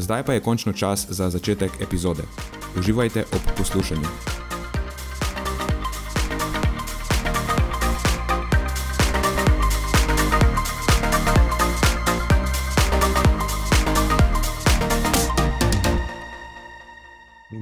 Zdaj 0.00 0.22
pa 0.24 0.32
je 0.32 0.40
končno 0.40 0.72
čas 0.72 1.06
za 1.08 1.30
začetek 1.30 1.70
epizode. 1.80 2.22
Uživajte 2.78 3.24
ob 3.32 3.40
poslušanju. 3.56 4.06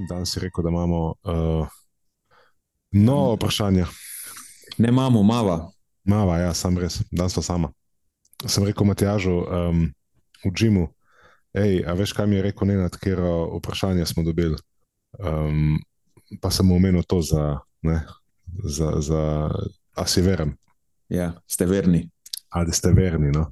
Danes 0.08 0.33
si 0.33 0.41
rekel, 0.41 0.62
da 0.62 0.69
imamo 0.69 1.06
uh, 1.08 1.69
novo 2.92 3.34
vprašanje. 3.34 3.84
Ne 4.78 4.89
imamo, 4.89 5.23
mava. 5.23 5.70
Mava, 6.05 6.39
ja, 6.39 6.55
sam 6.55 6.78
res, 6.78 7.02
danes 7.11 7.34
pa 7.34 7.42
sama. 7.42 7.73
Sem 8.47 8.64
rekel 8.64 8.86
Matjažu 8.86 9.33
um, 9.33 9.92
v 10.45 10.55
Džimu, 10.55 10.89
Ej, 11.57 11.85
a 11.89 11.95
veš, 11.97 12.13
kaj 12.13 12.27
mi 12.29 12.37
je 12.37 12.43
rekel, 12.43 12.69
ne 12.69 12.77
na 12.77 12.89
katero 12.93 13.59
vprašanje 13.59 14.07
smo 14.07 14.23
dobili? 14.23 14.57
Um, 15.19 15.79
pa 16.41 16.51
sem 16.51 16.73
omenil 16.73 17.03
to 17.09 17.23
za, 17.23 17.59
ne, 17.83 18.03
za, 18.65 18.93
za 19.01 19.23
a 19.97 20.07
si 20.07 20.23
veren. 20.23 20.53
Ja, 21.09 21.33
ste 21.49 21.67
verni. 21.67 22.11
Ali 22.53 22.73
ste 22.73 22.93
verni, 22.93 23.33
no. 23.33 23.49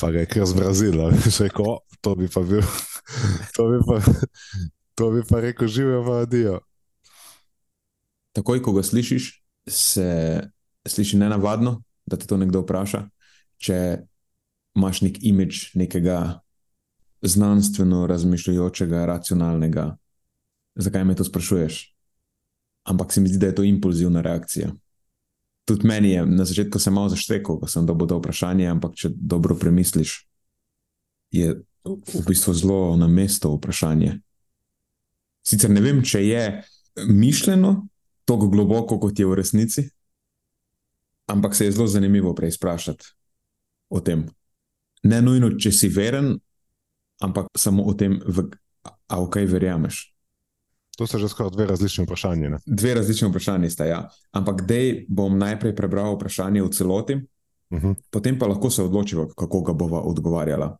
Pa 0.00 0.10
ga 0.10 0.20
je 0.24 0.28
kar 0.28 0.46
zbrazil, 0.46 0.98
veš, 0.98 1.40
rekel, 1.46 1.78
to 2.02 2.14
bi 2.18 2.28
pa 2.28 2.42
bil, 2.42 2.64
to 3.56 3.68
bi 3.70 3.78
pa, 3.86 4.00
to 4.98 5.10
bi 5.14 5.22
pa 5.28 5.40
rekel, 5.40 5.70
živijo 5.70 6.02
v 6.02 6.18
Adijo. 6.20 6.58
Takoj, 8.36 8.60
ko 8.62 8.74
ga 8.76 8.82
slišiš, 8.84 9.30
se 9.70 10.08
sliši 10.88 11.16
nenavadno, 11.16 11.80
da 12.06 12.18
te 12.18 12.26
to 12.26 12.36
nekdo 12.36 12.60
vpraša. 12.66 13.06
Če 13.56 13.78
imaš 14.76 15.00
nek 15.06 15.22
imič 15.24 15.70
nekega 15.78 16.42
znanstveno 17.22 18.06
razmišljajočega, 18.06 19.06
racionalnega. 19.06 19.96
Zakaj 20.74 21.04
me 21.04 21.14
to 21.16 21.24
sprašuješ? 21.24 21.96
Ampak 22.84 23.12
se 23.12 23.20
mi 23.20 23.28
zdi, 23.28 23.38
da 23.38 23.46
je 23.46 23.54
to 23.54 23.62
impulzivna 23.62 24.20
reakcija. 24.20 24.70
Tudi 25.66 25.86
meni 25.86 26.10
je 26.10 26.26
na 26.26 26.44
začetku 26.44 26.78
se 26.78 26.90
malo 26.90 27.08
zaštekal, 27.08 27.58
ko 27.58 27.66
sem 27.66 27.86
dobil 27.86 28.06
to 28.06 28.18
vprašanje, 28.18 28.68
ampak 28.70 28.94
če 28.94 29.10
dobro 29.14 29.56
premisliš, 29.58 30.28
je 31.34 31.56
v 31.86 32.22
bistvu 32.28 32.54
zelo 32.54 32.96
na 32.96 33.08
mesto 33.08 33.50
vprašanje. 33.56 34.20
Sicer 35.46 35.70
ne 35.70 35.82
vem, 35.82 36.02
če 36.02 36.22
je 36.26 36.44
mišljeno 37.08 37.88
tako 38.26 38.48
globoko, 38.50 38.98
kot 39.02 39.18
je 39.18 39.26
v 39.26 39.34
resnici, 39.38 39.88
ampak 41.30 41.54
se 41.54 41.66
je 41.66 41.72
zelo 41.72 41.86
zanimivo 41.86 42.34
preizprašati 42.34 43.04
o 43.90 44.00
tem. 44.00 44.26
Ne 45.02 45.20
nujno, 45.22 45.52
če 45.58 45.72
si 45.72 45.90
veren, 45.90 46.34
ampak 47.20 47.46
samo 47.56 47.84
o 47.84 47.94
tem, 47.94 48.20
v, 48.26 48.50
a 49.08 49.20
v 49.20 49.30
kaj 49.30 49.46
verjameš. 49.46 50.12
To 50.96 51.04
so 51.06 51.20
že 51.20 51.28
skoraj 51.28 51.52
dve 51.52 51.66
različni 51.66 52.04
vprašanji. 52.04 52.48
Ne? 52.48 52.58
Dve 52.66 52.94
različni 52.94 53.28
vprašanji 53.28 53.70
sta, 53.70 53.84
ja. 53.84 54.08
Ampak 54.32 54.64
dej 54.64 55.04
bom 55.08 55.38
najprej 55.38 55.76
prebral 55.76 56.16
vprašanje 56.16 56.62
v 56.62 56.70
celoti, 56.72 57.14
uh 57.14 57.24
Mhm. 57.70 57.86
-huh. 57.86 57.94
potem 58.10 58.38
pa 58.38 58.46
lahko 58.46 58.70
se 58.70 58.82
odločiva, 58.82 59.26
kako 59.36 59.60
ga 59.60 59.72
bova 59.72 60.00
odgovarjala. 60.00 60.78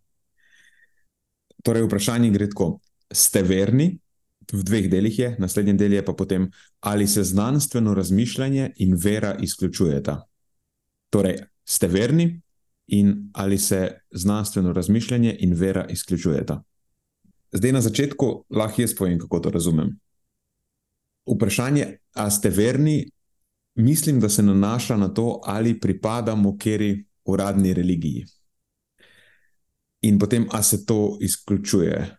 Torej, 1.63 1.83
vprašanje 1.83 2.31
gre 2.31 2.49
tako: 2.49 2.81
ste 3.13 3.43
verni? 3.43 3.99
V 4.53 4.63
dveh 4.63 4.91
delih 4.91 5.19
je, 5.19 5.37
naslednji 5.39 5.73
del 5.73 5.93
je 5.93 6.05
pa 6.05 6.13
potem, 6.13 6.51
ali 6.81 7.07
se 7.07 7.25
znanstveno 7.25 7.95
razmišljanje 7.95 8.73
in 8.77 8.95
vera 8.95 9.35
izključujeta. 9.41 10.23
Torej, 11.11 11.39
ste 11.65 11.89
verni, 11.89 12.41
in 12.87 13.31
ali 13.33 13.59
se 13.59 13.99
znanstveno 14.11 14.73
razmišljanje 14.73 15.37
in 15.41 15.55
vera 15.55 15.87
izključujeta. 15.91 16.63
Zdaj, 17.53 17.73
na 17.73 17.81
začetku, 17.81 18.45
lahko 18.51 18.83
jaz 18.83 18.95
povem, 18.95 19.19
kako 19.19 19.41
to 19.41 19.51
razumem. 19.51 19.99
Vprašanje, 21.27 21.99
ali 22.15 22.31
ste 22.31 22.51
verni, 22.51 23.11
mislim, 23.75 24.21
da 24.21 24.29
se 24.29 24.43
nanaša 24.43 24.97
na 24.97 25.09
to, 25.09 25.41
ali 25.45 25.81
pripadamo 25.81 26.57
kjeri 26.59 27.05
uradni 27.25 27.75
religiji. 27.75 28.27
In 30.03 30.19
potem, 30.19 30.47
ali 30.51 30.65
se 30.65 30.87
to 30.87 31.19
izključuje 31.21 32.17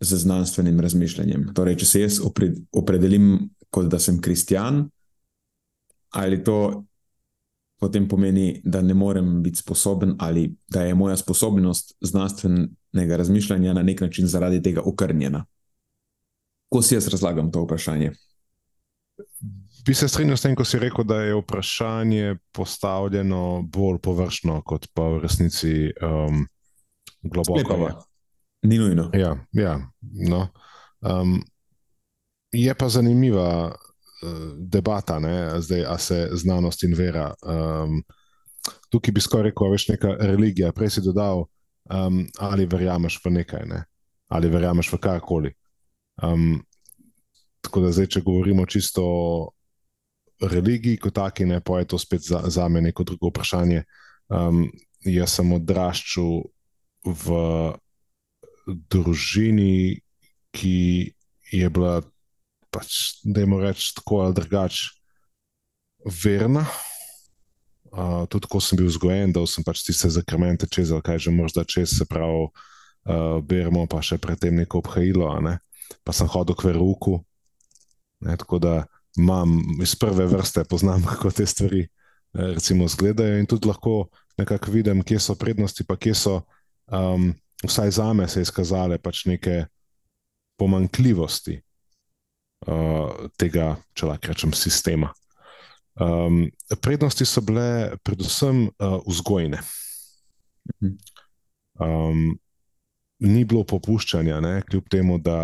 z 0.00 0.16
znanstvenim 0.16 0.80
razmišljanjem. 0.80 1.50
Torej, 1.54 1.76
če 1.76 1.86
se 1.86 2.00
jaz 2.00 2.20
opredelim 2.72 3.50
kot 3.70 3.86
da 3.90 3.98
sem 3.98 4.20
kristjan, 4.20 4.88
ali 6.10 6.44
to 6.44 6.84
potem 7.80 8.08
pomeni, 8.08 8.60
da 8.64 8.82
ne 8.82 8.94
morem 8.94 9.42
biti 9.42 9.56
sposoben, 9.56 10.14
ali 10.18 10.56
da 10.68 10.82
je 10.82 10.94
moja 10.94 11.16
sposobnost 11.16 11.96
znanstvenega 12.00 13.16
razmišljanja 13.16 13.72
na 13.72 13.82
nek 13.82 14.00
način 14.00 14.26
zaradi 14.26 14.62
tega 14.62 14.82
okrnjena. 14.84 15.44
Ko 16.68 16.82
si 16.82 16.94
jaz 16.94 17.08
razlagam 17.08 17.50
to 17.52 17.62
vprašanje? 17.64 18.12
Bi 19.86 19.94
se 19.94 20.08
strinjal 20.08 20.36
s 20.36 20.42
tem, 20.42 20.54
ko 20.56 20.64
si 20.64 20.78
rekel, 20.78 21.04
da 21.04 21.22
je 21.22 21.34
vprašanje 21.40 22.36
postavljeno 22.52 23.62
bolj 23.62 23.98
površno, 24.02 24.62
kot 24.62 24.86
pa 24.94 25.02
v 25.02 25.22
resnici 25.22 25.72
um, 25.88 26.44
globoko. 27.22 27.60
Sklepava. 27.60 28.02
Ni 28.62 28.78
nujno. 28.78 29.10
Ja, 29.14 29.36
ja, 29.52 29.78
no. 30.28 30.48
um, 31.00 31.40
je 32.52 32.74
pa 32.74 32.88
zanimiva 32.88 33.76
debata, 34.56 35.18
ne, 35.18 35.60
zdaj, 35.60 35.84
a 35.88 35.98
se 35.98 36.28
znanost 36.32 36.82
in 36.84 36.94
vera. 36.94 37.30
Um, 37.42 38.02
tukaj 38.90 39.14
bi 39.14 39.20
skoraj 39.20 39.50
rekel, 39.50 39.70
veš, 39.72 39.88
neka 39.88 40.16
religija. 40.20 40.72
Prej 40.72 40.96
si 40.96 41.04
dodal, 41.04 41.46
um, 41.90 42.24
ali 42.38 42.66
verjameš 42.66 43.20
v 43.24 43.32
nekaj, 43.40 43.64
ne, 43.68 43.84
ali 44.28 44.50
verjameš 44.52 44.92
v 44.92 45.00
karkoli. 45.00 45.54
Um, 46.22 46.60
tako 47.64 47.86
da 47.86 47.92
zdaj, 47.92 48.10
če 48.16 48.24
govorimo 48.26 48.66
čisto 48.66 49.04
o 49.04 49.50
religiji, 50.40 51.00
kot 51.00 51.14
taki, 51.16 51.44
ne, 51.48 51.60
pa 51.60 51.80
je 51.80 51.90
to 51.92 51.98
spet 51.98 52.24
za, 52.24 52.42
za 52.48 52.68
me 52.68 52.80
neko 52.80 53.04
drugo 53.04 53.32
vprašanje. 53.32 53.84
Um, 54.28 54.66
jaz 55.04 55.36
sem 55.38 55.52
odraščal 55.52 56.44
v 57.04 57.40
družini, 58.92 60.00
ki 60.52 60.78
je 61.52 61.68
bila 61.70 62.00
pač, 62.70 63.20
da 63.24 63.42
jim 63.42 63.58
rečem 63.60 63.98
tako 63.98 64.24
ali 64.24 64.36
drugače, 64.38 64.90
verna. 66.24 66.64
Uh, 67.90 68.22
tudi 68.30 68.46
ko 68.46 68.60
sem 68.62 68.78
bil 68.78 68.86
vzgojen, 68.86 69.32
da 69.34 69.42
sem 69.50 69.66
pač 69.66 69.82
tiste 69.82 70.06
zakrmente 70.14 70.68
čez, 70.70 70.92
kaj 71.02 71.18
že 71.26 71.32
moraš 71.34 71.56
da 71.58 71.64
čez, 71.66 71.90
se 71.98 72.06
pravi, 72.06 72.46
uh, 72.46 73.40
beremo 73.42 73.82
pa 73.90 73.98
še 73.98 74.20
predtem 74.22 74.54
neko 74.62 74.78
obhajilo, 74.78 75.26
ne? 75.42 75.58
pa 76.06 76.14
sem 76.14 76.30
hodil 76.30 76.54
k 76.54 76.70
veruku. 76.70 77.18
Ne, 78.22 78.36
tako 78.38 78.60
da 78.62 78.74
imam 79.18 79.58
iz 79.82 79.96
prve 79.98 80.28
vrste, 80.30 80.62
poznam, 80.70 81.02
kako 81.10 81.34
te 81.34 81.46
stvari 81.46 81.88
recimo 82.30 82.86
izgledajo 82.86 83.40
in 83.40 83.48
tudi 83.50 83.66
lahko 83.66 84.06
nekako 84.38 84.70
vidim, 84.70 85.02
kje 85.02 85.18
so 85.18 85.34
prednosti, 85.34 85.82
pa 85.82 85.96
kje 85.98 86.14
so, 86.14 86.34
um, 86.86 87.32
vsaj 87.66 87.90
za 87.90 88.12
me, 88.14 88.28
se 88.28 88.44
izkazale 88.44 89.00
pač 89.02 89.24
neke 89.26 89.64
pomankljivosti 90.60 91.58
uh, 92.66 93.30
tega, 93.40 93.74
če 93.94 94.10
lahko 94.10 94.32
rečem, 94.32 94.54
sistema. 94.56 95.12
Um, 96.00 96.46
prednosti 96.80 97.26
so 97.28 97.42
bile 97.44 97.96
predvsem 98.06 98.68
uh, 98.68 99.00
vzgojne. 99.08 99.60
Um, 101.80 102.38
ni 103.20 103.42
bilo 103.44 103.64
popuščanja, 103.68 104.38
ne? 104.40 104.52
kljub 104.68 104.86
temu, 104.92 105.18
da 105.20 105.40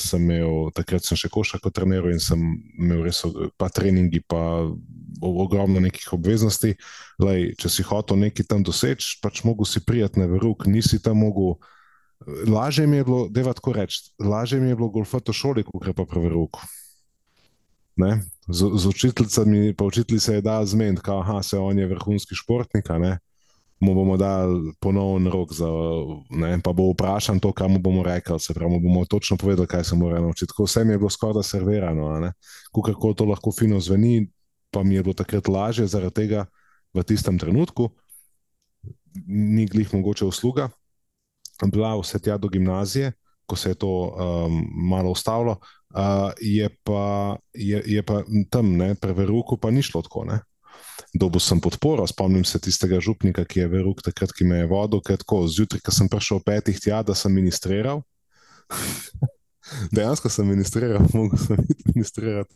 sem 0.00 0.24
imel 0.24 0.70
takrat 0.76 1.04
sem 1.04 1.18
še 1.20 1.28
košarko 1.32 1.72
treniral 1.74 2.14
in 2.14 2.22
sem 2.22 2.40
imel 2.80 3.04
res 3.04 3.20
pa 3.60 3.68
treningi, 3.68 4.22
pa 4.24 4.40
ogromno 5.20 5.82
nekih 5.84 6.14
obveznosti. 6.16 6.72
Lej, 7.20 7.50
če 7.60 7.72
si 7.72 7.84
hotel 7.84 8.22
nekaj 8.24 8.48
tam 8.48 8.64
doseči, 8.64 9.18
pač 9.20 9.44
mogo 9.44 9.68
si 9.68 9.84
prijeti 9.84 10.22
na 10.22 10.30
verug, 10.30 10.64
nisi 10.68 11.00
tam 11.02 11.20
mogel. 11.26 11.58
Lažje 12.26 12.86
mi 12.86 12.96
je 12.96 13.04
bilo, 13.04 13.28
da 13.28 13.40
je 13.40 13.54
tako 13.54 13.72
reči, 13.72 14.12
lažje 14.18 14.60
mi 14.60 14.68
je 14.68 14.76
bilo 14.76 14.88
golfati 14.88 15.30
v 15.30 15.34
šoli, 15.34 15.64
kot 15.64 15.96
pa 15.96 16.04
pri 16.04 16.20
veruku. 16.20 16.60
Z, 18.48 18.68
z 18.76 18.86
učiteljicami, 18.86 19.74
pa 19.76 19.84
učitelji 19.84 20.20
se 20.20 20.34
je 20.34 20.40
da 20.40 20.64
zmeniti, 20.64 21.02
da 21.06 21.42
se 21.42 21.58
on 21.58 21.78
je 21.78 21.86
vrhunski 21.86 22.34
športnik, 22.34 22.88
mu 23.80 23.94
bomo 23.94 24.16
dali 24.16 24.72
ponovno 24.80 25.30
rok, 25.30 25.52
za, 25.52 25.68
ne, 26.30 26.60
pa 26.60 26.72
bo 26.72 26.90
vprašan 26.92 27.40
to, 27.40 27.52
kar 27.52 27.68
mu 27.68 27.78
bomo 27.78 28.02
rekli. 28.02 28.40
Se 28.40 28.54
pravi, 28.54 28.80
bomo 28.80 29.04
točno 29.04 29.36
povedali, 29.36 29.66
kaj 29.66 29.84
se 29.84 29.96
mora 29.96 30.20
naučiti. 30.20 30.52
Vse 30.58 30.84
mi 30.84 30.92
je 30.92 30.98
bilo 30.98 31.10
skoraj 31.10 31.34
da 31.34 31.42
servirano, 31.42 32.32
kako 32.84 33.14
to 33.14 33.24
lahko 33.24 33.52
fino 33.52 33.80
zveni, 33.80 34.28
pa 34.70 34.82
mi 34.82 34.94
je 34.94 35.02
bilo 35.02 35.14
takrat 35.14 35.48
lažje 35.48 35.86
zaradi 35.86 36.14
tega 36.14 36.46
v 36.94 37.02
tistem 37.02 37.38
trenutku, 37.38 37.88
ni 39.26 39.66
glih 39.66 39.94
mogoče 39.94 40.24
usluga. 40.24 40.68
Bila 41.68 41.96
vse 41.98 42.18
tja 42.18 42.38
do 42.40 42.48
gimnazije, 42.48 43.12
ko 43.46 43.56
se 43.56 43.74
je 43.74 43.74
to 43.74 43.90
um, 43.90 44.62
malo 44.88 45.10
ustavilo, 45.10 45.58
uh, 45.94 46.30
je, 46.40 46.68
pa, 46.84 47.36
je, 47.52 47.82
je 47.86 48.02
pa 48.02 48.22
tam, 48.50 48.76
ne, 48.76 48.94
preveruku, 48.94 49.56
pa 49.56 49.70
ni 49.70 49.82
šlo 49.82 50.02
tako. 50.06 50.24
Ne. 50.24 50.38
Dobil 51.14 51.42
sem 51.42 51.60
podporo, 51.60 52.06
spomnim 52.06 52.44
se 52.46 52.60
tistega 52.62 53.00
župnika, 53.02 53.44
ki 53.44 53.64
je 53.64 53.68
verjel, 53.72 53.96
takrat, 54.04 54.32
ki 54.36 54.46
me 54.46 54.62
je 54.62 54.70
vodil, 54.70 55.02
ker 55.02 55.18
tako 55.18 55.42
zjutraj, 55.50 55.82
ko 55.82 55.94
sem 55.94 56.08
prišel 56.08 56.38
ob 56.38 56.46
petih 56.46 56.78
tja, 56.78 57.02
da 57.02 57.16
sem 57.18 57.34
ministriral. 57.34 58.04
Dejansko 59.94 60.30
sem 60.30 60.46
ministriral, 60.46 61.02
mogel 61.16 61.38
sem 61.42 61.58
ministrirati. 61.90 62.54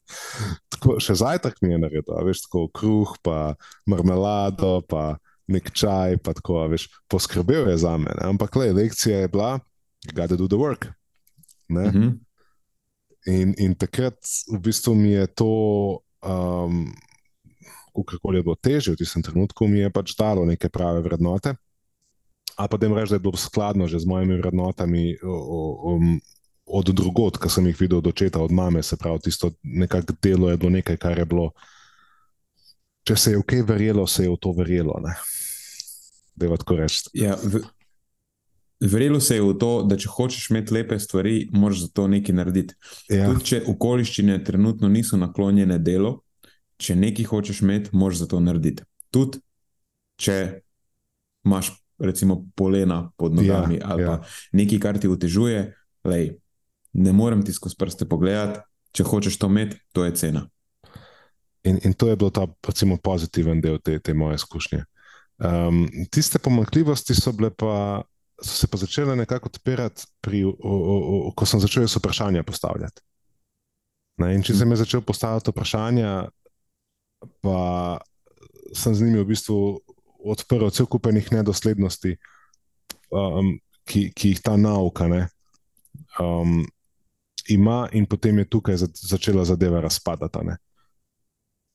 Tako, 0.71 0.99
še 1.03 1.19
zajtrk 1.19 1.59
mi 1.63 1.75
je 1.75 1.83
naredil, 1.83 2.17
veš, 2.29 2.47
tako 2.47 2.69
kruh, 2.75 3.19
pa 3.27 3.55
marmelado, 3.91 4.79
pa 4.87 5.17
nek 5.47 5.71
čaj, 5.73 6.19
pa 6.25 6.33
tako, 6.33 6.63
veš, 6.73 6.89
poskrbel 7.09 7.69
je 7.71 7.77
za 7.79 7.97
me. 8.01 8.13
Ampak, 8.25 8.57
le, 8.57 8.73
lekcija 8.73 9.25
je 9.25 9.29
bila, 9.29 9.59
gotta 10.13 10.37
do 10.37 10.49
the 10.49 10.57
work. 10.57 10.93
Mm 11.69 11.77
-hmm. 11.77 12.19
in, 13.27 13.55
in 13.59 13.75
takrat 13.75 14.17
v 14.53 14.59
bistvu 14.59 14.95
mi 14.95 15.11
je 15.11 15.27
to. 15.27 15.53
Um, 16.23 16.93
kako 18.03 18.33
je 18.33 18.43
bilo 18.43 18.55
težje 18.55 18.93
v 18.93 18.97
tistem 18.97 19.23
trenutku, 19.23 19.69
mi 19.71 19.79
je 19.79 19.91
pač 19.91 20.17
dalo 20.19 20.43
neke 20.45 20.69
prave 20.69 21.01
vrednote. 21.01 21.55
Ali 22.57 22.69
pa 22.69 22.77
da 22.77 22.87
jim 22.87 22.95
rečem, 22.95 23.09
da 23.09 23.15
je 23.15 23.27
bilo 23.27 23.37
skladno 23.37 23.87
že 23.87 23.99
z 23.99 24.07
mojimi 24.07 24.39
vrednotami 24.39 25.17
um, 25.23 26.21
od 26.67 26.87
drugot, 26.91 27.39
ki 27.39 27.51
sem 27.51 27.67
jih 27.67 27.81
videl 27.81 27.99
od 27.99 28.07
očeta, 28.07 28.41
od 28.41 28.53
mame, 28.53 28.83
se 28.83 28.97
pravi, 28.97 29.21
tisto 29.21 29.53
nekako 29.63 30.15
delo 30.23 30.51
je 30.51 30.57
bilo 30.57 30.71
nekaj, 30.71 30.97
kar 30.97 31.19
je 31.19 31.25
bilo. 31.25 31.51
Če 33.05 33.17
se 33.21 33.33
je 33.35 33.39
v 33.39 33.45
kaj 33.47 33.65
verjelo, 33.69 34.07
se 34.09 34.25
je 34.25 34.33
v 34.33 34.37
to 34.41 34.53
verjelo. 34.57 34.97
Da 36.35 36.47
je 36.47 36.59
tako 36.61 36.77
reči. 36.81 37.11
Ja, 37.21 37.37
verjelo 38.81 39.21
se 39.21 39.37
je 39.37 39.43
v 39.45 39.55
to, 39.61 39.73
da 39.89 39.99
če 40.01 40.09
hočeš 40.09 40.51
imeti 40.51 40.75
lepe 40.75 40.99
stvari, 40.99 41.49
moraš 41.53 41.87
za 41.87 41.89
to 41.93 42.07
nekaj 42.09 42.37
narediti. 42.37 42.77
Ja. 43.13 43.29
Tudi 43.29 43.45
če 43.51 43.63
okoliščine 43.71 44.39
trenutno 44.45 44.89
niso 44.89 45.21
naklonjene 45.21 45.79
delu, 45.79 46.17
če 46.81 46.97
nekaj 46.99 47.29
hočeš 47.31 47.63
imeti, 47.65 47.93
moraš 47.93 48.25
za 48.25 48.31
to 48.33 48.41
narediti. 48.41 48.87
Tudi 49.15 49.41
če 50.21 50.39
imaš, 51.45 51.75
recimo, 52.01 52.41
polena 52.57 53.11
pod 53.21 53.37
nogami 53.37 53.79
ja, 53.79 53.91
ali 53.93 54.03
ja. 54.03 54.17
pa 54.17 54.57
nekaj, 54.57 54.81
kar 54.81 54.99
ti 54.99 55.11
otežuje, 55.11 55.67
lej, 56.09 56.31
ne 56.95 57.13
morem 57.13 57.45
ti 57.45 57.53
skozi 57.53 57.77
prste 57.79 58.09
pogledati, 58.09 58.65
če 58.95 59.07
hočeš 59.07 59.39
to 59.39 59.51
imeti, 59.51 59.81
to 59.93 60.07
je 60.07 60.15
cena. 60.19 60.47
In, 61.65 61.79
in 61.85 61.95
to 61.97 62.09
je 62.09 62.17
bil 62.17 62.31
ta 62.31 62.45
recimo, 62.67 62.99
pozitiven 63.01 63.61
del 63.61 63.79
te, 63.81 63.99
te 63.99 64.15
moje 64.15 64.37
izkušnje. 64.41 64.83
Um, 65.45 65.87
tiste 66.13 66.39
pomankljivosti 66.39 67.15
so, 67.15 67.33
pa, 67.59 68.05
so 68.43 68.53
se 68.53 68.69
pa 68.71 68.77
začele 68.77 69.17
nekako 69.17 69.49
odpirati, 69.49 70.05
pri, 70.21 70.45
o, 70.45 70.53
o, 70.61 70.97
o, 71.29 71.33
ko 71.37 71.47
sem 71.47 71.61
začel 71.61 71.89
vprašanja 71.89 72.45
postavljati. 72.47 73.03
Ne, 74.23 74.35
in 74.37 74.45
če 74.47 74.55
sem 74.55 74.77
začel 74.77 75.03
postavljati 75.03 75.51
vprašanja, 75.51 76.13
pa 77.43 77.59
sem 78.75 78.95
z 78.95 79.09
njimi 79.09 79.25
v 79.25 79.31
bistvu 79.33 79.59
odprl 80.25 80.71
cel 80.71 80.87
kup 80.87 81.09
enih 81.11 81.33
nedoslednosti, 81.33 82.15
um, 83.11 83.57
ki, 83.89 84.11
ki 84.15 84.35
jih 84.35 84.45
ta 84.45 84.55
nauka 84.61 85.09
ne, 85.11 85.27
um, 86.21 86.63
ima, 87.49 87.89
in 87.93 88.07
potem 88.07 88.39
je 88.39 88.49
tukaj 88.49 88.79
začela 88.95 89.45
zadeva 89.45 89.83
razpadati. 89.85 90.57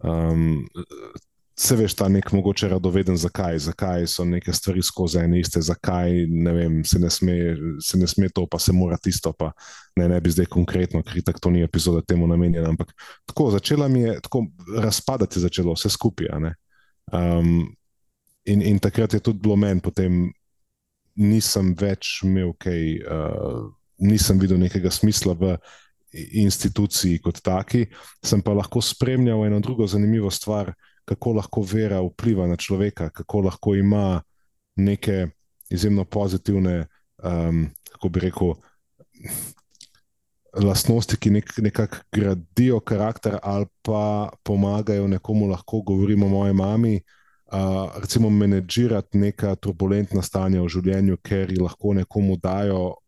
Um, 0.03 0.67
Se 1.59 1.75
veš, 1.75 1.91
ta 1.99 2.05
nek 2.07 2.29
mogoče 2.31 2.69
radoveden, 2.71 3.17
zakaj, 3.19 3.57
zakaj 3.59 4.05
so 4.07 4.23
neke 4.23 4.53
stvari 4.55 4.79
skozi 4.81 5.17
ene 5.19 5.41
iste, 5.41 5.59
zakaj 5.61 6.13
vem, 6.55 6.77
se, 6.87 6.99
ne 7.03 7.09
sme, 7.11 7.33
se 7.83 7.97
ne 7.99 8.07
sme 8.07 8.29
to, 8.31 8.45
pa 8.47 8.61
se 8.63 8.71
mora 8.71 8.95
tisto. 8.97 9.33
Pa, 9.35 9.49
ne, 9.99 10.07
ne 10.07 10.21
bi 10.23 10.31
zdaj 10.31 10.47
konkretno, 10.53 11.01
ker 11.03 11.19
tako 11.19 11.43
to 11.43 11.51
ni 11.51 11.65
epizoda 11.67 11.99
temu 12.07 12.29
namenjena. 12.31 12.69
Ampak 12.71 12.93
tako, 13.27 13.49
začela 13.51 13.89
mi 13.91 14.05
je 14.05 14.15
tako 14.23 14.45
razpadati, 14.77 15.43
začelo 15.43 15.75
vse 15.75 15.91
skupaj. 15.91 16.31
Um, 17.11 17.75
in, 18.45 18.63
in 18.63 18.79
takrat 18.79 19.13
je 19.13 19.19
tudi 19.19 19.43
bilo 19.43 19.59
meni, 19.59 19.83
potem 19.83 20.29
nisem 21.19 21.73
več 21.75 22.21
imel 22.23 22.55
kaj, 22.55 22.85
uh, 23.03 23.67
nisem 23.99 24.39
videl 24.39 24.63
nekega 24.63 24.95
smisla 24.95 25.35
v 25.35 25.57
instituciji 26.13 27.19
kot 27.21 27.41
taki, 27.45 27.85
sem 28.25 28.41
pa 28.41 28.53
lahko 28.53 28.81
spremljal 28.81 29.45
eno 29.45 29.59
drugo 29.59 29.87
zanimivo 29.87 30.31
stvar 30.31 30.73
kako 31.09 31.33
lahko 31.33 31.61
vera 31.65 32.01
vpliva 32.05 32.47
na 32.47 32.55
človeka, 32.55 33.09
kako 33.09 33.41
lahko 33.41 33.75
ima 33.75 34.21
neke 34.75 35.27
izjemno 35.69 36.05
pozitivne, 36.05 36.85
um, 37.23 37.69
kako 37.91 38.09
bi 38.09 38.19
rekel, 38.19 38.53
lastnosti, 40.53 41.17
ki 41.17 41.29
nek, 41.29 41.51
nekako 41.57 41.97
gradijo 42.11 42.79
karakter 42.79 43.37
ali 43.43 43.65
pa 43.81 44.29
pomagajo 44.43 45.07
nekomu, 45.07 45.47
lahko 45.49 45.81
govorimo 45.81 46.25
o 46.25 46.29
moji 46.29 46.53
mami. 46.53 47.01
Uh, 47.51 47.89
recimo, 48.01 48.29
menedžirati 48.29 49.17
neka 49.17 49.55
turbulentna 49.55 50.21
stanja 50.21 50.61
v 50.61 50.69
življenju, 50.69 51.17
ker 51.25 51.49
jih 51.49 51.63
lahko 51.65 51.95
nekomu 51.97 52.37
dajo, 52.37 52.99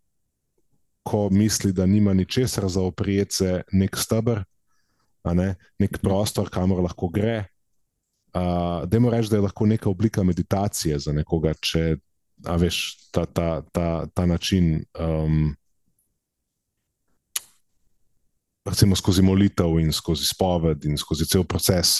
ko 1.03 1.29
misli, 1.31 1.71
da 1.73 1.85
nima 1.85 2.13
ničesar 2.13 2.69
za 2.69 2.81
oprijeti, 2.81 3.45
nek 3.71 3.97
stebr, 3.97 4.43
ne? 5.33 5.55
nek 5.79 5.97
prostor, 6.01 6.49
kamor 6.49 6.83
lahko 6.83 7.09
gre, 7.09 7.45
Uh, 8.33 8.87
Dajmo 8.87 9.09
reči, 9.09 9.29
da 9.29 9.35
je 9.35 9.41
lahko 9.41 9.65
neka 9.65 9.89
oblika 9.89 10.23
meditacije 10.23 10.99
za 10.99 11.11
nekoga, 11.11 11.51
če 11.59 11.97
veš 12.39 12.77
ta, 13.11 13.25
ta, 13.25 13.61
ta, 13.75 14.05
ta 14.13 14.25
način. 14.25 14.85
Um, 14.99 15.51
recimo 18.65 18.95
skozi 18.95 19.21
molitev 19.21 19.79
in 19.81 19.91
skozi 19.91 20.25
spoved 20.29 20.85
in 20.85 20.95
skozi 20.97 21.27
cel 21.27 21.43
proces, 21.43 21.97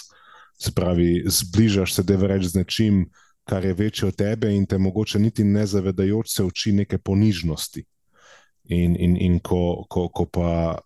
se 0.61 0.71
pravi, 0.71 1.25
zbližaš 1.27 1.97
se, 1.97 2.03
da 2.03 2.15
rečeš 2.15 2.53
z 2.53 2.61
nečim, 2.61 3.03
kar 3.43 3.65
je 3.65 3.73
večje 3.73 4.07
od 4.07 4.15
tebe 4.15 4.53
in 4.55 4.65
te 4.65 4.77
mogoče 4.77 5.19
niti 5.19 5.43
ne 5.43 5.65
zavedajoč 5.65 6.31
se 6.31 6.43
uči 6.43 6.71
neke 6.71 6.97
ponižnosti. 6.97 7.83
In, 8.71 8.95
in, 8.95 9.17
in 9.19 9.39
ko, 9.43 9.83
ko, 9.91 10.07
ko, 10.07 10.25
pa, 10.31 10.79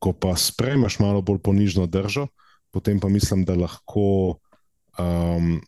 ko 0.00 0.14
pa 0.16 0.32
sprejmeš 0.40 0.98
malo 1.04 1.20
bolj 1.20 1.42
ponižno 1.44 1.84
držo, 1.84 2.30
potem 2.72 2.96
pa 3.00 3.10
mislim, 3.12 3.44
da 3.44 3.56
lahko 3.58 4.40
um, 4.96 5.58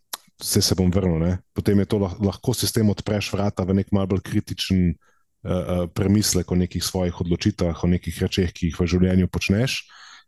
se, 0.43 0.63
se 0.63 0.75
bom 0.75 0.91
vrnil. 0.91 1.21
Ne? 1.21 1.33
Potem 1.53 1.79
je 1.79 1.91
to 1.93 2.01
lahko 2.01 2.55
sistem 2.57 2.89
odpreš 2.91 3.33
vrata 3.37 3.69
v 3.69 3.77
nek 3.81 3.93
malce 3.93 4.15
bolj 4.15 4.25
kritičen 4.25 4.81
uh, 4.93 5.85
premislek 5.93 6.51
o 6.53 6.57
nekih 6.57 6.85
svojih 6.85 7.21
odločitvah, 7.21 7.85
o 7.85 7.89
nekih 7.89 8.23
rečeh, 8.23 8.53
ki 8.53 8.71
jih 8.71 8.81
v 8.81 8.89
življenju 8.89 9.29
počneš. 9.29 9.85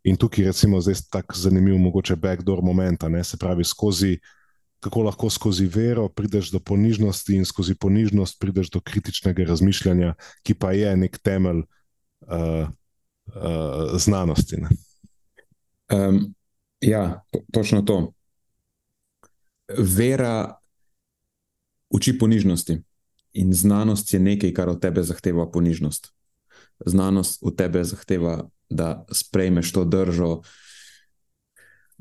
In 0.07 0.17
tukaj 0.17 0.53
recimo 0.53 0.81
zdaj 0.81 1.09
tako 1.11 1.35
zanimiv, 1.37 1.77
mogoče 1.81 2.17
backdoor 2.17 2.62
moment, 2.62 3.03
se 3.25 3.37
pravi 3.37 3.65
skozi. 3.65 4.19
Kako 4.80 5.02
lahko 5.02 5.30
skozi 5.30 5.66
vero 5.66 6.08
prideš 6.08 6.52
do 6.54 6.61
ponižnosti, 6.61 7.35
in 7.35 7.44
skozi 7.44 7.75
ponižnost 7.75 8.38
prideš 8.38 8.70
do 8.70 8.80
kritičnega 8.80 9.44
razmišljanja, 9.49 10.14
ki 10.47 10.54
pa 10.54 10.73
je 10.73 10.97
nek 10.97 11.18
temelj 11.18 11.64
uh, 11.64 12.68
uh, 12.68 13.99
znanosti. 13.99 14.62
Um, 15.90 16.35
ja, 16.80 17.25
to, 17.30 17.42
točno 17.52 17.82
to 17.82 18.12
vera 19.78 20.54
uči 21.90 22.18
ponižnosti 22.18 22.78
in 23.32 23.52
znanost 23.52 24.14
je 24.14 24.20
nekaj, 24.20 24.52
kar 24.54 24.68
od 24.68 24.80
tebe 24.80 25.02
zahteva 25.02 25.50
ponižnost. 25.50 26.12
Znanost 26.87 27.42
od 27.42 27.56
tebe 27.56 27.85
zahteva, 27.85 28.49
da 28.70 29.06
sprejmeš 29.12 29.73
to 29.73 29.85
držo, 29.85 30.42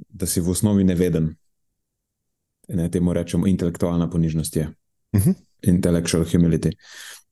da 0.10 0.26
si 0.26 0.42
v 0.42 0.50
osnovi 0.50 0.84
neveden. 0.84 1.36
Ne, 2.68 2.90
temu 2.92 3.14
rečemo 3.14 3.48
intelektualna 3.48 4.10
ponižnost. 4.10 4.56
Je. 4.56 4.68
Uh 5.14 5.20
mhm. 5.20 5.30
-huh. 5.30 5.36
Intellectual 5.62 6.24
humility. 6.24 6.72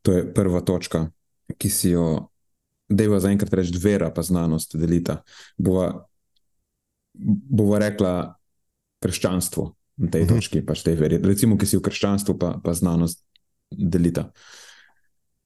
To 0.01 0.11
je 0.11 0.33
prva 0.33 0.61
točka, 0.61 1.09
ki 1.57 1.69
si 1.69 1.89
jo, 1.89 2.29
da 2.89 3.03
je 3.03 3.19
zaenkrat 3.19 3.53
reči, 3.53 3.77
vera 3.77 4.11
pa 4.13 4.21
znanost 4.21 4.75
delita. 4.75 5.23
Bova, 5.57 6.07
bova 7.49 7.79
rekla 7.79 8.35
krščanstvo 8.99 9.75
na 9.95 10.09
tej 10.09 10.21
uh 10.21 10.27
mhm. 10.27 10.35
-huh. 10.35 10.41
točki, 10.41 10.65
pač 10.65 10.83
tej 10.83 10.95
veri. 10.95 11.17
Recimo, 11.23 11.57
ki 11.57 11.65
si 11.65 11.77
v 11.77 11.81
krščanstvu, 11.81 12.37
pa, 12.37 12.59
pa 12.63 12.73
znanost 12.73 13.25
delita. 13.71 14.31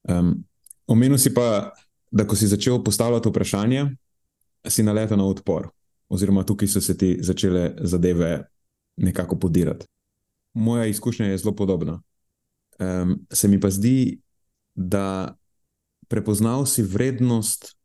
Um, 0.02 0.44
omenil 0.86 1.18
si 1.18 1.34
pa, 1.34 1.72
da 2.10 2.26
ko 2.26 2.36
si 2.36 2.46
začel 2.46 2.84
postavljati 2.84 3.28
vprašanje, 3.28 3.96
si 4.68 4.82
naletel 4.82 5.18
na 5.18 5.24
odpor, 5.24 5.68
oziroma 6.08 6.44
tukaj 6.44 6.68
so 6.68 6.80
se 6.80 6.98
ti 6.98 7.18
začele 7.20 7.74
zadeve 7.80 8.44
nekako 8.96 9.38
podirati. 9.38 9.86
Moja 10.54 10.86
izkušnja 10.86 11.26
je 11.26 11.38
zelo 11.38 11.54
podobna. 11.56 12.02
Um, 12.78 13.26
se 13.32 13.48
mi 13.48 13.60
pa 13.60 13.70
zdi, 13.70 14.20
da 14.74 15.36
prepoznal 16.08 16.66
si 16.66 16.82
vrednost 16.82 17.76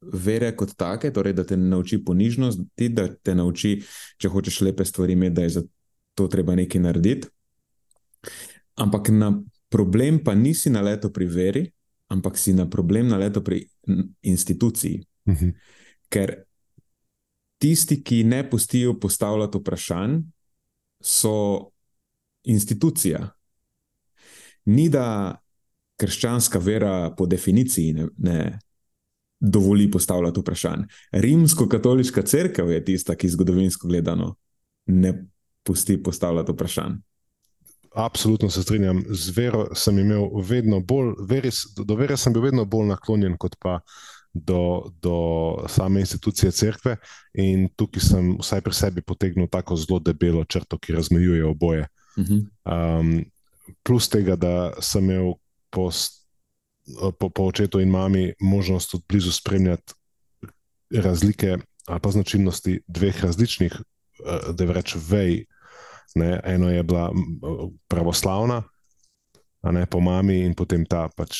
vere 0.00 0.56
kot 0.56 0.74
take, 0.76 1.12
torej 1.12 1.32
da 1.32 1.44
te 1.46 1.56
nauči 1.56 2.00
ponižnost, 2.04 2.60
da 2.90 3.06
te 3.14 3.34
nauči, 3.34 3.76
če 4.18 4.28
hočeš 4.28 4.60
lepe 4.66 4.84
stvari 4.84 5.12
imeti, 5.12 5.34
da 5.34 5.42
je 5.42 5.54
za 5.58 5.62
to 6.14 6.26
treba 6.28 6.54
nekaj 6.54 6.80
narediti. 6.80 7.28
Ampak 8.74 9.10
na 9.12 9.32
problem 9.68 10.20
pa 10.24 10.34
nisi 10.34 10.70
naletel 10.70 11.12
pri 11.12 11.26
veri, 11.26 11.64
ampak 12.12 12.38
si 12.38 12.54
na 12.54 12.68
problem 12.70 13.08
naletel 13.08 13.44
pri 13.44 13.62
instituciji. 14.22 15.04
Uh 15.26 15.34
mhm. 15.34 15.44
-huh. 15.44 15.54
Ker 16.08 16.34
tisti, 17.62 18.00
ki 18.02 18.24
ne 18.26 18.42
pustijo 18.50 18.96
postavljati 19.00 19.58
vprašanj, 19.58 20.18
so 21.02 21.70
institucija. 22.42 23.28
Ni 24.64 24.88
da 24.90 25.36
krščanska 25.98 26.58
vera 26.58 27.14
po 27.18 27.26
definiciji 27.26 27.92
ne, 27.92 28.08
ne 28.18 28.58
dovoli 29.40 29.90
postavljati 29.90 30.40
vprašanj. 30.40 30.82
Rimsko-katoliška 31.12 32.22
crkva 32.26 32.72
je 32.72 32.84
tista, 32.84 33.14
ki 33.14 33.30
zgodovinsko 33.30 33.88
gledano 33.88 34.34
ne 34.86 35.14
pusti 35.62 36.02
postavljati 36.02 36.52
vprašanj. 36.52 36.98
Absolutno 37.94 38.50
se 38.50 38.62
strinjam. 38.62 39.02
Z 39.08 39.36
vero 39.36 39.66
sem 39.74 39.98
imel 39.98 40.30
vedno 40.48 40.80
bolj, 40.80 41.14
veri, 41.28 41.50
do 41.76 41.94
vere 41.94 42.16
sem 42.16 42.32
bil 42.32 42.46
vedno 42.46 42.64
bolj 42.64 42.88
naklonjen 42.88 43.36
kot 43.38 43.56
pa 43.60 43.80
do, 44.32 44.92
do 45.02 45.16
same 45.68 46.00
institucije 46.00 46.52
crkve. 46.52 46.96
In 47.34 47.68
tukaj 47.76 48.02
sem 48.02 48.36
vsaj 48.40 48.60
pri 48.60 48.74
sebi 48.74 49.02
potegnil 49.02 49.48
tako 49.48 49.76
zelo 49.76 49.98
debelo 49.98 50.44
črto, 50.44 50.78
ki 50.78 50.92
razmejuje 50.92 51.44
oboje. 51.44 51.88
Uh 52.16 52.24
-huh. 52.24 52.40
um, 53.00 53.24
plus 53.82 54.08
tega, 54.08 54.36
da 54.36 54.72
sem 54.80 55.04
imel 55.04 55.32
po, 55.70 55.90
po, 57.18 57.28
po 57.30 57.42
očetu 57.42 57.80
in 57.80 57.88
mami 57.88 58.32
možnost 58.40 58.94
od 58.94 59.02
blizu 59.08 59.32
spremljati 59.32 59.92
razlike 60.94 61.58
ali 61.86 62.00
pa 62.00 62.10
značilnosti 62.10 62.80
dveh 62.86 63.24
različnih, 63.24 63.72
eh, 63.72 64.52
da 64.52 64.72
rečem, 64.72 65.00
vej. 65.08 65.44
Ne, 66.14 66.40
eno 66.44 66.68
je 66.68 66.82
bila 66.82 67.12
pravoslavna, 67.88 68.62
ne, 69.62 69.86
po 69.86 70.00
mami, 70.00 70.42
in 70.44 70.54
potem 70.54 70.84
ta 70.86 71.08
pač 71.16 71.38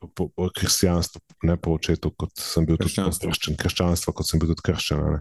po, 0.00 0.28
po 0.28 0.48
kristjanstvu, 0.56 1.20
ne 1.42 1.56
po 1.56 1.74
očetu, 1.76 2.10
kot 2.16 2.32
sem 2.38 2.66
bil 2.66 2.78
tudi 2.80 2.96
krščan, 2.96 3.56
krščanstvo, 3.60 4.14
kot 4.16 4.28
sem 4.28 4.40
bil 4.40 4.52
tudi 4.52 4.64
krščan. 4.70 5.20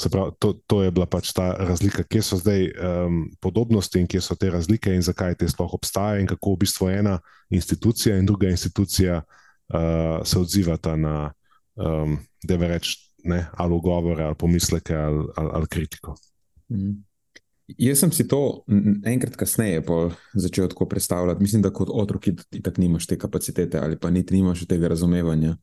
Pravi, 0.00 0.32
to, 0.38 0.54
to 0.70 0.82
je 0.86 0.92
bila 0.94 1.06
pač 1.10 1.32
ta 1.36 1.50
razlika, 1.58 2.04
kje 2.06 2.22
so 2.24 2.38
zdaj 2.40 2.70
um, 2.70 3.20
podobnosti 3.42 4.00
in 4.00 4.06
kje 4.08 4.22
so 4.24 4.36
te 4.38 4.50
razlike, 4.50 4.92
in 4.94 5.04
zakaj 5.04 5.36
te 5.40 5.48
sploh 5.50 5.74
obstajajo, 5.76 6.22
in 6.22 6.30
kako 6.30 6.54
v 6.54 6.60
bistvu 6.62 6.88
ena 6.94 7.18
institucija 7.50 8.16
in 8.16 8.26
druga 8.26 8.48
institucija 8.48 9.20
uh, 9.20 10.22
se 10.24 10.38
odzivata 10.38 10.96
na, 10.96 11.32
um, 11.74 12.16
da 12.46 12.56
bi 12.56 12.70
reč, 12.70 12.94
ne, 13.26 13.44
ali 13.52 13.76
ugovore, 13.76 14.24
ali 14.24 14.38
pomisleke, 14.38 14.96
ali, 14.96 15.26
ali, 15.36 15.50
ali 15.58 15.68
kritiko. 15.68 16.14
Mm. 16.72 17.02
Jaz 17.78 18.00
sem 18.00 18.12
si 18.12 18.28
to 18.28 18.64
enkrat 19.06 19.36
kasneje 19.36 19.82
začel 20.34 20.68
tako 20.68 20.88
predstavljati. 20.88 21.42
Mislim, 21.42 21.62
da 21.62 21.72
kot 21.72 21.88
otrok 21.92 22.24
ti 22.50 22.62
tako 22.62 22.80
nimaš 22.80 23.06
te 23.06 23.18
kapacitete 23.18 23.78
ali 23.78 23.98
pa 23.98 24.10
niti 24.10 24.34
nimaš 24.34 24.66
tega 24.66 24.88
razumevanja. 24.88 25.56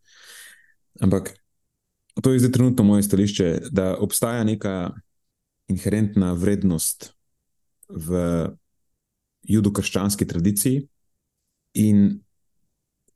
Ampak 0.99 1.33
to 2.21 2.31
je 2.31 2.39
zdaj 2.39 2.51
trenutno 2.51 2.83
moje 2.83 3.03
stališče, 3.03 3.59
da 3.71 3.97
obstaja 3.97 4.43
neka 4.43 4.91
inherentna 5.67 6.33
vrednost 6.33 7.13
v 7.89 8.47
judo-krščanski 9.43 10.27
tradiciji 10.27 10.87
in 11.73 12.19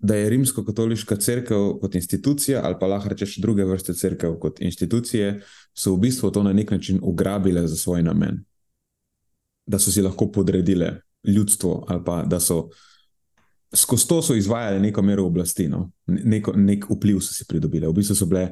da 0.01 0.15
je 0.15 0.29
rimsko-katoliška 0.29 1.15
crkva 1.15 1.57
kot 1.81 1.95
institucija, 1.95 2.61
ali 2.63 2.75
pa 2.79 2.87
lahko 2.87 3.09
rečeš 3.09 3.37
druge 3.37 3.65
vrste 3.65 3.93
crkve 3.93 4.31
kot 4.39 4.61
institucije, 4.61 5.41
so 5.77 5.93
v 5.93 6.07
bistvu 6.07 6.31
to 6.31 6.43
na 6.43 6.53
nek 6.53 6.71
način 6.71 6.99
ugrabile 7.03 7.67
za 7.67 7.75
svoj 7.75 8.03
namen. 8.03 8.41
Da 9.65 9.79
so 9.79 9.91
si 9.91 10.01
lahko 10.01 10.31
podredile 10.31 11.01
ljudstvo, 11.23 11.85
ali 11.87 12.01
pa 12.05 12.23
da 12.25 12.39
so 12.39 12.69
skozi 13.75 14.07
to 14.07 14.21
so 14.21 14.35
izvajali 14.35 14.79
neko 14.79 15.01
mero 15.01 15.25
oblasti, 15.25 15.67
no? 15.67 15.91
neko, 16.07 16.53
nek 16.55 16.85
vpliv 16.89 17.19
so 17.19 17.33
si 17.33 17.45
pridobile. 17.47 17.87
V 17.87 17.93
bistvu 17.93 18.15
so 18.15 18.25
bile 18.25 18.49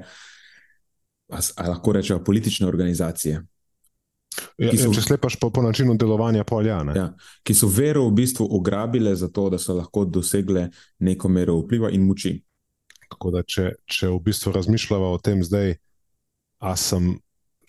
ali 1.30 1.70
lahko 1.70 1.92
rečemo, 1.94 2.24
politične 2.24 2.68
organizacije. 2.68 3.42
Ja, 4.58 4.72
so, 4.78 4.92
če 4.94 5.02
slepaš 5.02 5.36
po, 5.40 5.50
po 5.54 5.62
načinu 5.62 5.96
delovanja 6.00 6.44
polja. 6.48 6.80
Ja, 6.96 7.10
ki 7.44 7.54
so 7.54 7.68
vero 7.70 8.06
v 8.08 8.16
bistvu 8.22 8.48
ugrabile 8.58 9.14
za 9.16 9.30
to, 9.30 9.50
da 9.50 9.60
so 9.62 9.76
lahko 9.78 10.06
dosegle 10.06 10.70
neko 11.00 11.30
mero 11.30 11.60
vpliva 11.60 11.92
in 11.94 12.08
moči. 12.08 12.38
Tako 13.10 13.34
da, 13.36 13.44
če, 13.44 13.72
če 13.90 14.10
v 14.10 14.20
bistvu 14.26 14.54
razmišljamo 14.56 15.12
o 15.14 15.20
tem 15.22 15.42
zdaj, 15.46 15.76
a 16.66 16.76
sem, 16.78 17.12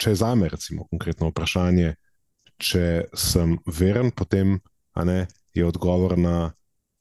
če 0.00 0.14
je 0.14 0.20
za 0.20 0.34
me, 0.36 0.48
recimo, 0.52 0.86
konkretno 0.90 1.30
vprašanje, 1.30 1.94
če 2.60 3.10
sem 3.16 3.56
veren, 3.66 4.12
potem 4.12 4.58
ne, 4.96 5.20
je 5.56 5.64
odgovor 5.66 6.18
na 6.20 6.52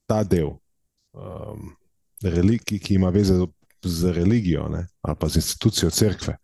ta 0.09 0.23
del, 0.23 0.55
um, 1.13 1.73
religi, 2.23 2.79
ki 2.79 2.95
ima 2.95 3.11
veze 3.13 3.35
z 3.83 4.13
religijo 4.15 4.67
ne, 4.71 4.87
ali 5.03 5.19
pa 5.19 5.29
z 5.29 5.43
institucijo 5.43 5.91
crkve 5.93 6.39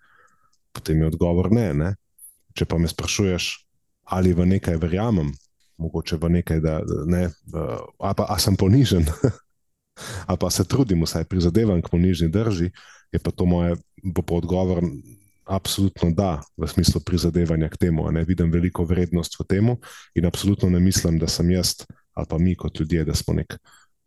potem 0.76 1.00
je 1.00 1.08
odgovor 1.08 1.52
ne, 1.56 1.72
ne. 1.74 1.90
Če 2.56 2.68
pa 2.68 2.80
me 2.80 2.92
sprašuješ, 2.92 3.48
ali 4.12 4.36
v 4.36 4.48
nekaj 4.56 4.80
verjamem, 4.80 5.32
mogoče 5.80 6.20
v 6.20 6.32
nekaj, 6.40 6.60
da 6.64 6.80
ne, 7.08 7.30
ali 7.56 8.16
pa 8.16 8.28
sem 8.40 8.56
ponižen, 8.60 9.08
ali 10.30 10.40
pa 10.40 10.52
se 10.52 10.68
trudim, 10.68 11.04
vsaj 11.08 11.28
prizadevam 11.32 11.82
k 11.84 11.92
ponižni 11.92 12.30
drži, 12.32 12.72
je 13.12 13.20
pa 13.20 13.32
to 13.32 13.48
moje, 13.48 13.80
odgovor. 14.04 14.84
Absolutno 15.46 16.10
da, 16.12 16.42
v 16.58 16.68
smislu 16.68 17.02
prizadevanja 17.06 17.70
k 17.70 17.78
temu. 17.78 18.08
Ne 18.12 18.24
vidim 18.26 18.52
veliko 18.52 18.86
vrednost 18.86 19.38
v 19.40 19.46
tem 19.46 19.74
in 20.16 20.26
absolutno 20.26 20.70
ne 20.70 20.80
mislim, 20.80 21.20
da 21.20 21.28
sem 21.28 21.52
jaz 21.52 21.86
ali 22.16 22.28
pa 22.30 22.38
mi 22.38 22.56
kot 22.56 22.80
ljudje, 22.80 23.04
da 23.06 23.14
smo 23.16 23.34
nek 23.36 23.58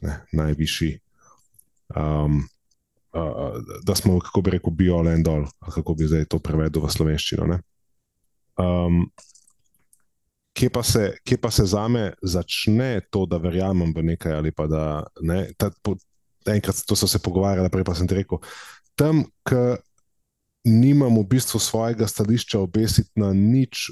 ne, 0.01 0.15
najvišji 0.33 0.99
um, 1.97 2.49
da 3.83 3.95
smo, 3.95 4.19
kako 4.21 4.41
bi 4.41 4.51
rekel, 4.51 4.71
bio 4.71 4.99
and 4.99 5.29
all, 5.29 5.47
kako 5.73 5.95
bi 5.95 6.07
zdaj 6.07 6.25
to 6.25 6.39
prevedel 6.39 6.83
v 6.83 6.91
slovenščino. 6.93 7.59
Um, 8.59 9.07
kje, 10.53 10.71
pa 10.71 10.83
se, 10.83 11.17
kje 11.25 11.39
pa 11.41 11.51
se 11.51 11.65
za 11.67 11.89
me 11.89 12.13
začne 12.23 13.01
to, 13.11 13.27
da 13.27 13.39
verjamem 13.39 13.95
v 13.97 14.03
nekaj 14.13 14.33
ali 14.33 14.53
pa 14.53 14.67
da 14.67 14.85
ne? 15.23 15.47
Ta, 15.57 15.71
po, 15.83 15.97
enkrat 16.47 16.83
to 16.87 16.97
so 16.97 17.09
se 17.09 17.19
pogovarjali, 17.23 17.71
prej 17.71 17.87
pa 17.87 17.95
sem 17.95 18.09
ti 18.09 18.19
rekel, 18.19 18.43
tam, 18.99 19.25
ker 19.47 19.79
nimam 20.65 21.19
v 21.19 21.25
bistvu 21.25 21.61
svojega 21.61 22.07
stališča 22.07 22.61
obesiti 22.61 23.11
na 23.15 23.33
nič 23.33 23.91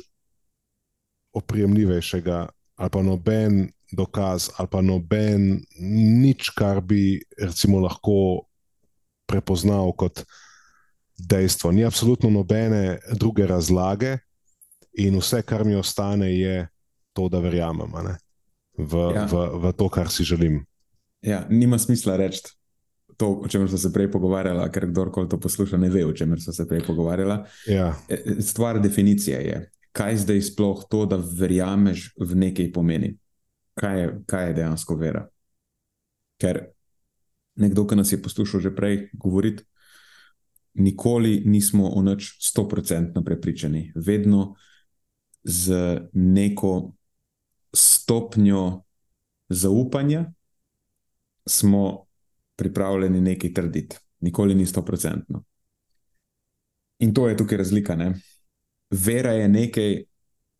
oprijemljivejšega 1.34 2.46
ali 2.76 2.90
pa 2.90 3.02
noben. 3.02 3.72
Dokaz 3.92 4.50
ali 4.58 4.68
pa 4.68 4.80
noben, 4.82 5.62
nič, 5.78 6.50
kar 6.50 6.80
bi 6.82 7.22
recimo 7.38 7.78
lahko 7.78 8.42
prepoznal 9.30 9.94
kot 9.94 10.24
dejstvo. 11.14 11.70
Ni 11.70 11.86
absolutno 11.86 12.30
nobene 12.30 12.98
druge 13.14 13.46
razlage, 13.46 14.18
in 14.96 15.18
vse, 15.20 15.42
kar 15.42 15.64
mi 15.64 15.76
ostane, 15.76 16.32
je 16.34 16.68
to, 17.12 17.28
da 17.28 17.40
verjamem 17.40 17.92
v, 18.76 18.94
ja. 19.14 19.24
v, 19.30 19.34
v 19.62 19.72
to, 19.76 19.88
kar 19.88 20.10
si 20.10 20.24
želim. 20.24 20.64
Ja, 21.22 21.46
nima 21.50 21.78
smisla 21.78 22.16
reči 22.16 22.42
to, 23.16 23.30
o 23.44 23.48
čemer 23.48 23.68
smo 23.68 23.78
se 23.78 23.92
prej 23.92 24.10
pogovarjali, 24.12 24.70
ker 24.72 24.86
kdorkoli 24.90 25.28
to 25.28 25.40
posluša, 25.40 25.76
ne 25.76 25.90
ve, 25.90 26.04
o 26.06 26.12
čemer 26.12 26.40
smo 26.42 26.52
se 26.52 26.68
prej 26.68 26.84
pogovarjali. 26.86 27.38
Ja. 27.66 27.94
E, 28.08 28.14
e, 28.14 28.42
stvar 28.42 28.80
definicije 28.82 29.40
je, 29.40 29.60
kaj 29.92 30.16
zdaj 30.16 30.42
sploh 30.50 30.84
to, 30.90 31.06
da 31.06 31.16
verjameš 31.16 32.10
v 32.20 32.36
nekaj 32.36 32.72
pomeni. 32.72 33.16
Kaj 33.76 34.00
je, 34.00 34.10
kaj 34.26 34.48
je 34.48 34.54
dejansko 34.60 34.96
vera? 34.96 35.26
Ker 36.40 36.60
nekdo, 37.56 37.86
ki 37.88 37.96
nas 37.96 38.12
je 38.12 38.20
poslušal 38.22 38.60
že 38.60 38.74
prej 38.76 39.08
govoriti, 39.12 39.64
nikoli 40.76 41.40
nismo 41.46 41.88
o 41.88 42.02
nič 42.02 42.36
stoprocentno 42.40 43.24
prepričani. 43.24 43.92
Vedno 43.96 44.56
z 45.44 45.72
neko 46.12 46.92
stopnjo 47.72 48.82
zaupanja 49.48 50.32
smo 51.46 52.05
pripravljeni 52.56 53.20
nekaj 53.20 53.52
trditi, 53.54 53.96
nikoli 54.20 54.54
ni 54.54 54.66
sto 54.66 54.84
procentno. 54.84 55.44
In 56.98 57.14
to 57.14 57.28
je 57.28 57.36
tukaj 57.36 57.58
razlika. 57.58 57.96
Ne? 57.96 58.14
Vera 58.90 59.32
je 59.36 59.48
nekaj, 59.48 59.96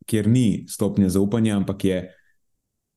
kjer 0.05 0.29
ni 0.29 0.65
stopnja 0.69 1.09
zaupanja, 1.09 1.57
ampak 1.57 1.85
je 1.85 1.97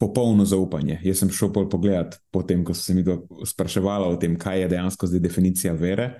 popolno 0.00 0.44
zaupanje. 0.44 1.00
Jaz 1.04 1.20
sem 1.20 1.30
šel 1.32 1.52
pogledat, 1.52 2.16
potem, 2.32 2.64
ko 2.64 2.74
sem 2.74 3.04
se 3.04 3.16
spraševal 3.52 4.08
o 4.08 4.16
tem, 4.16 4.36
kaj 4.38 4.62
je 4.62 4.68
dejansko 4.72 5.06
zdaj 5.06 5.20
definicija 5.20 5.74
vere. 5.76 6.14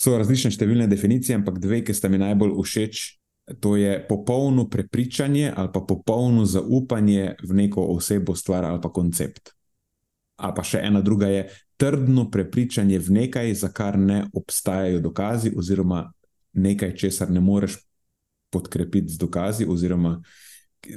So 0.00 0.16
različne 0.18 0.50
številne 0.50 0.88
definicije, 0.90 1.36
ampak 1.38 1.60
dve, 1.62 1.82
ki 1.84 1.94
sta 1.94 2.08
mi 2.08 2.18
najbolj 2.18 2.56
všeč, 2.64 3.04
to 3.60 3.76
je 3.76 3.98
popolno 4.08 4.64
prepričanje 4.72 5.52
ali 5.56 5.68
pa 5.72 5.80
popolno 5.80 6.46
zaupanje 6.48 7.34
v 7.44 7.54
neko 7.54 7.84
osebo, 7.92 8.34
stvar 8.34 8.64
ali 8.64 8.80
pa 8.80 8.88
koncept. 8.88 9.52
Ali 10.40 10.56
pa 10.56 10.64
še 10.64 10.80
ena 10.82 11.04
druga 11.04 11.28
je 11.28 11.44
trdno 11.76 12.30
prepričanje 12.30 12.98
v 12.98 13.10
nekaj, 13.10 13.54
za 13.54 13.68
kar 13.68 13.98
ne 13.98 14.24
obstajajo 14.32 15.00
dokazi, 15.00 15.52
oziroma 15.56 16.12
nekaj, 16.52 16.96
česar 16.96 17.30
ne 17.30 17.40
moreš 17.40 17.78
podkrepiti 18.50 19.08
z 19.08 19.18
dokazi, 19.18 19.66
oziroma 19.68 20.22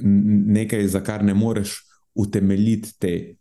nekaj, 0.02 0.86
za 0.86 1.00
kar 1.00 1.24
ne 1.24 1.34
moreš 1.34 1.82
utemeljiti 2.14 2.98
te 2.98 3.34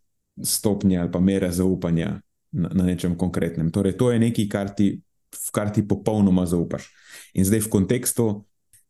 stopnje 0.43 0.97
ali 0.97 1.11
pa 1.11 1.19
mere 1.19 1.51
zaupanja 1.51 2.21
na, 2.51 2.69
na 2.73 2.83
nečem 2.83 3.17
konkretnem. 3.17 3.71
Torej, 3.71 3.97
to 3.97 4.11
je 4.11 4.19
nekaj, 4.19 4.47
kar 4.49 4.73
ti, 4.75 5.01
v 5.33 5.51
kar 5.51 5.73
ti 5.73 5.87
popolnoma 5.87 6.45
zaupaš. 6.45 6.89
In 7.33 7.45
zdaj 7.45 7.65
v 7.65 7.69
kontekstu 7.69 8.27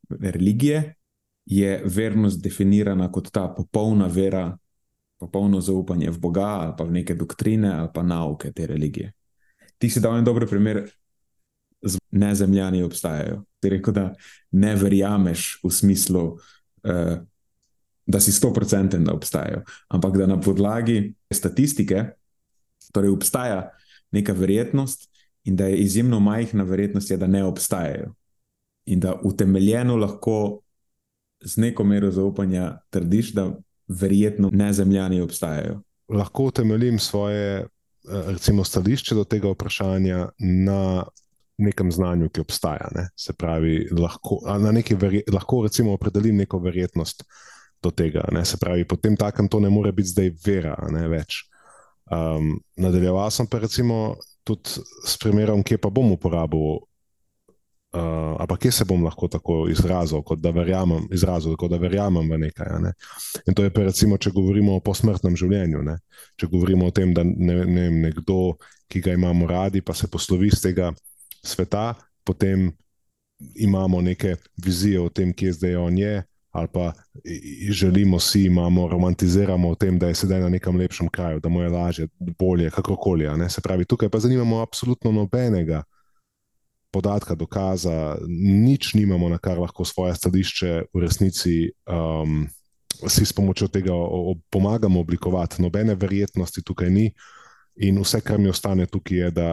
religije 0.09 0.95
je 1.45 1.81
vernost 1.85 2.43
definirana 2.43 3.11
kot 3.11 3.31
ta 3.31 3.47
popolna 3.47 4.07
vera, 4.07 4.57
popolno 5.17 5.61
zaupanje 5.61 6.11
v 6.11 6.19
Boga 6.19 6.45
ali 6.61 6.73
pa 6.77 6.83
v 6.83 6.91
neke 6.91 7.15
doktrine 7.15 7.71
ali 7.73 7.89
pa 7.93 8.03
nauke 8.03 8.51
te 8.51 8.67
religije. 8.67 9.13
Ti 9.77 9.89
si 9.89 10.01
dal 10.01 10.17
en 10.17 10.25
dober 10.25 10.47
primer, 10.49 10.85
z 11.81 11.97
nezemljani 12.11 12.83
obstajajo. 12.83 13.43
Ti 13.59 13.69
rekel, 13.69 13.93
da 13.93 14.13
ne 14.51 14.75
verjameš 14.75 15.59
v 15.63 15.71
smislu, 15.71 16.23
uh, 16.83 17.17
da 18.05 18.19
si 18.19 18.31
sto 18.31 18.53
procenten, 18.53 19.03
da 19.03 19.13
obstajajo, 19.13 19.63
ampak 19.89 20.17
da 20.17 20.25
na 20.25 20.39
podlagi 20.41 21.13
statistike, 21.31 22.05
torej 22.93 23.11
obstaja 23.11 23.69
neka 24.11 24.33
verjetnost 24.33 25.09
in 25.43 25.55
da 25.55 25.65
je 25.65 25.77
izjemno 25.77 26.19
majhna 26.19 26.63
verjetnost, 26.63 27.11
je, 27.11 27.17
da 27.17 27.27
ne 27.27 27.43
obstajajo. 27.43 28.13
In 28.85 28.99
da 28.99 29.19
utemeljeno 29.23 29.95
lahko 29.95 30.61
z 31.43 31.57
neko 31.61 31.83
mero 31.83 32.11
zaupanja 32.11 32.79
trdiš, 32.89 33.33
da 33.33 33.51
verjetno 33.87 34.49
nezemljani 34.53 35.21
obstajajo. 35.21 35.81
Lahko 36.07 36.43
utemeljim 36.43 36.99
svoje 36.99 37.59
eh, 37.59 37.67
recimo, 38.27 38.63
stališče 38.63 39.15
do 39.15 39.23
tega 39.23 39.51
vprašanja 39.51 40.29
na 40.39 41.05
nekem 41.57 41.91
znanju, 41.91 42.29
ki 42.29 42.41
obstaja. 42.41 42.89
Ne? 42.95 43.09
Se 43.15 43.33
pravi, 43.33 43.87
lahko, 43.91 44.39
lahko 45.33 45.63
recimo 45.63 45.93
opredelim 45.93 46.37
neko 46.37 46.59
verjetnost 46.59 47.23
do 47.83 47.91
tega. 47.91 48.27
Ne? 48.31 48.45
Se 48.45 48.57
pravi, 48.57 48.85
potem 48.87 49.17
takem 49.17 49.47
to 49.47 49.59
ne 49.59 49.69
more 49.69 49.91
biti 49.91 50.13
zdaj 50.13 50.33
vera, 50.45 50.75
ne 50.91 51.07
več. 51.09 51.41
Um, 52.07 52.55
nadaljeval 52.79 53.31
sem 53.31 53.47
pa 53.47 53.59
recimo 53.59 54.15
tudi 54.47 54.79
s 55.05 55.17
primerom, 55.19 55.63
kje 55.63 55.79
pa 55.81 55.89
bom 55.91 56.13
uporabil 56.15 56.77
Uh, 57.95 58.35
ampak 58.43 58.59
kje 58.65 58.71
se 58.71 58.85
bom 58.85 59.03
lahko 59.03 59.29
tako 59.31 59.69
izrazil, 59.71 60.19
kot 60.21 60.41
da 60.43 60.51
verjamem, 60.51 61.05
izrazil, 61.15 61.55
kot 61.55 61.71
da 61.71 61.77
verjamem 61.79 62.27
v 62.29 62.39
nekaj. 62.41 62.73
Ne? 62.83 62.91
In 63.47 63.55
to 63.55 63.63
je, 63.63 63.71
pa, 63.71 63.85
recimo, 63.87 64.17
če 64.19 64.33
govorimo 64.35 64.75
o 64.75 64.83
posmrtnem 64.83 65.37
življenju. 65.39 65.85
Ne? 65.87 65.95
Če 66.35 66.49
govorimo 66.51 66.89
o 66.89 66.91
tem, 66.91 67.13
da 67.15 67.23
ne, 67.23 67.61
ne 67.63 67.87
nekdo, 68.09 68.57
ki 68.91 69.01
ga 69.05 69.15
imamo 69.15 69.47
radi, 69.47 69.81
pa 69.81 69.95
se 69.95 70.11
poslovi 70.11 70.51
iz 70.51 70.59
tega 70.59 70.91
sveta, 71.39 71.93
potem 72.27 72.67
imamo 73.55 74.03
neke 74.03 74.35
vizije 74.59 74.99
o 74.99 75.07
tem, 75.07 75.31
kje 75.31 75.55
zdaj 75.55 75.79
on 75.79 75.97
je. 75.97 76.17
Ali 76.57 76.67
pa 76.73 76.91
želimo 77.71 78.19
si, 78.19 78.47
imamo, 78.49 78.87
romantiziramo 78.91 79.69
o 79.69 79.75
tem, 79.79 79.99
da 79.99 80.07
je 80.11 80.15
sedaj 80.25 80.41
na 80.41 80.49
nekem 80.49 80.75
lepšem 80.75 81.07
kraju, 81.13 81.39
da 81.39 81.49
mu 81.49 81.61
je 81.61 81.69
lažje, 81.69 82.07
bolje, 82.19 82.71
kakorkoli. 82.73 83.29
Se 83.49 83.61
pravi, 83.61 83.85
tukaj 83.85 84.09
pa 84.09 84.19
zanimamo 84.19 84.59
absolutno 84.59 85.11
nobenega 85.11 85.83
podatka, 86.97 87.37
dokaza, 87.37 88.17
nič 88.27 88.95
nimamo, 88.97 89.29
na 89.29 89.37
kar 89.37 89.61
lahko 89.61 89.85
svoje 89.85 90.15
stališče 90.17 90.71
v 90.89 91.01
resnici 91.03 91.69
um, 91.85 92.47
si 93.05 93.25
s 93.25 93.33
pomočjo 93.37 93.69
tega 93.69 93.93
pomagamo 94.49 94.99
oblikovati. 95.05 95.61
Nobene 95.61 95.93
verjetnosti 95.95 96.63
tukaj 96.65 96.89
ni, 96.89 97.11
in 97.77 98.01
vse, 98.01 98.21
kar 98.25 98.41
mi 98.41 98.49
ostane 98.49 98.87
tukaj, 98.89 99.17
je, 99.17 99.31
da 99.31 99.49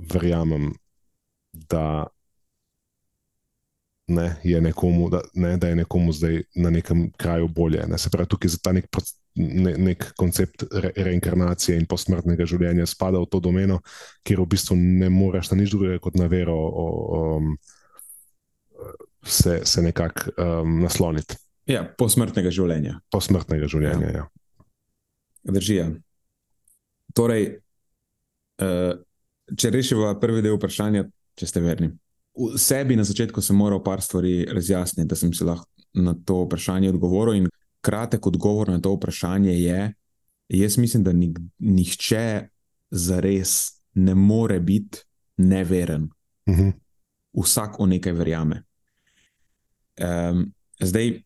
verjamem, 0.00 0.70
da 1.52 2.06
ne, 4.08 4.36
je, 4.44 4.60
nekomu, 4.60 5.10
da, 5.10 5.20
ne, 5.34 5.56
da 5.60 5.68
je 5.68 5.76
nekomu 5.76 6.12
zdaj 6.12 6.42
na 6.56 6.70
nekem 6.70 7.10
kraju 7.16 7.48
bolje. 7.48 7.84
Ne. 7.88 7.98
Se 7.98 8.10
pravi, 8.10 8.28
tukaj 8.28 8.50
je 8.50 8.62
ta 8.62 8.72
nek, 8.72 8.88
ne, 9.40 9.74
nek 9.90 10.10
koncept 10.18 10.64
re, 10.70 10.92
reinkarnacije 10.96 11.78
in 11.78 11.86
posmrtnega 11.90 12.46
življenja 12.48 12.86
spada 12.88 13.20
v 13.22 13.28
to 13.32 13.40
domeno, 13.44 13.80
kjer 14.26 14.42
v 14.42 14.48
bistvu 14.54 14.76
ne 14.78 15.10
moreš 15.12 15.52
na 15.52 15.60
nič 15.60 15.72
drugega 15.74 16.00
kot 16.02 16.18
na 16.20 16.28
vero 16.30 16.56
o, 16.56 16.86
o, 17.18 17.22
se, 19.24 19.60
se 19.64 19.84
nekako 19.84 20.34
um, 20.36 20.80
nasloniti. 20.84 21.38
Ja, 21.70 21.84
posmrtnega 21.84 22.52
življenja. 22.54 22.98
Posmrtnega 23.12 23.68
življenja, 23.70 24.12
ja. 24.12 24.24
ja. 24.24 24.28
Držijo. 25.50 25.88
Torej, 27.16 27.48
uh, 28.62 28.92
če 29.56 29.74
rešiva 29.74 30.14
prvi 30.22 30.44
del 30.44 30.56
vprašanja, 30.58 31.08
če 31.38 31.50
ste 31.50 31.64
verni 31.64 31.90
v 32.40 32.58
sebi 32.58 32.96
na 32.96 33.04
začetku 33.04 33.42
sem 33.42 33.56
moral 33.56 33.82
par 33.82 34.00
stvari 34.00 34.46
razjasniti, 34.48 35.08
da 35.08 35.16
sem 35.16 35.32
si 35.34 35.44
lahko 35.44 35.66
na 35.94 36.14
to 36.14 36.44
vprašanje 36.46 36.92
odgovoril. 36.92 37.42
In 37.42 37.48
kratek 37.80 38.26
odgovor 38.26 38.68
na 38.68 38.80
to 38.80 38.92
vprašanje 38.94 39.52
je, 39.52 39.94
jaz 40.48 40.78
mislim, 40.78 41.04
da 41.04 41.12
nihče 41.58 42.48
za 42.90 43.20
res 43.20 43.82
ne 43.94 44.14
more 44.14 44.60
biti 44.60 44.98
neveren. 45.36 46.10
Uh 46.46 46.54
mhm. 46.54 46.68
-huh. 46.68 46.72
Vsak 47.44 47.78
v 47.80 47.86
nekaj 47.86 48.12
verjame. 48.12 48.62
Um, 50.00 50.52
zdaj, 50.80 51.22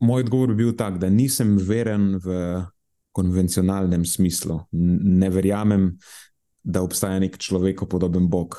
moj 0.00 0.22
odgovor 0.22 0.48
bi 0.48 0.54
bil 0.54 0.76
tak, 0.76 0.98
da 0.98 1.08
nisem 1.08 1.56
veren 1.58 2.16
v 2.16 2.62
konvencionalnem 3.12 4.04
smislu. 4.04 4.60
Ne 5.02 5.30
verjamem, 5.30 5.98
da 6.62 6.82
obstaja 6.82 7.18
nek 7.18 7.38
človekopodoben 7.38 8.28
Bog, 8.28 8.56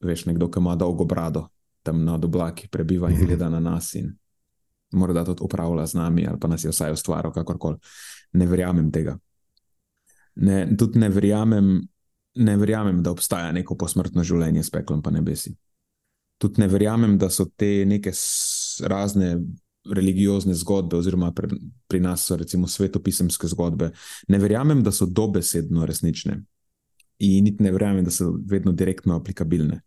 veš, 0.00 0.24
nekdo, 0.26 0.50
ki 0.50 0.58
ima 0.58 0.76
dolgo 0.76 1.04
brado, 1.04 1.48
tam 1.82 2.04
na 2.04 2.14
oblaki 2.14 2.68
prebiva 2.68 3.10
in 3.10 3.16
mhm. 3.16 3.26
gleda 3.26 3.48
na 3.48 3.60
nas 3.60 3.94
in 3.94 4.12
morda 4.92 5.24
tudi 5.24 5.44
upravlja 5.44 5.86
z 5.86 5.94
nami 5.94 6.26
ali 6.26 6.38
pa 6.40 6.48
nas 6.48 6.64
je 6.64 6.70
vsaj 6.70 6.92
ustvaril, 6.92 7.32
kakorkoli. 7.32 7.78
Ne 8.32 8.46
verjamem 8.46 8.90
tega. 8.92 9.16
Ne, 10.34 10.76
tudi 10.78 10.98
ne 10.98 11.08
verjamem, 11.08 11.80
ne 12.34 12.56
verjamem, 12.56 13.02
da 13.02 13.10
obstaja 13.10 13.52
neko 13.52 13.76
posmrtno 13.76 14.24
življenje 14.24 14.62
s 14.62 14.70
peklom 14.70 15.02
pa 15.02 15.10
nebesi. 15.10 15.54
Tudi 16.40 16.62
ne 16.62 16.68
verjamem, 16.70 17.18
da 17.18 17.28
so 17.30 17.44
te 17.56 17.84
neke 17.86 18.12
razne 18.88 19.34
religiozne 19.90 20.54
zgodbe, 20.54 20.96
oziroma 20.96 21.32
pri, 21.32 21.56
pri 21.88 22.00
nas 22.00 22.24
so 22.28 22.36
recimo 22.36 22.68
svetopisemske 22.68 23.48
zgodbe, 23.48 23.90
ne 24.28 24.38
verjamem, 24.38 24.82
da 24.84 24.92
so 24.92 25.06
dobesedno 25.06 25.86
resnične. 25.88 26.40
In 27.26 27.44
niti 27.44 27.62
ne 27.62 27.72
verjamem, 27.72 28.04
da 28.04 28.12
so 28.14 28.30
vedno 28.48 28.72
direktno 28.72 29.16
aplikabilne. 29.16 29.80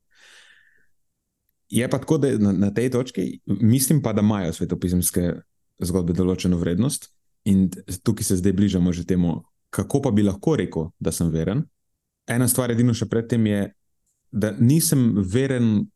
Je 1.69 1.87
pa 1.89 1.97
tako, 1.97 2.17
da 2.17 2.33
na, 2.37 2.51
na 2.51 2.69
tej 2.73 2.89
točki 2.93 3.39
mislim, 3.45 4.01
pa, 4.01 4.13
da 4.13 4.21
imajo 4.21 4.53
svetopisemske 4.53 5.31
zgodbe 5.83 6.13
določeno 6.13 6.57
vrednost, 6.59 7.09
in 7.49 7.69
tukaj 8.03 8.23
se 8.23 8.37
zdaj 8.39 8.53
bližamo 8.53 8.93
že 8.93 9.05
temu, 9.05 9.43
kako 9.69 10.01
pa 10.01 10.11
bi 10.11 10.23
lahko 10.23 10.55
rekel, 10.55 10.91
da 10.99 11.11
sem 11.11 11.31
veren. 11.33 11.63
Ena 12.29 12.47
stvar, 12.47 12.71
edino 12.71 12.93
še 12.95 13.09
predtem, 13.09 13.47
je, 13.49 13.63
da 14.31 14.53
nisem 14.59 15.11
veren 15.17 15.87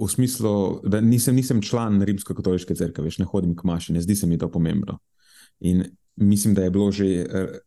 v 0.00 0.08
smislu, 0.08 0.80
da 0.88 1.02
nisem, 1.04 1.36
nisem 1.36 1.60
član 1.60 2.00
rimsko-katoliške 2.06 2.74
crkve, 2.78 3.04
več 3.04 3.18
ne 3.20 3.26
hodim 3.28 3.52
k 3.56 3.66
maši, 3.68 3.92
ne 3.92 4.00
zdi 4.00 4.16
se 4.16 4.28
mi 4.30 4.38
to 4.40 4.48
pomembno. 4.48 4.96
In 5.60 5.84
mislim, 6.16 6.54
da 6.56 6.64
je 6.64 6.72
bilo 6.72 6.88
že 6.92 7.08
eh, 7.20 7.58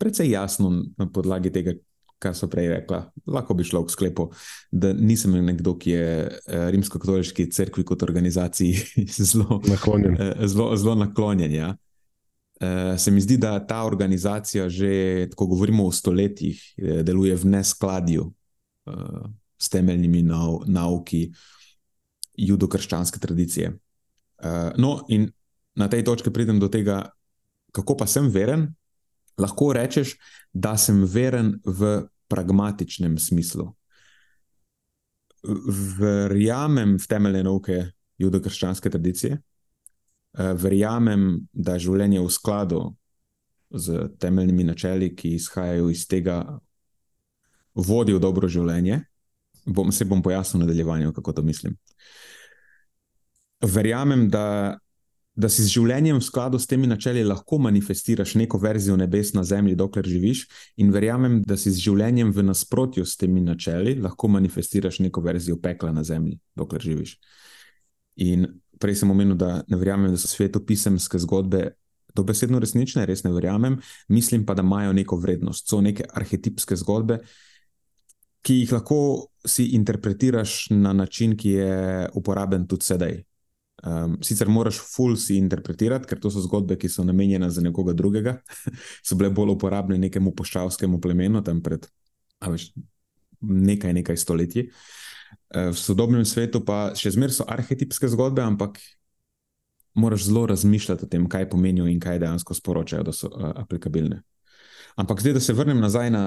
precej 0.00 0.30
jasno 0.30 0.70
na 0.96 1.08
podlagi 1.12 1.52
tega, 1.52 1.76
kar 2.18 2.34
so 2.34 2.48
prej 2.48 2.68
rekla. 2.68 3.02
Lahko 3.26 3.54
bi 3.54 3.64
šlo 3.64 3.82
v 3.84 3.92
sklepu, 3.92 4.28
da 4.72 4.92
nisem 4.92 5.34
nekdo, 5.44 5.76
ki 5.78 5.90
je 5.90 6.06
eh, 6.26 6.68
rimsko-katoliški 6.72 7.48
crkvi 7.52 7.84
kot 7.84 8.02
organizaciji 8.06 9.04
zelo 9.30 9.60
naklonjen. 9.68 10.16
Eh, 10.20 10.46
zelo, 10.48 10.70
zelo 10.76 10.94
naklonjen 11.02 11.54
ja. 11.54 11.74
Eh, 12.60 12.94
se 12.98 13.12
mi 13.12 13.20
zdi, 13.20 13.36
da 13.36 13.58
ta 13.66 13.82
organizacija 13.84 14.68
že, 14.68 15.28
ko 15.36 15.46
govorimo 15.46 15.86
o 15.86 15.92
stoletjih, 15.92 16.62
deluje 17.04 17.36
v 17.36 17.52
neskladju 17.56 18.30
s 19.58 19.68
temeljnimi 19.68 20.22
nau, 20.22 20.60
nauki 20.66 21.26
judo-krščanske 22.38 23.18
tradicije. 23.18 23.72
No, 24.78 24.90
in 25.08 25.24
na 25.74 25.88
tej 25.90 26.04
točki 26.06 26.30
pridem 26.30 26.60
do 26.62 26.68
tega, 26.70 27.08
kako 27.74 27.96
pa 27.98 28.06
sem 28.06 28.28
veren. 28.30 28.68
Lahko 29.38 29.72
rečeš, 29.72 30.16
da 30.52 30.76
sem 30.76 31.04
veren 31.04 31.56
v 31.64 32.06
pragmatičnem 32.28 33.18
smislu. 33.18 33.68
Verjamem 35.98 36.96
v 36.98 37.06
temeljne 37.08 37.42
nauke 37.46 37.76
judo-krščanske 38.18 38.90
tradicije, 38.90 39.38
eh, 39.38 40.52
verjamem, 40.54 41.46
da 41.52 41.76
je 41.76 41.86
življenje 41.86 42.20
v 42.20 42.30
skladu 42.30 42.96
z 43.70 44.08
temeljnimi 44.18 44.64
načeli, 44.64 45.14
ki 45.16 45.34
izhajajo 45.34 45.90
iz 45.90 46.06
tega, 46.06 46.60
vodi 47.74 48.14
v 48.14 48.20
dobro 48.20 48.48
življenje. 48.48 49.04
Bom, 49.66 49.92
se 49.92 50.04
bom 50.04 50.22
pojasnil 50.22 50.62
v 50.62 50.66
nadaljevanju, 50.66 51.12
kako 51.12 51.32
to 51.32 51.42
mislim. 51.42 51.76
Verjamem, 53.60 54.28
da 54.30 54.78
da 55.36 55.50
si 55.52 55.64
z 55.66 55.74
življenjem 55.76 56.16
v 56.16 56.24
skladu 56.24 56.58
s 56.58 56.68
temi 56.68 56.88
načeli 56.88 57.20
lahko 57.24 57.58
manifestiraš 57.60 58.34
neko 58.40 58.58
verzijo 58.58 58.96
nebes 58.96 59.34
na 59.36 59.44
zemlji, 59.44 59.76
dokler 59.76 60.08
živiš, 60.08 60.46
in 60.80 60.92
verjamem, 60.94 61.42
da 61.44 61.58
si 61.60 61.70
z 61.70 61.82
življenjem 61.84 62.32
v 62.32 62.44
nasprotju 62.48 63.04
s 63.04 63.18
temi 63.20 63.42
načeli 63.44 63.98
lahko 64.00 64.30
manifestiraš 64.32 65.02
neko 65.04 65.20
verzijo 65.20 65.58
pekla 65.60 65.92
na 65.92 66.04
zemlji, 66.04 66.38
dokler 66.56 66.80
živiš. 66.80 67.18
In 68.24 68.48
prej 68.80 69.02
sem 69.02 69.12
omenil, 69.12 69.36
da 69.36 69.60
ne 69.68 69.76
verjamem, 69.76 70.14
da 70.14 70.20
so 70.20 70.30
svetopisemske 70.32 71.20
zgodbe 71.20 71.66
dobesedno 72.16 72.60
resnične, 72.62 73.04
res 73.04 73.26
ne 73.26 73.32
verjamem, 73.34 73.76
mislim 74.08 74.46
pa, 74.48 74.56
da 74.56 74.64
imajo 74.64 74.96
neko 74.96 75.20
vrednost, 75.20 75.68
so 75.68 75.82
neke 75.84 76.08
arhetipske 76.16 76.80
zgodbe. 76.80 77.20
Ki 78.46 78.62
jih 78.62 78.72
lahko 78.72 78.98
si 79.44 79.72
interpretiraš 79.76 80.70
na 80.70 80.94
način, 80.96 81.36
ki 81.36 81.56
je 81.58 82.08
uporaben 82.16 82.64
tudi 82.70 82.88
sedaj, 82.88 83.18
Um, 83.86 84.16
sicer 84.22 84.48
moraš 84.50 84.80
full 84.82 85.14
si 85.20 85.36
interpretirati, 85.38 86.08
ker 86.10 86.18
to 86.18 86.30
so 86.34 86.40
zgodbe, 86.42 86.74
ki 86.80 86.88
so 86.90 87.04
namenjene 87.06 87.46
za 87.54 87.62
nekoga 87.62 87.92
drugega, 87.94 88.40
so 89.06 89.14
bile 89.14 89.30
bolj 89.30 89.52
uporabne 89.54 89.98
nekemu 90.02 90.32
poščavskemu 90.34 90.98
plemenu 91.00 91.42
tam 91.46 91.60
pred 91.62 91.86
veš, 92.42 92.72
nekaj, 93.40 93.94
nekaj 94.00 94.18
stoletji. 94.18 94.66
Uh, 95.54 95.70
v 95.70 95.78
sodobnem 95.78 96.26
svetu 96.26 96.64
pa 96.66 96.96
še 96.98 97.14
zmeraj 97.14 97.38
so 97.38 97.46
arhetipske 97.46 98.10
zgodbe, 98.10 98.42
ampak 98.42 98.80
moraš 99.94 100.26
zelo 100.32 100.48
razmišljati 100.50 101.06
o 101.06 101.12
tem, 101.12 101.30
kaj 101.30 101.46
pomenijo 101.54 101.86
in 101.86 102.02
kaj 102.02 102.18
dejansko 102.24 102.58
sporočajo, 102.58 103.06
da 103.06 103.14
so 103.14 103.30
uh, 103.30 103.52
aplikabilne. 103.54 104.24
Ampak 104.98 105.22
zdaj, 105.22 105.36
da 105.38 105.44
se 105.44 105.54
vrnem 105.54 105.78
nazaj 105.78 106.10
na 106.10 106.24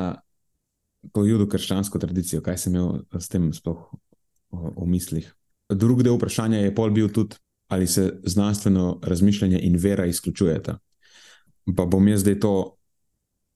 to 1.12 1.26
judo-krščansko 1.28 2.00
tradicijo, 2.00 2.40
kaj 2.46 2.56
sem 2.64 2.76
imel 2.76 3.04
s 3.20 3.28
tem 3.28 3.52
sploh 3.52 3.90
v 4.56 4.88
mislih. 4.88 5.28
Drugi 5.70 6.08
del 6.08 6.16
vprašanja 6.18 6.64
je 6.64 6.74
pol 6.76 6.96
bil 6.96 7.12
tudi, 7.14 7.36
ali 7.70 7.88
se 7.88 8.20
znanstveno 8.24 9.00
razmišljanje 9.04 9.60
in 9.62 9.78
vera 9.78 10.06
izključujeta. 10.06 10.78
Pa 11.78 11.86
bom 11.86 12.08
jaz 12.08 12.22
zdaj 12.22 12.40
to 12.40 12.76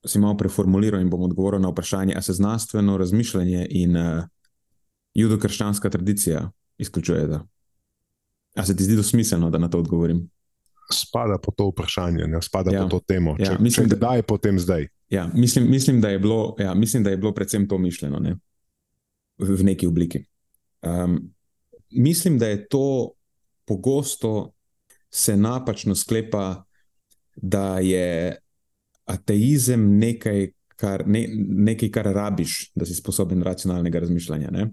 si 0.06 0.18
malo 0.18 0.36
preformuliral 0.36 1.00
in 1.00 1.10
bom 1.10 1.22
odgovoril 1.22 1.60
na 1.60 1.68
vprašanje, 1.68 2.14
ali 2.14 2.22
se 2.22 2.32
znanstveno 2.32 2.96
razmišljanje 2.96 3.66
in 3.70 3.96
uh, 3.96 4.24
judo-krščanska 5.14 5.90
tradicija 5.90 6.50
izključujeta. 6.78 7.46
Ali 8.56 8.66
se 8.66 8.76
ti 8.76 8.84
zdi 8.84 8.96
dosmiselno, 8.96 9.50
da 9.50 9.58
na 9.58 9.68
to 9.70 9.78
odgovorim? 9.78 10.30
Spada 10.92 11.38
po 11.42 11.52
to 11.52 11.68
vprašanje, 11.68 12.26
ne 12.26 12.42
spada 12.42 12.70
ja. 12.70 12.82
po 12.82 12.88
to 12.88 13.00
temo. 13.00 13.36
Ja, 13.38 13.46
če, 13.46 13.56
mislim, 13.58 13.88
če 13.90 13.96
da 13.96 14.14
je 14.14 14.22
potem 14.22 14.58
zdaj. 14.58 14.88
Ja, 15.10 15.30
mislim, 15.34 15.70
mislim, 15.70 16.00
da 16.00 16.18
bilo, 16.18 16.56
ja, 16.58 16.74
mislim, 16.74 17.02
da 17.02 17.10
je 17.10 17.16
bilo 17.16 17.32
predvsem 17.34 17.68
to 17.68 17.78
mišljeno 17.78 18.18
ne? 18.18 18.36
v, 19.38 19.56
v 19.56 19.64
neki 19.64 19.86
obliki. 19.86 20.24
Um, 20.82 21.34
mislim, 21.90 22.38
da 22.38 22.46
je 22.46 22.66
to 22.68 23.10
pogosto 23.64 24.52
se 25.10 25.36
napačno 25.36 25.94
sklepa, 25.94 26.64
da 27.36 27.78
je 27.78 28.36
ateizem 29.04 29.98
nekaj, 29.98 30.48
kar, 30.76 31.04
ne, 31.06 31.26
nekaj, 31.68 31.90
kar 31.90 32.10
rabiš, 32.14 32.72
da 32.74 32.86
si 32.86 32.94
sposoben 32.94 33.42
racionalnega 33.42 34.00
razmišljanja. 34.00 34.50
Ne? 34.50 34.68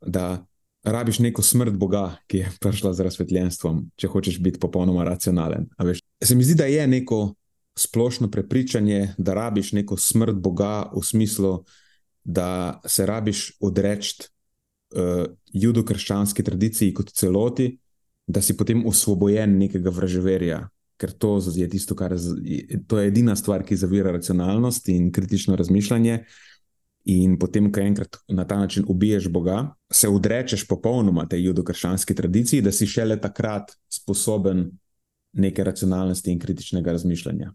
Da 0.00 0.46
rabiš 0.86 1.18
neko 1.18 1.42
smrt 1.42 1.74
Boga, 1.74 2.16
ki 2.26 2.38
je 2.38 2.52
prišla 2.60 2.92
z 2.94 3.06
razsvetljenstvom, 3.08 3.82
če 3.96 4.10
hočeš 4.10 4.38
biti 4.42 4.60
popolnoma 4.62 5.04
racionalen. 5.04 5.68
Se 6.24 6.34
mi 6.34 6.44
zdi, 6.44 6.54
da 6.54 6.70
je 6.70 6.86
neko 6.86 7.34
splošno 7.76 8.30
prepričanje, 8.30 9.14
da 9.18 9.34
rabiš 9.34 9.72
neko 9.72 9.96
smrt 9.96 10.38
Boga 10.40 10.90
v 10.94 11.02
smislu, 11.04 11.64
da 12.24 12.80
se 12.86 13.06
rabiš 13.06 13.52
odreči 13.60 14.22
uh, 14.22 15.26
judo-krščanski 15.52 16.42
tradiciji 16.44 16.94
kot 16.94 17.12
celoti, 17.12 17.76
da 18.26 18.42
si 18.42 18.56
potem 18.56 18.82
osvobojen 18.86 19.58
nekega 19.58 19.90
vraževerja, 19.90 20.64
ker 20.96 21.12
to 21.12 21.38
je 21.54 21.68
tisto, 21.70 21.94
kar 21.94 22.14
je, 22.42 22.80
to 22.86 22.98
je 22.98 23.08
edina 23.08 23.36
stvar, 23.36 23.64
ki 23.64 23.76
zavira 23.76 24.12
racionalnost 24.12 24.88
in 24.88 25.12
kritično 25.12 25.56
razmišljanje. 25.56 26.24
In 27.06 27.36
potem, 27.38 27.68
ko 27.72 27.80
enkrat 27.80 28.16
na 28.28 28.44
ta 28.44 28.56
način 28.58 28.84
ubiješ 28.88 29.28
Boga, 29.30 29.74
se 29.92 30.08
odrečeš 30.08 30.64
popolnoma 30.66 31.28
tej 31.30 31.44
judo-krščanski 31.46 32.16
tradiciji, 32.18 32.64
da 32.66 32.72
si 32.72 32.86
šele 32.86 33.20
takrat 33.20 33.70
sposoben 33.88 34.70
neke 35.32 35.64
racionalnosti 35.64 36.32
in 36.32 36.40
kritičnega 36.42 36.92
razmišljanja. 36.96 37.52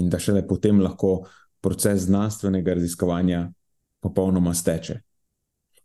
In 0.00 0.08
da 0.08 0.18
šele 0.18 0.46
potem 0.48 0.80
lahko 0.80 1.26
proces 1.60 2.06
znanstvenega 2.06 2.74
raziskovanja 2.74 3.50
popolnoma 4.00 4.54
steče. 4.54 5.00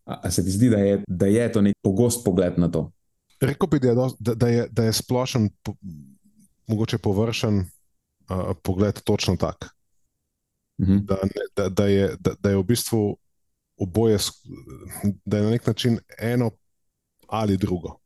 Ali 0.06 0.32
se 0.32 0.44
ti 0.46 0.52
zdi, 0.52 0.70
da 0.70 0.78
je, 0.78 1.04
da 1.08 1.26
je 1.26 1.52
to 1.52 1.62
nek 1.62 1.76
pogost 1.84 2.24
pogled 2.26 2.56
na 2.58 2.72
to? 2.72 2.92
Rekl 3.42 3.66
bi, 3.66 3.80
da 3.80 3.88
je, 3.88 3.96
da, 4.20 4.34
da 4.34 4.48
je, 4.48 4.68
da 4.72 4.84
je 4.84 4.94
splošen, 4.94 5.50
po, 5.64 5.74
mogoče 6.68 6.98
površen 6.98 7.58
uh, 7.60 8.52
pogled 8.64 9.02
točno 9.02 9.36
tak. 9.36 9.66
Uh 10.78 10.88
mhm. 10.88 10.98
da, 11.06 11.18
da, 11.56 11.70
da, 11.70 11.86
je, 11.86 12.16
da, 12.20 12.34
da 12.40 12.50
je 12.50 12.58
v 12.58 12.64
bistvu 12.64 13.18
oboje, 13.78 14.18
da 15.26 15.38
je 15.38 15.44
na 15.44 15.50
nek 15.50 15.68
način 15.68 16.00
eno 16.20 16.52
ali 17.28 17.58
drugo. 17.58 17.98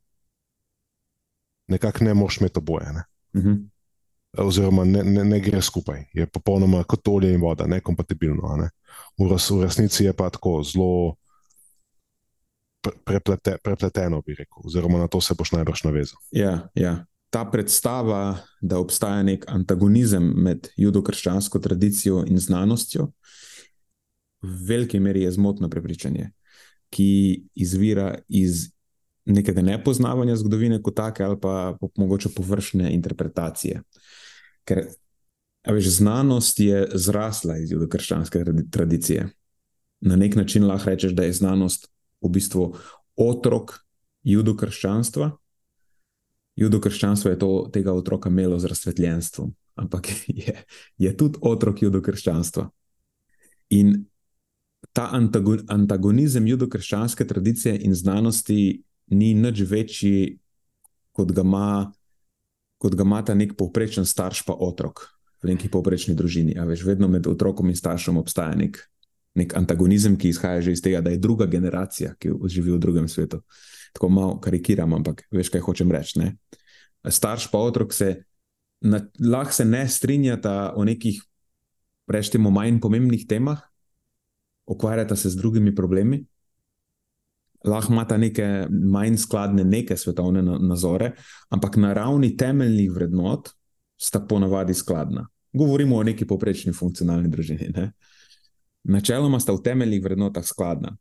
Nekako 1.68 2.04
ne 2.04 2.14
moš 2.14 2.40
imeti 2.40 2.58
oboje. 2.58 2.92
Ne? 2.92 3.04
Uh 3.34 3.44
mhm. 3.44 3.54
Oziroma, 4.38 4.84
ne, 4.84 5.02
ne, 5.04 5.24
ne 5.24 5.40
gre 5.40 5.62
skupaj, 5.62 6.04
je 6.12 6.26
popolnoma 6.26 6.84
kot 6.84 7.08
olje 7.08 7.34
in 7.34 7.40
voda, 7.40 7.66
nekompatibilno. 7.66 8.56
Ne? 8.56 8.70
V, 9.18 9.28
res, 9.28 9.50
v 9.50 9.62
resnici 9.62 10.04
je 10.04 10.12
pa 10.12 10.30
tako 10.30 10.62
zelo 10.62 11.16
preplete, 13.04 13.56
prepleteno, 13.62 14.20
bi 14.26 14.34
rekel, 14.34 14.62
oziroma 14.64 14.98
na 14.98 15.08
to 15.08 15.20
se 15.20 15.34
boš 15.38 15.52
najbrž 15.52 15.84
navezal. 15.84 16.20
Ja, 16.30 16.68
ja. 16.74 17.04
Ta 17.32 17.44
predstava, 17.48 18.42
da 18.60 18.78
obstaja 18.78 19.22
nek 19.24 19.46
antagonizem 19.48 20.26
med 20.44 20.68
judo-krščansko 20.76 21.62
tradicijo 21.64 22.24
in 22.28 22.38
znanostjo, 22.38 23.08
v 24.42 24.52
veliki 24.68 25.00
meri 25.00 25.22
je 25.22 25.32
zmotno 25.32 25.70
prepričanje, 25.72 26.30
ki 26.92 27.08
izvira 27.54 28.18
iz 28.28 28.66
nekega 29.24 29.62
nepoznavanja 29.62 30.36
zgodovine 30.36 30.82
kot 30.82 30.96
take, 30.98 31.24
ali 31.24 31.38
pa 31.40 31.76
mogoče 31.96 32.34
površne 32.36 32.90
interpretacije. 32.94 33.80
Ker 34.68 34.84
veš, 35.68 35.88
znanost 36.02 36.60
je 36.60 36.84
zrasla 36.94 37.56
iz 37.58 37.72
judo-krščanske 37.72 38.44
tradicije. 38.70 39.28
Na 40.00 40.16
nek 40.16 40.36
način 40.36 40.66
lahko 40.66 40.90
rečeš, 40.90 41.12
da 41.14 41.24
je 41.24 41.32
znanost 41.32 41.91
v 42.22 42.30
bistvu 42.30 42.70
otrok 43.18 43.80
judo-krščanstva. 44.22 45.32
Judo-krščanstvo 46.56 47.32
je 47.32 47.38
to, 47.40 47.50
tega 47.72 47.94
otroka 47.96 48.30
imelo 48.30 48.58
z 48.60 48.70
razsvetljenstvom, 48.70 49.52
ampak 49.82 50.12
je, 50.42 50.56
je 50.98 51.16
tudi 51.16 51.40
otrok 51.42 51.82
judo-krščanstva. 51.82 52.68
In 53.72 54.04
ta 54.92 55.08
antagonizem 55.68 56.46
judo-krščanske 56.46 57.24
tradicije 57.28 57.78
in 57.86 57.94
znanosti 57.94 58.82
ni 59.12 59.32
nič 59.34 59.64
večji, 59.68 60.38
kot 61.12 61.32
ga 61.32 61.44
ima. 61.46 61.92
Kot 62.82 62.96
ga 62.98 63.04
ima 63.06 63.20
ta 63.22 63.34
nek 63.38 63.52
povprečen 63.54 64.02
starš, 64.02 64.40
pa 64.42 64.56
otrok 64.58 65.04
v 65.42 65.52
neki 65.54 65.68
povprečni 65.70 66.16
družini. 66.18 66.56
A 66.58 66.66
veš, 66.66 66.82
vedno 66.82 67.06
med 67.06 67.28
otrokom 67.30 67.70
in 67.70 67.78
staršem 67.78 68.18
obstaja 68.18 68.56
nek 68.58 68.80
nek 69.34 69.54
antagonizem, 69.56 70.16
ki 70.16 70.28
izhaja 70.28 70.60
že 70.60 70.72
iz 70.72 70.82
tega, 70.82 71.00
da 71.00 71.10
je 71.10 71.20
druga 71.20 71.46
generacija, 71.46 72.14
ki 72.20 72.34
živi 72.48 72.72
v 72.72 72.78
drugem 72.78 73.08
svetu. 73.08 73.42
Tako 73.92 74.08
malo 74.08 74.40
karikiram, 74.40 74.92
ampak 74.94 75.24
veš, 75.30 75.50
kaj 75.52 75.64
hočem 75.64 75.92
reči. 75.92 76.18
Ne? 76.18 76.36
Starš 77.08 77.50
pa 77.52 77.58
otrok 77.58 77.92
se 77.92 78.22
lahko 79.20 79.52
se 79.52 79.64
ne 79.64 79.88
strinjata 79.88 80.72
o 80.76 80.84
nekih, 80.84 81.22
rečemo, 82.06 82.50
manj 82.50 82.80
pomembnih 82.80 83.26
temah, 83.28 83.60
ukvarjata 84.66 85.16
se 85.16 85.30
z 85.30 85.36
drugimi 85.36 85.74
problemi. 85.74 86.24
Lahko 87.64 87.92
imata 87.92 88.16
neke 88.16 88.66
manj 88.70 89.16
skladne, 89.22 89.64
neke 89.64 89.96
svetovne 89.96 90.42
nazore, 90.42 91.12
ampak 91.50 91.76
na 91.76 91.92
ravni 91.94 92.36
temeljnih 92.36 92.90
vrednot 92.92 93.52
sta 93.96 94.20
ponavadi 94.20 94.74
skladna. 94.74 95.28
Govorimo 95.52 95.96
o 95.96 96.02
neki 96.02 96.26
poprečni 96.26 96.72
funkcionalni 96.72 97.28
družini. 97.30 97.70
Ne? 97.76 97.92
Načeloma 98.84 99.40
sta 99.40 99.52
v 99.52 99.62
temeljnih 99.62 100.02
vrednotah 100.02 100.44
skladna. 100.44 100.96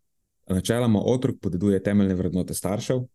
Načeloma 0.50 1.00
otrok 1.00 1.39
podeduje 1.41 1.84
temeljne 1.84 2.15
vrednote 2.15 2.54
staršev, 2.54 3.06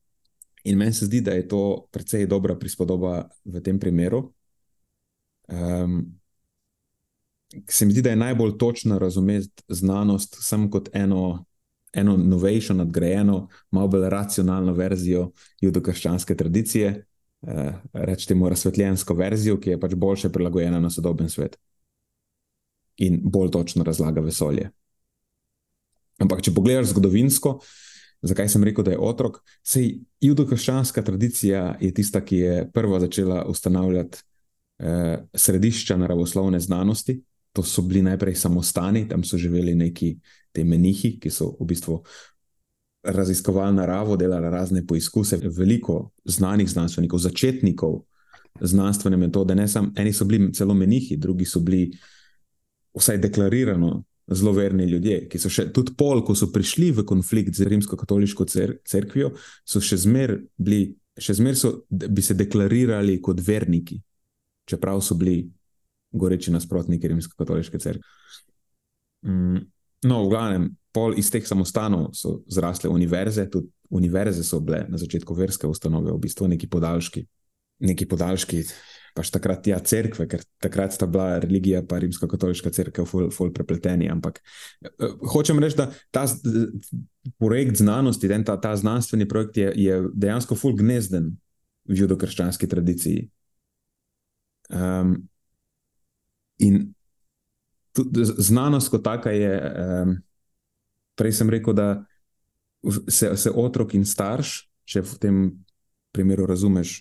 in 0.67 0.79
meni 0.79 0.93
se 0.93 1.07
zdi, 1.07 1.21
da 1.21 1.31
je 1.31 1.49
to 1.49 1.87
precej 1.91 2.27
dobra 2.27 2.57
prispodoba 2.59 3.29
v 3.45 3.61
tem 3.63 3.79
primeru. 3.79 4.33
Um, 5.49 6.19
se 7.69 7.87
mi 7.87 7.93
zdi, 7.93 8.03
da 8.03 8.11
je 8.11 8.17
najbolj 8.17 8.57
točno 8.59 8.99
razumeti 8.99 9.63
znanost 9.69 10.37
samo 10.41 10.71
kot 10.71 10.89
eno, 10.93 11.45
eno 11.93 12.17
novejšo, 12.17 12.75
nadgrajeno, 12.75 13.49
malo 13.71 13.89
bolj 13.89 14.09
racionalno 14.11 14.73
verzijo 14.73 15.31
judokrščanske 15.61 16.35
tradicije, 16.37 17.07
eh, 17.47 17.73
rečemo 17.93 18.49
razsvetljensko 18.49 19.15
verzijo, 19.15 19.61
ki 19.61 19.71
je 19.71 19.81
pač 19.81 19.95
boljše 19.95 20.33
prilagojena 20.33 20.81
na 20.81 20.91
sodoben 20.91 21.31
svet 21.31 21.57
in 22.97 23.21
bolj 23.23 23.51
točno 23.51 23.85
razlaga 23.85 24.21
vesolje. 24.21 24.71
Ampak, 26.23 26.41
če 26.43 26.55
pogledaš 26.57 26.91
zgodovinsko, 26.95 27.59
zakaj 28.25 28.49
sem 28.49 28.65
rekel, 28.65 28.85
da 28.85 28.95
je 28.95 29.03
otrok, 29.03 29.43
sej 29.67 29.99
judokrščanska 30.25 31.05
tradicija 31.05 31.77
je 31.81 31.93
tista, 31.95 32.23
ki 32.25 32.37
je 32.37 32.55
prva 32.73 33.01
začela 33.01 33.45
ustanavljati 33.51 34.23
eh, 34.79 35.19
središča 35.35 35.97
naravoslovne 35.97 36.61
znanosti. 36.61 37.21
To 37.57 37.63
so 37.65 37.83
bili 37.83 38.03
najprej 38.05 38.35
samostani, 38.37 39.07
tam 39.09 39.25
so 39.25 39.39
živeli 39.41 39.75
neki 39.75 40.17
te 40.53 40.65
menihi, 40.65 41.15
ki 41.21 41.31
so 41.33 41.55
v 41.61 41.69
bistvu 41.69 42.03
raziskovali 43.07 43.77
naravo, 43.77 44.17
delali 44.17 44.51
razne 44.51 44.83
poizkuse. 44.87 45.39
Veliko 45.57 46.11
znanih 46.25 46.69
znanstvenikov, 46.69 47.19
začetnikov 47.19 48.03
znanstvene 48.61 49.17
metode, 49.17 49.55
ne 49.55 49.69
samo 49.69 49.93
eni 49.97 50.13
so 50.13 50.25
bili 50.25 50.53
celo 50.53 50.75
menihi, 50.75 51.17
drugi 51.17 51.45
so 51.45 51.61
bili 51.61 51.91
vsaj 52.97 53.21
deklarirano 53.23 54.03
zelo 54.27 54.53
verni 54.57 54.89
ljudje, 54.91 55.27
ki 55.31 55.39
so 55.39 55.51
še 55.53 55.69
tudi 55.75 55.95
pol, 55.99 56.25
ko 56.27 56.35
so 56.35 56.49
prišli 56.53 56.91
v 56.97 57.05
konflikt 57.07 57.55
z 57.55 57.69
rimsko-katoliško 57.71 58.47
cerkvijo, 58.83 59.35
so 59.63 59.83
še 59.83 60.01
zmeraj 60.03 60.41
še 61.17 61.39
zmeraj 61.39 61.57
so 61.57 61.71
bi 61.89 62.21
se 62.21 62.35
deklarirali 62.37 63.21
kot 63.25 63.39
verniki 63.41 64.01
čeprav 64.67 65.01
so 65.01 65.15
bili 65.15 65.51
goreči 66.11 66.51
nasprotniki 66.51 67.09
rimsko-katoliške 67.09 67.79
crkve. 67.79 68.03
Mm, 69.27 69.63
no, 70.03 70.25
v 70.25 70.31
glavnem, 70.31 70.69
pol 70.95 71.17
iz 71.19 71.31
teh 71.31 71.47
samostanov 71.47 72.11
so 72.17 72.41
zrasle 72.53 72.91
univerze, 72.91 73.47
tudi 73.51 73.71
univerze 73.91 74.45
so 74.45 74.61
bile 74.61 74.85
na 74.91 74.99
začetku 74.99 75.35
verske 75.35 75.69
ustanove, 75.71 76.13
v 76.13 76.23
bistvu 76.23 76.49
neki 76.51 76.69
podaljški. 76.71 77.27
Neki 77.87 78.07
podaljški, 78.09 78.63
pač 79.17 79.31
takrat 79.33 79.67
ja, 79.71 79.79
cerkve, 79.81 80.27
ker 80.29 80.43
takrat 80.63 80.93
sta 80.93 81.09
bila 81.09 81.39
religija 81.41 81.81
in 81.81 82.03
rimsko-katoliška 82.05 82.73
crkva 82.75 83.07
ful, 83.09 83.31
ful 83.33 83.53
prepleteni. 83.55 84.11
Ampak 84.13 84.43
eh, 84.85 85.15
hočem 85.33 85.61
reči, 85.63 85.79
da 85.81 85.89
ta 86.13 86.27
projekt 87.41 87.81
znanosti, 87.81 88.29
ta, 88.45 88.59
ta 88.61 88.75
znanstveni 88.77 89.29
projekt 89.29 89.57
je, 89.57 89.73
je 89.81 90.03
dejansko 90.13 90.59
ful 90.59 90.77
gnezden 90.77 91.33
v 91.89 92.03
judokrščanski 92.03 92.69
tradiciji. 92.69 93.25
Um, 94.69 95.17
in 96.59 96.93
tudi 97.97 98.25
znanost, 98.25 98.91
kot 98.93 99.05
taka, 99.07 99.33
je. 99.33 99.55
Um, 99.57 100.17
prej 101.17 101.33
sem 101.39 101.51
rekel, 101.51 101.73
da 101.73 102.05
se, 103.09 103.31
se 103.41 103.51
otrok 103.51 103.95
in 103.97 104.05
starš, 104.05 104.67
če 104.85 105.03
v 105.03 105.19
tem 105.23 105.37
primeru 106.13 106.45
razumeš 106.47 106.99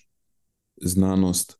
znanost, 0.81 1.57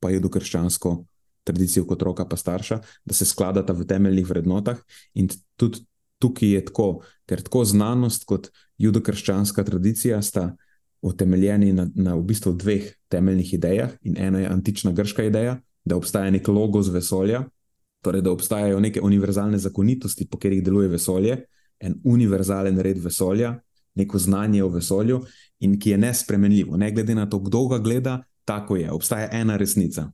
pa 0.00 0.10
je 0.10 0.20
dokrščansko 0.20 0.96
tradicijo 1.44 1.84
kot 1.84 2.00
otroka, 2.00 2.26
pa 2.28 2.36
starša, 2.36 2.80
da 3.04 3.14
se 3.14 3.24
skladata 3.24 3.72
v 3.72 3.86
temeljnih 3.88 4.28
vrednotah. 4.28 4.80
In 5.14 5.28
tudi 5.56 5.84
tukaj 6.20 6.52
je 6.54 6.64
tako, 6.64 6.88
ker 7.28 7.42
tako 7.42 7.64
znanost 7.64 8.26
kot 8.28 8.50
judokrščanska 8.78 9.64
tradicija 9.64 10.20
sta 10.22 10.50
utemeljeni 11.02 11.72
na, 11.72 11.86
na 11.94 12.14
v 12.14 12.26
bistvu 12.28 12.52
dveh 12.60 12.90
temeljnih 13.08 13.54
idejah. 13.56 13.96
In 14.04 14.18
ena 14.18 14.42
je 14.42 14.50
antična 14.52 14.92
grška 14.92 15.24
ideja, 15.24 15.56
da 15.84 15.96
obstaja 15.96 16.30
nek 16.30 16.48
logos 16.48 16.90
vesolja, 16.92 17.46
torej 18.04 18.22
da 18.24 18.32
obstajajo 18.32 18.80
neke 18.80 19.00
univerzalne 19.00 19.58
zakonitosti, 19.58 20.28
po 20.28 20.38
katerih 20.38 20.62
deluje 20.64 20.88
vesolje, 20.88 21.38
en 21.80 21.96
univerzalen 22.04 22.78
red 22.80 23.00
vesolja, 23.00 23.54
neko 23.96 24.18
znanje 24.18 24.62
o 24.64 24.68
vesolju, 24.68 25.22
in 25.60 25.78
ki 25.80 25.90
je 25.90 25.98
nespremenljivo. 25.98 26.76
Ne 26.76 26.92
glede 26.92 27.14
na 27.14 27.26
to, 27.30 27.40
kdo 27.40 27.66
ga 27.68 27.78
gleda, 27.78 28.20
tako 28.50 28.76
je. 28.76 28.90
Obstaja 28.90 29.28
ena 29.32 29.56
resnica. 29.56 30.10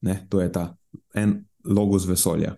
Ne? 0.00 0.26
To 0.28 0.40
je 0.40 0.52
ta 0.52 0.74
en 1.14 1.38
logos 1.64 2.08
vesolja. 2.08 2.56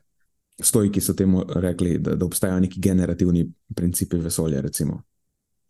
Stojki 0.63 1.01
so 1.01 1.15
temu 1.15 1.45
rekli, 1.49 1.99
da, 1.99 2.17
da 2.17 2.27
obstajajo 2.27 2.61
neki 2.65 2.81
generativni 2.81 3.45
principi 3.77 4.17
vesolja. 4.17 4.61
Recimo. 4.61 5.03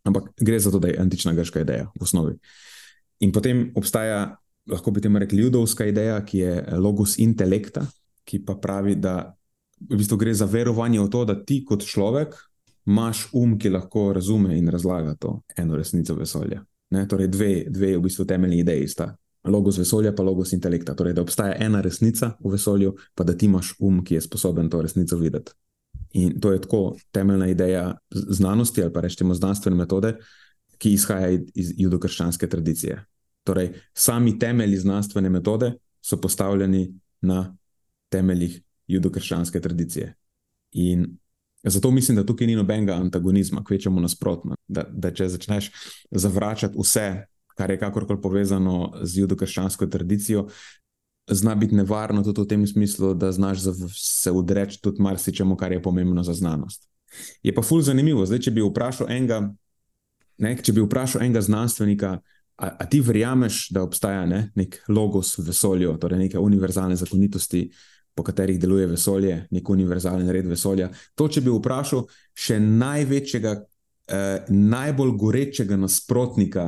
Ampak 0.06 0.30
gre 0.40 0.60
za 0.60 0.70
to, 0.70 0.78
da 0.78 0.88
je 0.88 1.00
antična 1.00 1.34
grška 1.34 1.60
ideja 1.60 1.90
v 2.00 2.02
osnovi. 2.02 2.36
In 3.20 3.32
potem 3.32 3.72
obstaja, 3.76 4.38
lahko 4.70 4.94
bi 4.94 5.02
temu 5.02 5.18
rekli, 5.18 5.42
judovska 5.42 5.86
ideja, 5.90 6.20
ki 6.24 6.38
je 6.38 6.54
logos 6.78 7.18
intelekta, 7.18 7.82
ki 8.24 8.44
pa 8.46 8.54
pravi, 8.62 8.94
da 8.94 9.34
v 9.90 9.98
bistvu 9.98 10.16
gre 10.16 10.34
za 10.34 10.46
verovanje 10.46 11.02
v 11.02 11.10
to, 11.10 11.24
da 11.24 11.34
ti 11.44 11.64
kot 11.66 11.84
človek 11.86 12.38
imaš 12.88 13.26
um, 13.36 13.58
ki 13.58 13.74
lahko 13.74 14.12
razume 14.16 14.56
in 14.58 14.70
razlaga 14.72 15.14
to 15.20 15.40
eno 15.56 15.76
resnico 15.76 16.14
vesolja. 16.14 16.62
Ne? 16.90 17.08
Torej, 17.08 17.28
dve, 17.28 17.52
dve 17.68 17.96
v 17.98 18.04
bistvu 18.06 18.24
temeljni 18.24 18.62
ideji 18.62 18.88
sta. 18.88 19.10
Logos 19.48 19.78
vesolja, 19.78 20.12
pa 20.14 20.22
logos 20.22 20.52
intelekta. 20.52 20.94
Torej, 20.94 21.14
da 21.16 21.22
obstaja 21.22 21.56
ena 21.64 21.80
resnica 21.80 22.34
v 22.44 22.52
vesolju, 22.52 22.94
pa 23.14 23.24
da 23.24 23.36
ti 23.36 23.46
imaš 23.46 23.74
um, 23.78 24.02
ki 24.04 24.14
je 24.14 24.20
sposoben 24.20 24.70
to 24.70 24.82
resnico 24.82 25.16
videti. 25.16 25.52
In 26.12 26.40
to 26.40 26.52
je 26.52 26.60
tako 26.60 26.96
temeljna 27.12 27.48
ideja 27.48 27.98
znanosti 28.10 28.82
ali 28.82 28.92
pa 28.92 29.00
rečemo 29.00 29.34
znanstvene 29.34 29.76
metode, 29.76 30.16
ki 30.78 30.92
izhaja 30.92 31.38
iz 31.54 31.72
judokrščanske 31.76 32.48
tradicije. 32.48 33.04
Torej, 33.44 33.72
sami 33.94 34.38
temelji 34.38 34.76
znanstvene 34.76 35.30
metode 35.30 35.72
so 36.00 36.20
postavljeni 36.20 36.94
na 37.20 37.56
temeljih 38.08 38.60
judokrščanske 38.86 39.60
tradicije. 39.60 40.14
In 40.72 41.18
zato 41.64 41.90
mislim, 41.90 42.16
da 42.16 42.26
tukaj 42.26 42.46
ni 42.46 42.56
nobenega 42.56 42.94
antagonizma, 42.94 43.64
kvečemo 43.64 44.00
nasprotno. 44.00 44.56
Da, 44.68 44.84
da 44.90 45.10
če 45.10 45.28
začneš 45.28 45.70
zavračati 46.10 46.78
vse, 46.78 47.08
kar 47.58 47.70
je 47.70 47.78
kakorkoli 47.80 48.20
povezano 48.22 48.92
z 49.02 49.24
judokrščansko 49.24 49.88
tradicijo, 49.90 50.46
zna 51.30 51.54
biti 51.58 51.74
nevarno 51.74 52.22
tudi 52.22 52.40
v 52.40 52.48
tem 52.48 52.66
smislu, 52.66 53.14
da 53.14 53.32
znaš 53.32 53.66
se 53.98 54.30
odreči 54.30 54.78
tudi 54.82 55.02
marsičemu, 55.02 55.56
kar 55.56 55.72
je 55.72 55.82
pomembno 55.82 56.22
za 56.22 56.34
znanost. 56.34 56.86
Je 57.42 57.54
pa 57.54 57.62
fulj 57.62 57.88
zanimivo, 57.90 58.26
zdaj, 58.26 58.46
če 58.46 58.54
bi 58.54 58.62
vprašal 58.62 59.10
enega, 59.10 59.40
ne, 60.38 60.54
če 60.62 60.72
bi 60.72 60.84
vprašal 60.86 61.26
enega 61.26 61.42
znanstvenika, 61.42 62.14
a, 62.58 62.70
a 62.70 62.86
ti 62.86 63.00
verjameš, 63.00 63.68
da 63.74 63.82
obstaja 63.82 64.24
ne, 64.26 64.42
nek 64.54 64.78
logos 64.88 65.34
v 65.38 65.48
vesolju, 65.50 65.96
torej 66.00 66.26
neke 66.26 66.38
univerzalne 66.38 66.96
zakonitosti, 66.96 67.66
po 68.18 68.24
katerih 68.26 68.58
deluje 68.58 68.86
vesolje, 68.90 69.34
nek 69.54 69.68
univerzalen 69.70 70.30
red 70.34 70.46
vesolja. 70.50 70.88
To, 71.14 71.28
če 71.30 71.42
bi 71.42 71.52
vprašal 71.54 72.06
še 72.34 72.58
največjega, 72.58 73.52
eh, 74.10 74.46
najbolj 74.50 75.12
gorečega 75.18 75.78
nasprotnika 75.78 76.64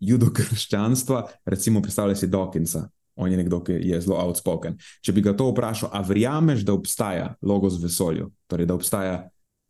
judokrščanstva, 0.00 1.24
recimo 1.46 1.82
predstavljaj 1.82 2.16
si 2.16 2.28
Dawkinsa, 2.30 2.84
on 3.18 3.30
je 3.30 3.36
nekdo, 3.36 3.60
ki 3.64 3.72
je 3.72 4.00
zelo 4.00 4.18
outspoken. 4.22 4.76
Če 5.02 5.12
bi 5.12 5.24
ga 5.26 5.34
to 5.36 5.48
vprašal, 5.50 5.90
a 5.92 6.02
verjameš, 6.06 6.62
da 6.66 6.76
obstaja 6.76 7.32
logos 7.42 7.78
v 7.78 7.88
vesolju, 7.88 8.30
torej 8.46 8.68
da 8.70 8.76
obstaja 8.78 9.16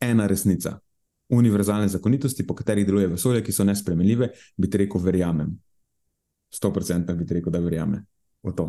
ena 0.01 0.27
resnica, 0.29 0.75
univerzalne 1.33 1.89
zakonitosti, 1.89 2.45
po 2.47 2.55
katerih 2.57 2.85
deluje 2.85 3.09
vesolje, 3.09 3.41
ki 3.45 3.53
so 3.53 3.65
nespremljive, 3.65 4.29
bi 4.57 4.69
ti 4.69 4.83
rekel, 4.83 5.01
verjamem. 5.01 5.51
Sto 6.53 6.73
procentno 6.73 7.15
bi 7.15 7.25
ti 7.25 7.37
rekel, 7.37 7.53
da 7.53 7.61
verjame. 7.61 8.03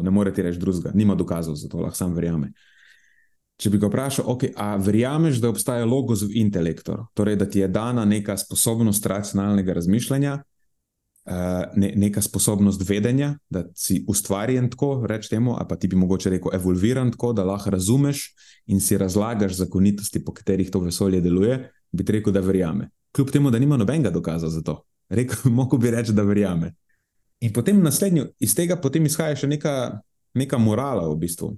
Ne 0.02 0.10
more 0.10 0.32
ti 0.34 0.42
reči 0.42 0.58
drugega, 0.58 0.90
nima 0.94 1.14
dokazov 1.14 1.54
za 1.56 1.68
to, 1.68 1.80
lahko 1.80 1.96
sam 1.96 2.16
verjame. 2.16 2.50
Če 3.60 3.70
bi 3.70 3.78
ga 3.78 3.90
vprašal, 3.90 4.24
okay, 4.32 4.54
a 4.56 4.74
verjameš, 4.80 5.38
da 5.40 5.52
obstaja 5.52 5.84
logos 5.84 6.24
v 6.24 6.40
intelektu, 6.40 6.96
torej 7.14 7.36
da 7.36 7.46
ti 7.48 7.60
je 7.60 7.68
dana 7.68 8.04
neka 8.08 8.36
sposobnost 8.40 9.06
racionalnega 9.06 9.76
razmišljanja, 9.76 10.38
ne, 11.76 11.92
neka 11.96 12.22
sposobnost 12.22 12.88
vedenja, 12.88 13.34
da 13.50 13.64
si 13.74 14.04
ustvarjen 14.08 14.70
tako, 14.70 15.06
rečemo, 15.06 15.54
ali 15.58 15.68
pa 15.68 15.76
ti 15.76 15.88
bi 15.88 15.96
mogoče 15.96 16.30
rekel 16.30 16.54
evolviran 16.54 17.12
tako, 17.12 17.32
da 17.32 17.44
lahko 17.44 17.70
razumeš 17.70 18.34
in 18.66 18.80
si 18.80 18.98
razlagaš 18.98 19.52
zakonitosti, 19.52 20.24
po 20.24 20.32
katerih 20.32 20.70
to 20.70 20.80
vesolje 20.80 21.20
deluje, 21.20 21.70
bi 21.92 22.04
rekel, 22.08 22.32
da 22.32 22.40
verjame. 22.40 22.90
Kljub 23.12 23.30
temu, 23.30 23.50
da 23.50 23.58
nima 23.58 23.76
nobenega 23.76 24.10
dokaza 24.10 24.48
za 24.48 24.62
to. 24.62 24.82
Rekel, 25.08 25.50
mogo 25.58 25.78
bi 25.78 25.90
reči, 25.90 26.12
da 26.12 26.22
verjame. 26.22 26.74
In 27.40 27.52
potem 27.52 27.82
naslednjo, 27.82 28.26
iz 28.38 28.54
tega 28.54 28.76
potem 28.76 29.06
izhaja 29.06 29.36
še 29.36 29.48
neka, 29.48 30.00
neka 30.34 30.58
morala 30.58 31.06
v 31.08 31.16
bistvu. 31.22 31.54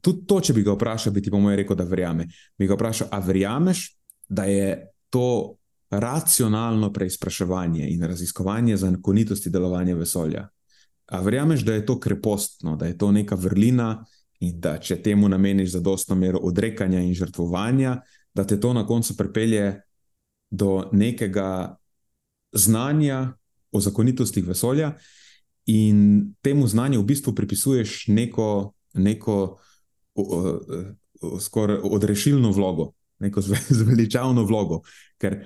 Tudi 0.00 0.26
to, 0.26 0.40
če 0.40 0.54
bi 0.54 0.62
ga 0.62 0.76
vprašal, 0.76 1.12
bi 1.12 1.22
ti 1.22 1.32
po 1.32 1.40
mojem 1.40 1.58
rekel, 1.62 1.76
da 1.76 1.84
verjame. 1.88 2.28
Bi 2.58 2.68
ga 2.68 2.76
vprašal, 2.76 3.08
a 3.10 3.18
verjameš, 3.24 3.88
da 4.28 4.44
je 4.46 4.76
to 5.10 5.56
racionalno 5.90 6.92
preizpraševanje 6.92 7.88
in 7.88 8.02
raziskovanje 8.02 8.76
zakonitosti 8.76 9.50
delovanja 9.50 9.94
vesolja. 9.94 10.48
A 11.06 11.20
verjameš, 11.20 11.60
da 11.60 11.74
je 11.74 11.86
to 11.86 12.00
krepostno, 12.00 12.76
da 12.76 12.86
je 12.86 12.98
to 12.98 13.12
neka 13.12 13.34
vrlina 13.34 14.04
in 14.40 14.60
da 14.60 14.78
če 14.78 15.02
temu 15.02 15.28
nameniš 15.28 15.72
zadostno 15.72 16.14
mero 16.14 16.38
odrekanja 16.38 17.00
in 17.00 17.14
žrtvovanja, 17.14 18.00
da 18.34 18.44
te 18.46 18.60
to 18.60 18.72
na 18.72 18.86
koncu 18.86 19.16
pripelje 19.16 19.80
do 20.50 20.88
nekega 20.92 21.76
znanja 22.52 23.32
o 23.72 23.80
zakonitostih 23.80 24.46
vesolja 24.46 24.92
in 25.66 26.30
temu 26.42 26.66
znanju 26.66 27.00
v 27.00 27.04
bistvu 27.04 27.34
pripisuješ 27.34 28.06
neko, 28.08 28.72
neko 28.94 29.58
skoraj 31.40 31.76
odrešilno 31.82 32.50
vlogo, 32.50 32.92
neko 33.18 33.40
zveličavno 33.80 34.44
vlogo. 34.44 34.80
Ker 35.20 35.36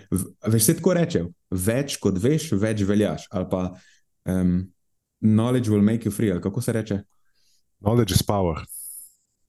veš, 0.47 0.63
se 0.63 0.77
tako 0.79 0.95
reče, 0.95 1.25
več 1.51 1.99
kot 2.03 2.19
veš, 2.23 2.53
več 2.63 2.85
veljaš. 2.87 3.27
Ali 3.35 3.49
pa 3.51 3.65
um, 4.31 4.61
knowledge 5.21 5.73
will 5.73 5.83
make 5.83 6.07
you 6.07 6.15
free, 6.15 6.31
ali 6.33 6.43
kako 6.43 6.63
se 6.63 6.73
reče? 6.73 7.01
Knowledge 7.83 8.15
is 8.15 8.23
power. 8.23 8.63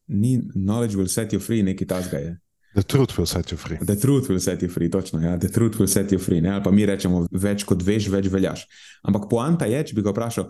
Ni 0.07 0.39
knowledge 0.53 0.97
will 0.97 1.11
set 1.11 1.33
you 1.33 1.39
free, 1.39 1.63
neki 1.63 1.85
tasga 1.85 2.17
je. 2.17 2.33
The 2.75 2.83
truth 2.83 3.15
will 3.17 3.25
set 3.25 3.51
you 3.51 3.57
free. 3.57 3.77
The 3.79 3.95
truth 3.95 4.27
will 4.29 4.39
set 4.39 4.61
you 4.61 4.69
free, 4.69 4.89
točno. 4.91 5.21
Ja. 5.21 5.37
The 5.39 5.47
truth 5.47 5.79
will 5.79 5.87
set 5.87 6.11
you 6.11 6.19
free. 6.19 6.41
Ne? 6.41 6.49
Ali 6.49 6.63
pa 6.63 6.71
mi 6.71 6.85
rečemo, 6.85 7.23
več 7.31 7.63
kot 7.63 7.83
veš, 7.83 8.09
več 8.11 8.27
veljaš. 8.31 8.65
Ampak 9.07 9.29
poanta 9.31 9.69
je, 9.71 9.79
če 9.87 9.95
bi 9.95 10.03
ga 10.03 10.11
vprašal, 10.11 10.49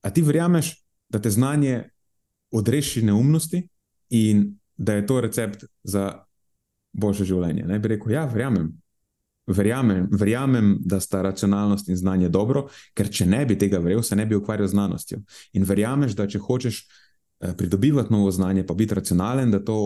a 0.00 0.12
ti 0.14 0.24
verjameš, 0.24 0.72
da 1.12 1.20
te 1.20 1.30
znanje 1.30 1.82
odreši 2.54 3.02
neumnosti 3.04 3.60
in 4.16 4.46
da 4.76 4.96
je 4.96 5.06
to 5.06 5.20
recept 5.20 5.66
za 5.84 6.06
boljše 6.92 7.28
življenje? 7.28 7.66
Ne 7.68 7.78
bi 7.78 7.92
rekel, 7.92 8.16
ja, 8.16 8.24
verjamem. 8.32 8.70
Verjamem, 9.48 10.08
verjamem, 10.12 10.76
da 10.80 11.00
sta 11.00 11.22
racionalnost 11.22 11.88
in 11.88 11.96
znanje 11.96 12.28
dobro, 12.28 12.66
ker 12.94 13.08
če 13.08 13.26
ne 13.26 13.44
bi 13.48 13.56
tega 13.58 13.78
verjel, 13.80 14.02
se 14.04 14.16
ne 14.16 14.26
bi 14.26 14.36
ukvarjal 14.36 14.68
z 14.68 14.76
znanostjo. 14.76 15.20
In 15.56 15.64
verjameš, 15.64 16.12
da 16.18 16.26
če 16.28 16.40
hočeš 16.44 16.82
eh, 16.84 17.54
pridobivati 17.56 18.12
novo 18.12 18.30
znanje, 18.30 18.66
pa 18.66 18.74
biti 18.74 18.94
racionalen, 18.94 19.50
da 19.50 19.62
to 19.64 19.78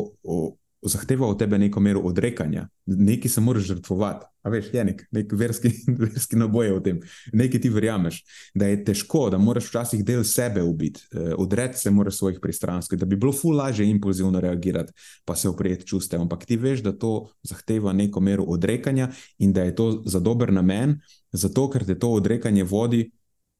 zahteva 0.82 1.26
od 1.26 1.38
tebe 1.38 1.58
neko 1.58 1.80
mero 1.80 2.00
odrekanja, 2.00 2.68
nekaj 2.86 3.30
se 3.30 3.40
moraš 3.40 3.62
žrtvovati. 3.62 4.26
A 4.42 4.50
veš, 4.50 4.72
je 4.74 4.84
nek, 4.84 5.04
nek 5.14 5.32
verski, 5.32 5.70
verski 6.02 6.36
naboj 6.36 6.72
v 6.74 6.82
tem, 6.82 7.00
nekaj 7.32 7.60
ti 7.62 7.70
verjameš, 7.70 8.22
da 8.54 8.66
je 8.66 8.80
težko, 8.84 9.28
da 9.30 9.38
moraš 9.38 9.68
včasih 9.70 10.02
del 10.04 10.24
sebe 10.26 10.62
ubiti, 10.66 11.04
eh, 11.14 11.34
odreči 11.38 11.78
se 11.78 11.90
moraš 11.90 12.18
svojih 12.18 12.40
pristranskih, 12.42 12.98
da 12.98 13.06
bi 13.06 13.16
bilo 13.16 13.32
ful 13.32 13.56
lažje 13.56 13.86
impulzivno 13.90 14.40
reagirati, 14.40 14.92
pa 15.24 15.36
se 15.36 15.48
oprijeti 15.48 15.86
čustev. 15.86 16.20
Ampak 16.20 16.44
ti 16.46 16.56
veš, 16.56 16.82
da 16.82 16.92
to 16.92 17.28
zahteva 17.42 17.92
neko 17.92 18.20
mero 18.20 18.42
odrekanja 18.42 19.10
in 19.38 19.52
da 19.52 19.62
je 19.62 19.74
to 19.74 20.02
za 20.06 20.20
dober 20.20 20.52
namen, 20.52 20.98
zato 21.32 21.70
ker 21.70 21.86
te 21.86 21.98
to 21.98 22.10
odrekanje 22.12 22.64
vodi 22.64 23.10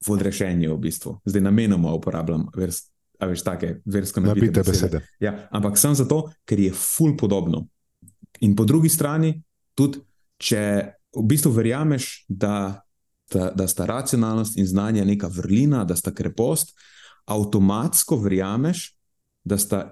v 0.06 0.11
odrešenje 0.11 0.68
v 0.68 0.78
bistvu. 0.78 1.20
Zdaj 1.24 1.42
namenoma 1.46 1.94
uporabljam 1.94 2.48
vers, 2.56 2.91
a 3.22 3.26
veš, 3.30 3.44
take 3.46 3.76
versko 3.87 4.20
napite 4.20 4.50
besede. 4.50 4.72
besede. 4.72 5.00
Ja, 5.22 5.37
ampak 5.54 5.78
sem 5.78 5.94
zato, 5.94 6.24
ker 6.44 6.58
je 6.58 6.72
ful 6.74 7.14
podobno. 7.16 7.68
In 8.42 8.56
po 8.58 8.66
drugi 8.66 8.90
strani, 8.90 9.37
tudi 9.78 10.02
če 10.42 10.62
v 11.14 11.24
bistvu 11.30 11.52
verjameš, 11.54 12.24
da, 12.28 12.82
da, 13.30 13.52
da 13.54 13.68
sta 13.70 13.87
racionalnost 13.87 14.58
in 14.58 14.66
znanje 14.66 15.04
neka 15.06 15.30
vrlina, 15.30 15.85
da 15.85 15.96
sta 15.96 16.11
krepost, 16.11 16.74
avtomatsko 17.30 18.18
verjameš, 18.18 18.88
da 19.44 19.58
sta 19.58 19.85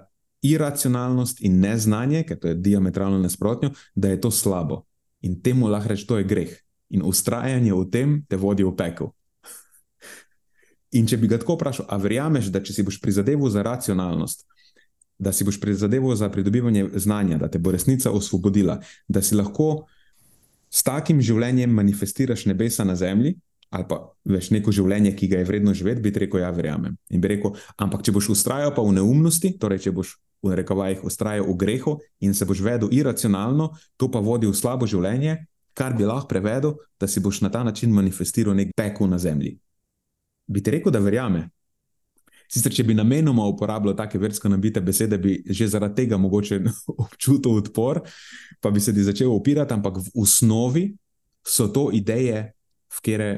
iracionalnost 0.43 1.39
in 1.45 1.61
neznanje, 1.61 2.25
ker 2.27 2.39
to 2.39 2.51
je 2.51 2.59
diametralno 2.59 3.21
nasprotno, 3.21 3.71
da 3.95 4.11
je 4.11 4.21
to 4.21 4.31
slabo. 4.31 4.83
In 5.21 5.39
temu 5.41 5.69
lahko 5.69 5.93
rečeš, 5.93 6.07
da 6.09 6.19
je 6.19 6.27
greh. 6.27 6.53
In 6.91 7.05
ustrajanje 7.07 7.73
v 7.73 7.89
tem 7.93 8.15
te 8.27 8.35
vodi 8.41 8.67
v 8.67 8.75
pekel. 8.75 9.13
In 10.91 11.07
če 11.07 11.17
bi 11.17 11.29
ga 11.31 11.39
tako 11.39 11.55
vprašal, 11.55 11.87
a 11.87 11.97
verjameš, 12.01 12.49
da 12.51 12.59
če 12.59 12.75
si 12.75 12.83
boš 12.83 12.97
prizadeval 12.99 13.51
za 13.53 13.63
racionalnost, 13.63 14.43
da 15.21 15.31
si 15.31 15.45
boš 15.47 15.59
prizadeval 15.61 16.17
za 16.19 16.27
pridobivanje 16.33 16.89
znanja, 16.99 17.37
da 17.39 17.47
te 17.47 17.59
bo 17.59 17.71
resnica 17.71 18.11
osvobodila, 18.11 18.79
da 19.07 19.21
si 19.21 19.37
lahko 19.37 19.85
s 20.71 20.83
takim 20.83 21.21
življenjem 21.23 21.71
manifestiraš 21.71 22.45
nebesa 22.49 22.83
na 22.87 22.97
zemlji, 22.99 23.37
ali 23.71 23.87
pa 23.87 24.01
veš 24.27 24.49
neko 24.51 24.73
življenje, 24.75 25.13
ki 25.15 25.29
ga 25.31 25.39
je 25.39 25.47
vredno 25.47 25.73
živeti, 25.77 26.03
bi 26.03 26.11
rekel: 26.25 26.41
Ja, 26.43 26.51
verjamem. 26.51 26.97
In 27.09 27.23
bi 27.23 27.31
rekel: 27.35 27.55
Ampak 27.79 28.03
če 28.03 28.11
boš 28.11 28.33
ustrajal 28.35 28.75
pa 28.75 28.83
v 28.83 28.97
neumnosti, 28.99 29.53
torej 29.59 29.85
če 29.87 29.95
boš 29.95 30.17
v 30.43 30.57
rekovajih 30.59 31.05
ustrajal 31.07 31.47
v 31.47 31.55
grehu 31.55 31.99
in 32.19 32.33
se 32.35 32.47
boš 32.49 32.65
vedel 32.65 32.91
iracionalno, 32.91 33.71
to 33.95 34.09
pa 34.11 34.19
vodi 34.19 34.49
v 34.49 34.57
slabo 34.57 34.89
življenje, 34.89 35.37
kar 35.77 35.95
bi 35.95 36.03
lahko 36.03 36.27
prevedel, 36.27 36.75
da 36.99 37.07
si 37.07 37.23
boš 37.23 37.45
na 37.45 37.51
ta 37.53 37.63
način 37.63 37.93
manifestiral 37.93 38.57
nek 38.57 38.73
pekel 38.75 39.07
na 39.07 39.21
zemlji 39.21 39.59
bi 40.51 40.63
ti 40.63 40.75
rekel, 40.77 40.93
da 40.93 40.99
verjame. 40.99 41.47
Sicer, 42.51 42.73
če 42.75 42.83
bi 42.83 42.95
namenoma 42.97 43.45
uporabljal 43.47 43.95
take 43.95 44.19
versko 44.19 44.49
nabite 44.51 44.81
besede, 44.83 45.15
bi 45.21 45.37
že 45.47 45.69
zaradi 45.71 46.03
tega 46.03 46.19
mogoče 46.19 46.59
občutil 47.05 47.61
odpor, 47.61 48.01
pa 48.59 48.71
bi 48.71 48.83
se 48.83 48.93
ti 48.93 49.03
začel 49.07 49.31
upirati, 49.31 49.73
ampak 49.73 50.01
v 50.03 50.11
osnovi 50.19 50.89
so 51.47 51.69
to 51.71 51.89
ideje, 51.95 52.51
v 52.91 52.99
katere 52.99 53.29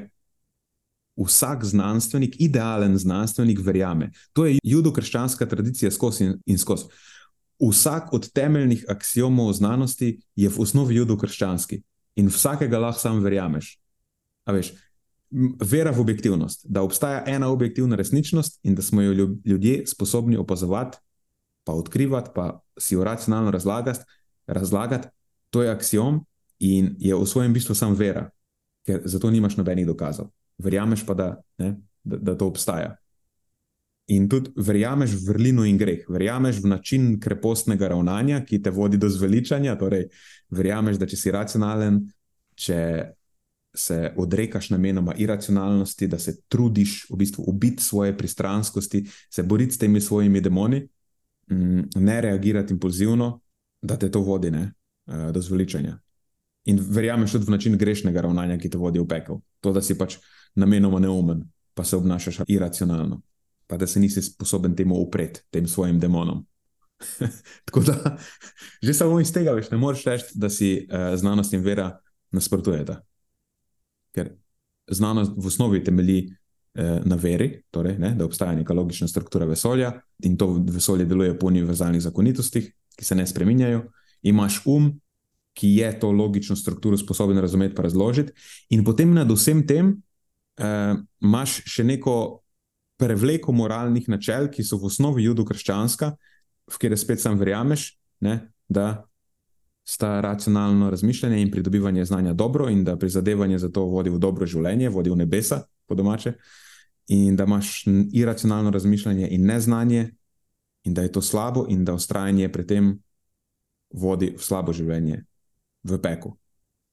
vsak 1.13 1.63
znanstvenik, 1.63 2.35
idealen 2.41 2.97
znanstvenik, 2.97 3.59
verjame. 3.61 4.09
To 4.33 4.45
je 4.45 4.57
judo-krščanska 4.63 5.45
tradicija 5.45 5.91
skozi 5.91 6.25
in, 6.25 6.39
in 6.45 6.57
skozi. 6.57 6.89
Vsak 7.61 8.13
od 8.13 8.31
temeljnih 8.33 8.85
axiomov 8.89 9.53
znanosti 9.53 10.17
je 10.35 10.49
v 10.49 10.59
osnovi 10.59 10.97
judo-krščanski 10.97 11.83
in 12.17 12.33
vsakega 12.33 12.79
lahko 12.79 12.99
sam 12.99 13.21
verjameš. 13.23 13.77
A 14.45 14.57
veš, 14.57 14.73
vera 15.59 15.91
v 15.91 16.01
objektivnost, 16.01 16.65
da 16.69 16.81
obstaja 16.81 17.23
ena 17.27 17.49
objektivna 17.49 17.95
resničnost 17.95 18.59
in 18.63 18.75
da 18.75 18.81
smo 18.81 19.01
jo 19.01 19.13
ljudje 19.45 19.87
sposobni 19.87 20.37
opazovati, 20.37 20.97
pa 21.63 21.73
odkrivati, 21.73 22.29
pa 22.35 22.59
si 22.77 22.95
jo 22.95 23.03
racionalno 23.03 23.51
razlagati, 23.51 23.99
razlagati 24.47 25.07
to 25.49 25.63
je 25.63 25.71
axiom 25.71 26.25
in 26.59 26.95
je 26.99 27.15
v 27.15 27.25
svojem 27.25 27.53
bistvu 27.53 27.75
samo 27.75 27.95
vera, 27.95 28.29
ker 28.85 29.01
za 29.05 29.19
to 29.19 29.31
nimaš 29.31 29.57
nobenih 29.57 29.87
dokazov. 29.87 30.31
Verjameš 30.57 31.05
pa, 31.05 31.13
da, 31.13 31.29
ne, 31.57 31.75
da, 32.03 32.17
da 32.17 32.37
to 32.37 32.47
obstaja. 32.47 32.95
In 34.11 34.27
tudi 34.29 34.51
verjameš 34.55 35.13
v 35.15 35.29
vrlino 35.29 35.65
in 35.65 35.77
greh, 35.77 36.03
verjameš 36.09 36.59
v 36.63 36.67
način 36.67 37.05
krepostnega 37.19 37.87
ravnanja, 37.87 38.41
ki 38.45 38.59
te 38.63 38.71
vodi 38.71 38.97
do 38.97 39.09
zveličanja. 39.09 39.77
Torej, 39.79 40.09
verjameš, 40.51 40.99
da 40.99 41.07
če 41.07 41.19
si 41.19 41.31
racionalen, 41.31 42.01
če 42.59 42.79
se 43.73 44.13
odrekaš 44.17 44.69
namenoma 44.69 45.13
iracionalnosti, 45.13 46.07
da 46.07 46.19
se 46.19 46.41
trudiš 46.41 47.05
v 47.09 47.15
bistvu 47.15 47.43
ubiti 47.47 47.83
svoje 47.83 48.17
pristranskosti, 48.17 49.05
se 49.29 49.43
boriti 49.43 49.73
s 49.73 49.77
temi 49.77 50.01
svojimi 50.01 50.41
demoni, 50.41 50.87
mm, 51.51 51.81
ne 51.95 52.21
reagirati 52.21 52.73
impulzivno, 52.73 53.41
da 53.81 53.97
te 53.97 54.11
to 54.11 54.19
vodi 54.19 54.51
ne, 54.51 54.73
eh, 55.07 55.31
do 55.31 55.41
zveličanja. 55.41 55.99
In 56.65 56.79
verjameš 56.89 57.31
tudi 57.31 57.45
v 57.45 57.49
način 57.49 57.77
grešnega 57.77 58.21
ravnanja, 58.21 58.57
ki 58.57 58.69
te 58.69 58.77
vodi 58.77 58.99
v 58.99 59.07
pekel. 59.07 59.41
To, 59.61 59.73
da 59.73 59.81
si 59.81 59.97
pač 59.97 60.17
namenoma 60.55 60.99
neumen, 60.99 61.43
pa 61.73 61.83
se 61.83 61.97
obnašaš 61.97 62.37
iracionalno, 62.47 63.21
pa 63.67 63.77
da 63.77 63.87
se 63.87 63.99
nisi 63.99 64.21
sposoben 64.21 64.75
temu 64.75 64.95
upreti, 64.95 65.41
tem 65.51 65.67
svojim 65.67 65.99
demonom. 65.99 66.45
Tako 67.65 67.79
da, 67.79 68.17
že 68.81 68.93
samo 68.93 69.19
iz 69.19 69.33
tega 69.33 69.51
veš, 69.51 69.71
ne 69.71 69.77
moreš 69.77 70.03
reči, 70.05 70.25
da 70.35 70.49
si 70.49 70.87
uh, 70.87 71.17
znanost 71.19 71.53
in 71.53 71.63
vera 71.63 71.99
nasprotujeta 72.31 73.01
ker 74.13 74.31
znanost 74.87 75.33
v 75.37 75.47
osnovi 75.47 75.83
temelji 75.83 76.19
eh, 76.27 76.99
na 77.05 77.15
veri, 77.15 77.49
torej, 77.71 77.97
ne, 77.99 78.13
da 78.17 78.25
obstaja 78.25 78.55
neka 78.55 78.73
logična 78.73 79.07
struktura 79.07 79.45
vesolja 79.49 79.93
in 80.23 80.37
to 80.37 80.51
vesolje 80.69 81.05
deluje 81.05 81.37
po 81.39 81.47
univerzalnih 81.47 82.01
zakonitostih, 82.01 82.71
ki 82.95 83.05
se 83.05 83.15
ne 83.15 83.27
spreminjajo. 83.27 83.87
Imáš 84.23 84.61
um, 84.65 84.91
ki 85.53 85.75
je 85.77 85.89
to 85.99 86.11
logično 86.11 86.55
strukturo 86.55 86.97
sposoben 86.97 87.37
razumeti 87.37 87.75
in 87.77 87.83
razložiti, 87.83 88.31
in 88.69 88.83
potem 88.83 89.13
nad 89.13 89.31
vsem 89.31 89.67
tem 89.67 90.01
eh, 90.57 90.95
imaš 91.21 91.61
še 91.69 91.83
neko 91.83 92.41
prevleko 92.97 93.51
moralnih 93.51 94.07
načel, 94.09 94.49
ki 94.49 94.63
so 94.63 94.77
v 94.77 94.89
osnovi 94.89 95.25
judo-krščanska, 95.25 96.13
v 96.69 96.77
kateri 96.79 96.97
spet 96.97 97.21
sam 97.21 97.37
verjameš, 97.39 97.91
ne, 98.23 98.39
da 98.69 99.03
sta 99.83 100.21
racionalno 100.21 100.89
razmišljanje 100.89 101.41
in 101.41 101.51
pridobivanje 101.51 102.05
znanja 102.05 102.33
dobro, 102.33 102.69
in 102.69 102.83
da 102.83 102.97
prizadevanje 102.97 103.59
za 103.59 103.69
to 103.69 103.83
vodi 103.83 104.09
v 104.09 104.19
dobro 104.19 104.45
življenje, 104.45 104.89
vodi 104.89 105.09
v 105.09 105.15
nebesa, 105.15 105.63
po 105.87 105.95
domače, 105.95 106.33
in 107.07 107.35
da 107.35 107.43
imaš 107.43 107.83
iracionalno 108.13 108.71
razmišljanje 108.71 109.27
in 109.31 109.45
neznanje, 109.45 110.11
in 110.83 110.93
da 110.93 111.01
je 111.01 111.11
to 111.11 111.21
slabo, 111.21 111.65
in 111.69 111.85
da 111.85 111.93
ustrajanje 111.93 112.49
pri 112.51 112.67
tem 112.67 112.93
vodi 113.93 114.33
v 114.37 114.41
slabo 114.41 114.73
življenje, 114.73 115.25
v 115.83 115.99
peku. 115.99 116.37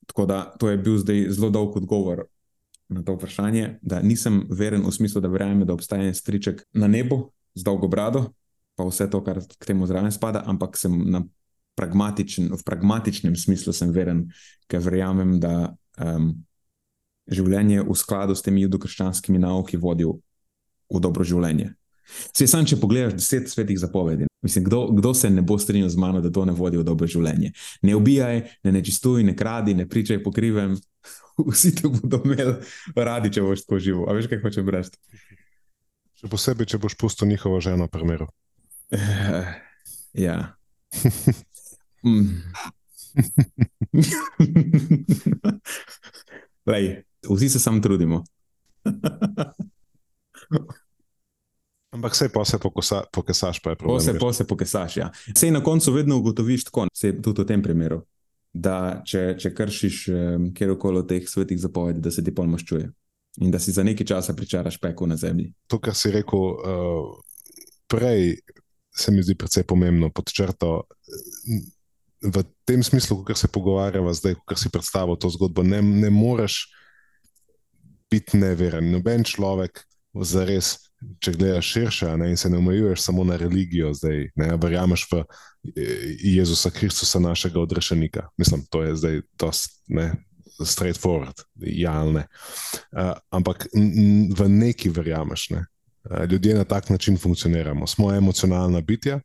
Tako 0.06 0.26
da 0.26 0.42
to 0.58 0.70
je 0.70 0.78
bil 0.78 0.98
zdaj 0.98 1.28
zelo 1.30 1.50
dolg 1.50 1.76
odgovor 1.76 2.24
na 2.90 3.02
to 3.02 3.14
vprašanje, 3.14 3.78
da 3.82 4.02
nisem 4.02 4.42
veren 4.50 4.82
v 4.82 4.92
smislu, 4.92 5.20
da 5.22 5.30
verjamem, 5.30 5.62
da 5.66 5.74
obstaja 5.74 6.08
en 6.10 6.14
striček 6.14 6.64
na 6.74 6.88
nebu 6.90 7.30
z 7.54 7.62
dolgo 7.62 7.88
brado. 7.88 8.32
Pa 8.74 8.86
vse 8.86 9.06
to, 9.10 9.20
kar 9.22 9.38
k 9.46 9.66
temu 9.66 9.86
zraven 9.86 10.10
spada, 10.12 10.42
ampak 10.46 10.76
sem 10.78 10.90
na 11.10 11.22
pragmatičen, 11.80 12.52
v 12.52 12.62
pragmatičnem 12.66 13.36
smislu 13.40 13.72
sem 13.76 13.92
veren, 13.96 14.26
ker 14.68 14.84
verjamem, 14.84 15.38
da 15.40 15.72
um, 15.96 16.34
življenje 17.30 17.84
v 17.86 17.96
skladu 17.96 18.36
s 18.36 18.44
temi 18.44 18.64
judokrščanskimi 18.66 19.40
nauki 19.40 19.80
vodi 19.80 20.08
v, 20.08 20.18
v 20.90 21.02
dobro 21.02 21.26
življenje. 21.26 21.72
Se 22.34 22.46
sam, 22.50 22.66
če 22.66 22.80
pogledaš 22.82 23.14
deset 23.14 23.50
svetih 23.52 23.78
zapovedi, 23.78 24.26
mislim, 24.42 24.64
kdo, 24.66 24.80
kdo 24.98 25.12
se 25.14 25.30
ne 25.30 25.44
bo 25.46 25.54
strinjal 25.62 25.92
z 25.92 26.00
mano, 26.00 26.22
da 26.22 26.32
to 26.34 26.42
ne 26.48 26.54
vodi 26.56 26.80
v 26.80 26.86
dobro 26.86 27.06
življenje. 27.06 27.52
Ne 27.86 27.94
ubijaj, 27.98 28.42
ne 28.66 28.72
nečistuj, 28.74 29.22
ne 29.26 29.36
kradi, 29.38 29.76
ne 29.78 29.86
pričaj 29.88 30.18
po 30.24 30.34
krivem. 30.34 30.74
Vsi 31.52 31.72
te 31.78 31.88
bodo 31.88 32.20
imeli 32.26 32.56
radi, 32.98 33.30
če 33.32 33.44
boš 33.46 33.64
tako 33.64 33.78
živel. 33.80 34.08
A 34.10 34.16
veš, 34.18 34.26
kaj 34.32 34.42
hočem 34.42 34.74
reči? 34.74 34.98
Še 36.20 36.28
posebej, 36.28 36.68
če 36.74 36.82
boš 36.82 36.98
pustil 37.00 37.30
njihovo 37.30 37.62
ženo, 37.64 37.86
primeru. 37.88 38.26
Uh, 38.90 39.54
ja. 40.18 40.40
Mm. 42.06 42.42
Lej, 46.70 47.02
vsi 47.30 47.48
se 47.48 47.60
sam 47.60 47.82
trudimo. 47.82 48.24
Ampak 51.90 52.12
vse 52.12 52.28
pa 52.28 52.44
se 52.44 52.58
pokosa, 52.58 53.02
pokesaš, 53.12 53.62
pa 53.62 53.70
je 53.70 53.76
problem. 53.76 53.98
Vse 53.98 54.18
pa 54.18 54.32
se 54.32 54.46
pokesaš. 54.46 54.96
Ja. 54.96 55.10
Sej 55.36 55.50
na 55.50 55.62
koncu 55.62 55.92
vedno 55.92 56.16
ugotoviš 56.16 56.64
tako, 56.64 56.86
sej 56.94 57.22
tudi 57.22 57.42
v 57.42 57.46
tem 57.46 57.62
primeru, 57.62 58.02
da 58.52 59.02
če, 59.06 59.34
če 59.38 59.54
kršiš 59.54 60.08
um, 60.08 60.54
kjerkoli 60.54 60.98
od 61.02 61.08
teh 61.10 61.28
svetih 61.28 61.58
zapovedi, 61.58 62.00
da 62.00 62.10
se 62.14 62.24
ti 62.24 62.34
pol 62.34 62.46
maščuje 62.50 62.90
in 63.40 63.50
da 63.50 63.58
si 63.62 63.72
za 63.72 63.82
nekaj 63.86 64.06
časa 64.06 64.34
pričaraš 64.34 64.78
peko 64.82 65.06
na 65.06 65.16
zemlji. 65.16 65.52
To, 65.70 65.78
kar 65.82 65.94
si 65.94 66.10
rekel 66.14 66.38
uh, 66.38 66.54
prej, 67.90 68.36
se 68.94 69.12
mi 69.14 69.22
zdi 69.22 69.34
precej 69.38 69.64
pomembno 69.66 70.10
pod 70.14 70.32
črto. 70.34 70.82
V 72.20 72.42
tem 72.68 72.82
smislu, 72.84 73.22
kar 73.24 73.36
se 73.36 73.48
pogovarjava 73.48 74.12
zdaj, 74.12 74.36
kar 74.48 74.58
si 74.60 74.68
predstavil 74.72 75.16
to 75.16 75.30
zgodbo, 75.32 75.62
ne, 75.64 75.80
ne 75.82 76.10
moreš 76.12 76.66
biti 78.10 78.36
neveren. 78.36 78.90
Noben 78.92 79.24
človek, 79.24 79.80
zares, 80.26 80.74
če 81.22 81.32
gledaš 81.32 81.68
širše 81.72 82.10
ne, 82.20 82.30
in 82.32 82.36
se 82.36 82.50
ne 82.50 82.58
omejuješ 82.60 83.06
samo 83.06 83.24
na 83.24 83.38
religijo, 83.40 83.94
zdaj 83.96 84.26
ne 84.36 84.48
verjameš 84.60 85.06
v 85.12 85.20
eh, 85.22 86.02
Jezusa 86.34 86.72
Kristusa, 86.74 87.22
našega 87.22 87.60
odrešenika. 87.60 88.26
Mislim, 88.36 88.66
to 88.70 88.82
je 88.84 88.96
zdaj 89.00 89.22
dost, 89.40 89.80
ne, 89.88 90.10
straightforward, 90.60 91.40
ja 91.56 91.92
ali 92.02 92.12
ne. 92.12 92.26
Uh, 92.92 93.14
ampak 93.30 93.66
v 94.36 94.48
neki 94.48 94.90
verjameš. 94.92 95.50
Ne. 95.50 95.64
Uh, 96.04 96.24
ljudje 96.28 96.54
na 96.54 96.64
tak 96.64 96.90
način 96.90 97.18
funkcioniramo, 97.18 97.86
smo 97.86 98.12
emocionalna 98.12 98.80
bitja. 98.80 99.20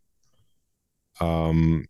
Um, 1.22 1.86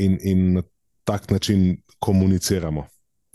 in, 0.00 0.16
in 0.22 0.40
na 0.58 0.62
tak 1.04 1.30
način 1.30 1.82
komuniciramo, 1.98 2.86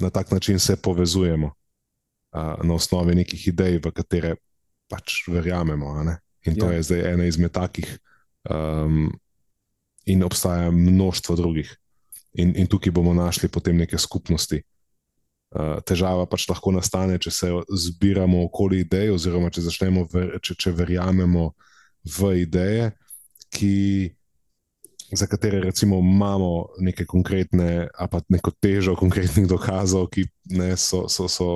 na 0.01 0.09
tak 0.09 0.31
način 0.31 0.59
se 0.59 0.75
povezujemo, 0.75 1.47
uh, 1.47 2.65
na 2.65 2.73
osnovi 2.73 3.15
nekih 3.15 3.47
idej, 3.47 3.79
v 3.83 3.91
katere 3.91 4.35
pač 4.89 5.27
verjamemo. 5.27 5.93
In 6.45 6.55
to 6.59 6.69
Ja. 6.69 6.77
je 6.77 6.83
zdaj 6.83 7.13
ena 7.13 7.25
izmed 7.25 7.51
takih, 7.51 7.97
um, 8.49 9.09
in 10.05 10.23
obstaja 10.23 10.71
množstvo 10.71 11.35
drugih. 11.35 11.77
In, 12.33 12.53
in 12.55 12.67
tukaj 12.67 12.91
bomo 12.91 13.13
našli 13.13 13.49
potem 13.49 13.77
neke 13.77 13.97
skupnosti. 13.97 14.61
Uh, 15.55 15.79
težava 15.87 16.25
pač 16.27 16.49
lahko 16.49 16.71
nastane, 16.75 17.17
če 17.17 17.31
se 17.31 17.49
zbiramo 17.71 18.43
okoli 18.45 18.83
idej, 18.83 19.13
oziroma 19.15 19.49
če 19.49 19.63
začnemo, 19.65 20.03
ver, 20.13 20.35
če, 20.43 20.55
če 20.59 20.73
verjamemo 20.75 21.53
v 22.03 22.33
ideje, 22.43 22.91
ki, 23.55 24.11
za 25.11 25.27
katere 25.27 25.59
recimo 25.61 25.99
imamo 25.99 26.67
neke 26.79 27.05
konkretne, 27.05 27.87
a 27.93 28.07
pa 28.07 28.21
neko 28.29 28.51
težo 28.51 28.95
konkretnih 28.95 29.47
dokazov, 29.47 30.07
ki 30.09 30.25
ne, 30.57 30.73
so, 30.77 31.05
so, 31.09 31.27
so 31.29 31.49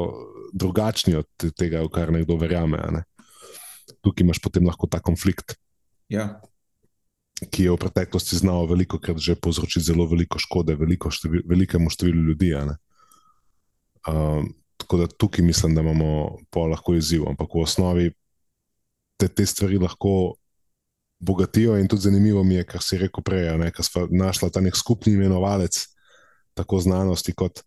drugačni 0.54 1.16
od 1.16 1.28
te- 1.38 1.52
tega, 1.52 1.82
v 1.86 1.90
kar 1.94 2.12
nekdo 2.14 2.38
verjame. 2.38 2.78
Ne? 2.94 3.04
Tukaj 4.06 4.24
imaš 4.26 4.42
potem 4.42 4.66
lahko 4.70 4.88
ta 4.88 5.00
konflikt, 5.00 5.58
Ja. 6.10 6.42
ki 7.40 7.70
je 7.70 7.72
v 7.72 7.78
preteklosti 7.78 8.36
znal 8.36 8.66
veliko 8.68 8.98
krat 8.98 9.22
že 9.22 9.38
povzročiti 9.38 9.86
zelo 9.86 10.10
veliko 10.10 10.40
škode 10.42 10.74
veliko 10.76 11.12
števil, 11.14 11.46
velikemu 11.46 11.90
številu 11.90 12.24
ljudi. 12.34 12.50
Um, 14.10 14.54
tako 14.78 14.98
da 14.98 15.08
tukaj 15.08 15.46
mislim, 15.46 15.76
da 15.76 15.82
imamo 15.82 16.40
pa 16.50 16.66
lahko 16.66 16.96
izziv, 16.98 17.28
ampak 17.30 17.54
v 17.54 17.62
osnovi 17.62 18.06
te, 19.18 19.28
te 19.28 19.46
stvari 19.46 19.78
lahko 19.78 20.36
bogatijo. 21.20 21.78
In 21.78 21.88
tudi 21.88 22.02
zanimivo 22.02 22.44
mi 22.44 22.56
je, 22.56 22.64
kar 22.64 22.84
si 22.84 22.98
rekel 22.98 23.24
prej, 23.24 23.50
ker 23.76 23.86
smo 23.86 24.08
našli 24.12 24.52
ta 24.52 24.62
nek 24.62 24.76
skupni 24.76 25.14
imenovalec, 25.14 25.80
tako 26.54 26.80
znanosti 26.80 27.34
kot, 27.34 27.64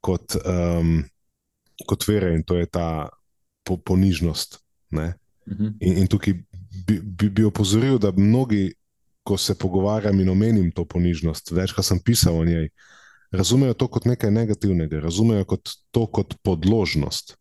kot, 0.00 0.36
um, 0.44 1.02
kot 1.86 2.08
vere, 2.08 2.34
in 2.34 2.42
to 2.44 2.56
je 2.56 2.66
ta 2.66 3.08
po, 3.64 3.76
ponižnost. 3.76 4.60
Ne. 4.90 5.14
Mhm. 5.48 5.76
In, 5.80 5.98
in 6.04 6.08
tukaj 6.08 6.34
bi, 6.86 7.00
bi, 7.00 7.30
bi 7.30 7.44
opozoril, 7.44 7.98
da 7.98 8.12
mnogi, 8.16 8.72
ko 9.24 9.38
se 9.40 9.54
pogovarjam 9.56 10.20
in 10.20 10.28
omenim 10.28 10.72
to 10.72 10.84
ponižnost, 10.84 11.50
večkrat 11.56 11.86
sem 11.86 12.00
pisal 12.04 12.36
o 12.36 12.44
njej, 12.44 12.68
razumejo 13.32 13.74
to 13.74 13.88
kot 13.88 14.04
nekaj 14.04 14.30
negativnega, 14.30 15.00
razumejo 15.00 15.44
kot 15.44 15.70
to 15.90 16.04
kot 16.06 16.34
podložnost. 16.42 17.36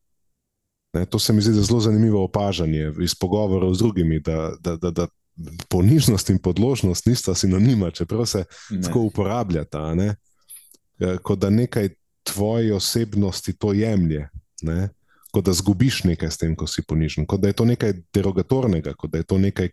Ne, 0.94 1.06
to 1.06 1.20
se 1.20 1.34
mi 1.34 1.42
zdi 1.42 1.54
zelo 1.54 1.80
zanimivo 1.80 2.24
opažanje 2.24 2.92
iz 3.02 3.16
pogovorov 3.16 3.74
z 3.74 3.80
drugimi, 3.80 4.20
da, 4.20 4.52
da, 4.60 4.76
da, 4.78 4.92
da 4.92 5.08
ponižnost 5.70 6.30
in 6.30 6.38
podložnost 6.38 7.06
nista 7.06 7.36
sinonima, 7.36 7.92
čeprav 7.92 8.26
se 8.26 8.44
Ne. 8.70 8.82
tako 8.82 9.00
uporabljata. 9.02 9.96
Ne? 9.96 10.16
Eh, 11.00 11.18
Kot 11.24 11.40
da 11.40 11.50
nekaj 11.50 11.90
tvoji 12.24 12.72
osebnosti 12.72 13.54
to 13.54 13.74
jemlje, 13.74 14.30
ne? 14.62 14.90
kot 15.34 15.46
da 15.46 15.54
zgubiš 15.54 16.04
nekaj 16.04 16.30
s 16.32 16.38
tem, 16.38 16.56
ko 16.56 16.68
si 16.68 16.84
ponižen, 16.86 17.26
kot 17.26 17.42
da 17.42 17.48
je 17.50 17.54
to 17.58 17.66
nekaj 17.66 17.94
derogatornega, 18.14 18.94
kot 18.94 19.12
da 19.12 19.18
je 19.18 19.24
to 19.24 19.38
nekaj, 19.38 19.70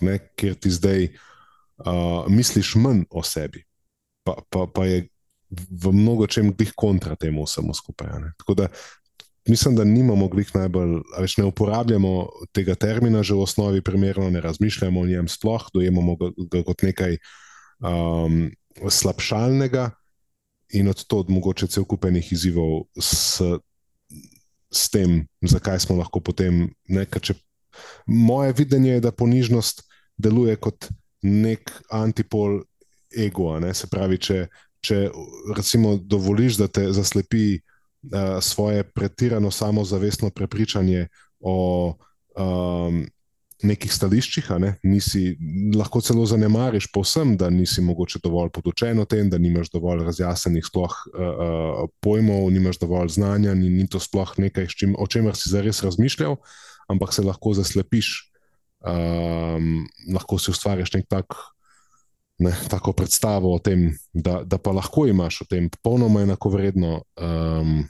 ne, 0.00 0.18
kjer 0.36 0.54
ti 0.54 0.70
zdaj 0.70 1.04
uh, 1.84 2.24
misliš 2.28 2.74
manj 2.80 3.02
o 3.10 3.22
sebi. 3.22 3.66
Pa, 4.24 4.38
pa, 4.50 4.64
pa 4.66 4.86
je 4.88 5.02
v 5.70 5.92
mnogo 5.92 6.26
čem 6.26 6.48
glih 6.56 6.72
kontra 6.76 7.16
temu 7.20 7.44
vsemu 7.44 7.74
skupaj. 7.74 8.08
ne. 8.20 8.32
Tako 8.38 8.54
da 8.54 8.68
mislim, 9.48 9.76
da 9.76 9.84
nimamo 9.84 10.28
glih 10.28 10.50
najbolj, 10.54 10.98
več 11.20 11.36
ne 11.36 11.44
uporabljamo 11.48 12.14
tega 12.56 12.74
termina 12.74 13.22
že 13.22 13.34
v 13.34 13.44
osnovi, 13.44 13.82
primerno 13.84 14.30
ne 14.30 14.40
razmišljamo 14.40 15.00
o 15.00 15.06
njem 15.06 15.28
sploh, 15.28 15.68
dojemamo 15.74 16.16
ga, 16.16 16.30
ga 16.50 16.62
kot 16.64 16.82
nekaj 16.82 17.18
um, 17.84 18.48
slabšalnega 18.88 19.90
in 20.74 20.88
od 20.88 21.04
tod 21.06 21.30
mogoče 21.30 21.68
cel 21.70 21.84
kupenih 21.84 22.32
izzivov 22.32 22.86
s, 22.98 23.42
s 24.72 24.90
tem, 24.90 25.26
zakaj 25.44 25.84
smo 25.84 25.98
lahko 26.00 26.20
potem 26.20 26.66
nekaj. 26.88 27.30
Če, 27.30 27.34
moje 28.06 28.54
videnje 28.58 28.96
je, 28.96 29.04
da 29.04 29.12
ponižnost 29.12 29.84
deluje 30.18 30.56
kot 30.56 30.88
nek 31.22 31.70
antipol 31.92 32.62
ego. 33.16 33.52
Ne? 33.60 33.74
Se 33.74 33.88
pravi, 33.90 34.18
če, 34.18 34.46
če 34.84 35.08
recimo 35.56 35.96
dovoliš, 35.98 36.58
da 36.62 36.68
te 36.68 36.88
zaslepi 36.92 37.60
uh, 38.04 38.42
svoje 38.42 38.84
pretirano 38.84 39.50
samozavestno 39.50 40.30
prepričanje 40.30 41.08
o 41.40 41.94
um, 42.36 43.04
nekih 43.64 43.92
stališčih, 43.92 44.48
ne? 44.60 44.74
nisi, 44.84 45.34
lahko 45.76 46.02
celo 46.04 46.24
zanemariš 46.28 46.88
povsem, 46.92 47.34
da 47.40 47.48
nisi 47.52 47.82
mogoče 47.84 48.20
dovolj 48.24 48.50
podučen 48.54 49.00
o 49.00 49.06
tem, 49.08 49.30
da 49.30 49.38
nimaš 49.38 49.70
dovolj 49.72 50.04
razjasnenih 50.04 50.66
sploh 50.66 50.92
uh, 50.92 51.84
pojmov, 52.04 52.50
nimaš 52.52 52.80
dovolj 52.82 53.14
znanja, 53.16 53.54
ni, 53.58 53.70
ni 53.70 53.88
to 53.88 54.00
sploh 54.02 54.34
nekaj, 54.38 54.68
čim, 54.74 54.94
o 54.98 55.06
čemer 55.06 55.38
si 55.38 55.52
zares 55.52 55.82
razmišljal, 55.86 56.36
ampak 56.92 57.14
se 57.14 57.24
lahko 57.24 57.54
zaslepiš, 57.56 58.12
um, 58.84 59.84
lahko 60.12 60.38
si 60.38 60.52
ustvariš 60.54 60.96
nek 60.98 61.10
tak. 61.10 61.40
Ne, 62.42 62.50
tako 62.66 62.90
predstavo 62.98 63.52
o 63.54 63.60
tem, 63.62 63.92
da, 64.10 64.40
da 64.42 64.58
pa 64.58 64.72
lahko 64.74 65.04
imaš 65.06 65.44
o 65.44 65.44
tem 65.46 65.68
popolnoma 65.70 66.24
enakovredno 66.24 66.96
um, 67.14 67.84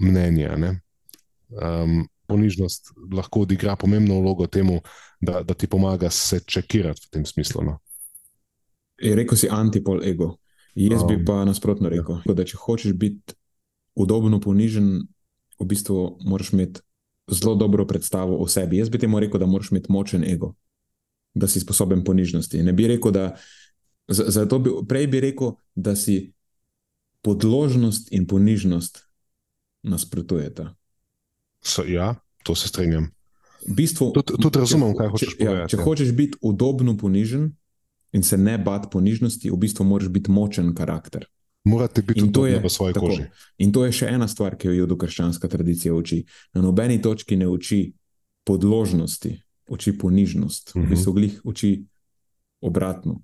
mnenje. 0.00 0.48
a 0.48 0.56
ne. 0.56 0.80
Um, 1.50 2.08
ponižnost 2.30 2.92
lahko 3.12 3.44
odigra 3.46 3.76
pomembno 3.76 4.20
vlogo 4.20 4.46
temu, 4.46 4.80
da, 5.20 5.42
da 5.42 5.54
ti 5.54 5.66
pomaga 5.66 6.10
se 6.10 6.40
čekirati 6.46 7.06
v 7.06 7.10
tem 7.10 7.26
smislu. 7.26 7.64
No. 7.66 7.78
Je 9.00 9.16
rekel 9.16 9.38
si 9.38 9.50
antipol 9.50 10.04
ego. 10.04 10.36
Jaz 10.74 11.02
bi 11.08 11.16
Um, 11.18 11.24
pa 11.26 11.44
nasprotno 11.44 11.90
rekel, 11.90 12.20
ja. 12.22 12.34
da 12.34 12.46
če 12.46 12.56
hočeš 12.56 12.94
biti 12.94 13.34
udobno 13.98 14.38
ponižen, 14.40 14.90
v 15.60 15.66
bistvu 15.66 16.20
moraš 16.24 16.52
imeti 16.54 16.80
zelo 17.30 17.56
dobro 17.58 17.86
predstavo 17.86 18.38
o 18.38 18.46
sebi. 18.48 18.78
Jaz 18.78 18.88
bi 18.88 18.98
temu 18.98 19.20
rekel, 19.20 19.40
da 19.40 19.46
moraš 19.50 19.72
imeti 19.74 19.92
močen 19.92 20.24
ego, 20.24 20.54
da 21.34 21.48
si 21.50 21.60
sposoben 21.60 22.04
ponižnosti. 22.04 22.62
Ne 22.62 22.72
bi 22.72 22.86
rekel, 22.88 23.12
da. 23.12 23.32
Zato 24.10 24.58
bi, 24.58 24.70
prej 24.88 25.06
bi 25.06 25.20
rekel, 25.20 25.52
da 25.74 25.96
si 25.96 26.32
podložnost 27.22 28.12
in 28.14 28.26
ponižnost 28.26 29.09
nasprotujeta. 29.82 30.74
So, 31.62 31.84
ja, 31.84 32.14
to 32.42 32.54
se 32.54 32.68
strinjam. 32.68 33.10
V 33.62 33.74
bistvu, 33.74 34.12
Tudi- 34.12 34.36
tudi 34.38 34.58
razumem, 34.58 34.90
če- 34.90 34.96
kaj 34.96 35.08
hočeš 35.08 35.28
če, 35.28 35.36
ja, 35.36 35.46
povedati, 35.46 35.70
Če 35.70 35.76
ja. 35.76 35.84
hočeš 35.84 36.12
biti 36.12 36.38
udobno 36.42 36.96
ponižen 36.96 37.52
in 38.12 38.22
se 38.22 38.36
ne 38.38 38.58
bati 38.58 38.88
ponižnosti, 38.88 39.46
v 39.46 39.56
bistvu 39.58 39.84
moraš 39.84 40.08
biti 40.08 40.30
močen 40.30 40.74
karakter. 40.74 41.26
Morate 41.62 42.00
biti 42.02 42.20
tudi 42.22 42.56
v 42.56 42.64
svoji 42.66 42.94
tako. 42.94 43.06
koži. 43.06 43.24
In 43.58 43.70
to 43.70 43.84
je 43.84 43.92
še 43.92 44.06
ena 44.08 44.26
stvar, 44.26 44.56
ki 44.56 44.68
jo 44.68 44.72
judokrščanska 44.78 45.44
tradicija 45.46 45.92
uči. 45.94 46.24
Na 46.54 46.62
nobeni 46.62 46.96
točki 46.98 47.36
ne 47.36 47.46
uči 47.46 47.92
podložnosti, 48.44 49.36
uči 49.66 49.92
ponižnost. 49.92 50.70
V 50.70 50.78
Mhm. 50.78 50.88
bistvu 50.88 51.12
glih 51.12 51.40
uči 51.44 51.84
obratno. 52.60 53.20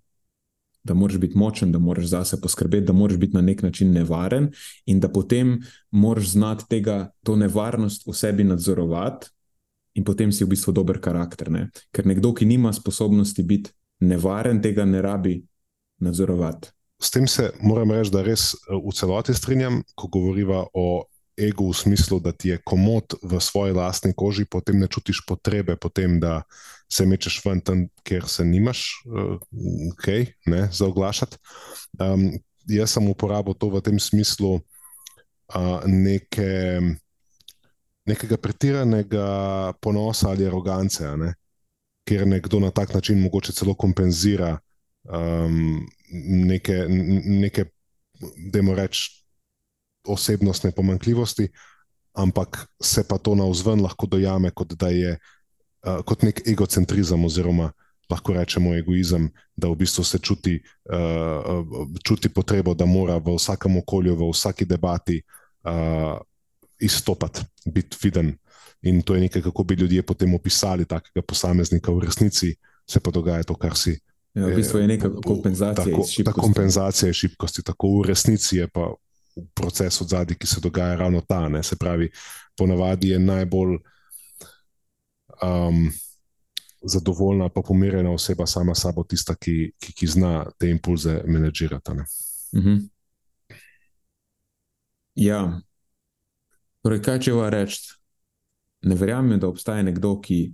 Da 0.87 0.95
moraš 0.95 1.19
biti 1.19 1.39
močen, 1.39 1.73
da 1.75 1.81
moraš 1.83 2.13
zase 2.13 2.39
poskrbeti, 2.41 2.87
da 2.87 2.95
moraš 2.95 3.19
biti 3.19 3.35
na 3.35 3.41
nek 3.43 3.63
način 3.63 3.91
nevaren, 3.93 4.53
in 4.87 5.01
da 5.03 5.09
potem 5.11 5.57
moraš 5.91 6.31
znati 6.37 6.69
tega, 6.71 7.11
to 7.27 7.35
nevarnost 7.37 8.07
v 8.07 8.15
sebi 8.15 8.45
nadzorovati, 8.47 9.33
in 9.97 10.05
potem 10.05 10.33
si 10.33 10.45
v 10.45 10.53
bistvu 10.53 10.73
dober 10.77 11.01
karakter. 11.03 11.51
Ne? 11.51 11.69
Ker 11.91 12.07
nekdo, 12.07 12.35
ki 12.37 12.47
nima 12.47 12.73
sposobnosti 12.77 13.43
biti 13.43 13.73
nevaren, 14.05 14.61
tega 14.63 14.85
ne 14.85 15.03
rabi 15.03 15.41
nadzorovati. 16.05 16.71
S 17.01 17.11
tem 17.11 17.27
se 17.29 17.51
moram 17.61 17.93
reči, 17.93 18.13
da 18.13 18.23
res 18.25 18.53
eh, 18.55 18.77
v 18.77 18.95
celoti 18.95 19.35
strinjam, 19.35 19.83
ko 19.95 20.09
govoriva 20.13 20.65
o 20.73 21.05
ego 21.37 21.69
v 21.69 21.77
smislu, 21.77 22.21
da 22.21 22.33
ti 22.33 22.49
je 22.49 22.59
komod 22.65 23.15
v 23.23 23.41
svoji 23.41 23.73
lastni 23.77 24.13
koži, 24.17 24.45
potem 24.45 24.79
ne 24.81 24.89
čutiš 24.89 25.25
potrebe, 25.29 25.77
potem, 25.77 26.21
da 26.21 26.43
se 26.93 27.07
mečeš 27.07 27.41
ven 27.45 27.61
tam, 27.61 27.87
kjer 28.07 28.29
se 28.29 28.45
nimaš, 28.45 29.03
kaj 30.01 30.27
ne, 30.47 30.69
za 30.73 30.87
oglašati. 30.87 31.37
Um, 32.01 32.31
jaz 32.69 32.97
sem 32.97 33.09
uporabil 33.11 33.55
to 33.55 33.71
v 33.71 33.83
tem 33.83 33.99
smislu 34.01 34.57
uh, 34.57 35.83
neke, 35.87 36.81
nekega 38.07 38.39
pretiranega 38.39 39.27
ponosa 39.81 40.31
ali 40.31 40.47
arogance, 40.47 41.05
ne, 41.17 41.35
ker 42.07 42.27
nekdo 42.27 42.63
na 42.63 42.71
tak 42.71 42.95
način 42.95 43.21
mogoče 43.21 43.53
celo 43.53 43.75
kompenzira 43.75 44.57
um, 45.05 45.83
neke, 46.49 46.87
neke 46.89 47.67
da 48.53 48.59
jim 48.59 48.71
rečem, 48.71 49.26
osebnostne 50.07 50.73
pomankljivosti, 50.73 51.49
ampak 52.15 52.67
se 52.81 53.05
pa 53.09 53.19
to 53.19 53.35
na 53.35 53.45
vzven 53.45 53.83
lahko 53.83 54.07
dojame 54.07 54.51
kot 54.51 54.75
da 54.75 54.89
je 54.89 55.17
uh, 55.17 56.01
kot 56.05 56.23
nek 56.23 56.43
egocentrizem, 56.49 57.25
oziroma 57.25 57.73
lahko 58.11 58.33
rečemo 58.33 58.75
egoizem, 58.75 59.29
da 59.57 59.69
v 59.69 59.77
bistvu 59.83 60.05
se 60.05 60.19
čuti, 60.19 60.61
uh, 60.91 61.67
čuti 62.05 62.29
potrebo, 62.29 62.75
da 62.75 62.87
mora 62.87 63.19
v 63.19 63.35
vsakem 63.35 63.77
okolju, 63.83 64.15
v 64.17 64.31
vsaki 64.31 64.65
debati 64.65 65.21
uh, 65.21 66.17
izstopati, 66.79 67.43
biti 67.67 67.99
viden. 68.03 68.37
In 68.87 69.03
to 69.03 69.15
je 69.15 69.21
nekaj, 69.21 69.43
kako 69.43 69.65
bi 69.65 69.75
ljudje 69.75 70.03
potem 70.03 70.35
opisali 70.35 70.85
takega 70.85 71.23
posameznika 71.23 71.93
v 71.93 72.05
resnici, 72.07 72.55
se 72.87 73.01
pa 73.01 73.11
dogaja 73.11 73.43
to, 73.43 73.57
kar 73.59 73.75
si 73.77 73.99
Ja, 74.37 74.51
v 74.53 74.59
bistvu 74.61 74.83
je 74.85 74.87
neka 74.87 75.09
kompenzacija. 75.25 75.85
Tako, 75.89 76.05
ta 76.25 76.33
kompenzacija 76.37 77.13
šibkosti, 77.13 77.63
tako 77.65 77.89
v 77.89 78.09
resnici 78.11 78.59
je 78.59 78.69
pa 78.69 78.91
proces 79.55 80.01
od 80.01 80.09
zadaj, 80.09 80.37
ki 80.39 80.47
se 80.47 80.61
dogaja 80.61 80.97
ravno 80.97 81.21
ta. 81.21 81.49
Ne? 81.49 81.63
Se 81.63 81.77
pravi, 81.77 82.11
ponavadi 82.57 83.09
je 83.09 83.19
najbolj 83.19 83.79
um, 85.43 85.91
zadovoljna, 86.83 87.49
pa 87.49 87.63
pomirjena 87.63 88.11
oseba 88.11 88.47
sama 88.47 88.75
sabo, 88.75 89.05
tista, 89.05 89.35
ki, 89.35 89.73
ki, 89.79 89.93
ki 89.93 90.07
zna 90.07 90.47
te 90.59 90.71
impulze 90.71 91.23
menedžirati. 91.27 91.93
Mhm. 92.57 92.77
Ja, 95.17 95.61
torej, 96.85 97.01
kaj 97.03 97.21
če 97.25 97.33
vam 97.33 97.49
rečem? 97.53 97.95
Ne 98.87 98.95
verjamem, 98.95 99.41
da 99.41 99.49
obstaja 99.49 99.83
nekdo, 99.83 100.13
ki 100.21 100.53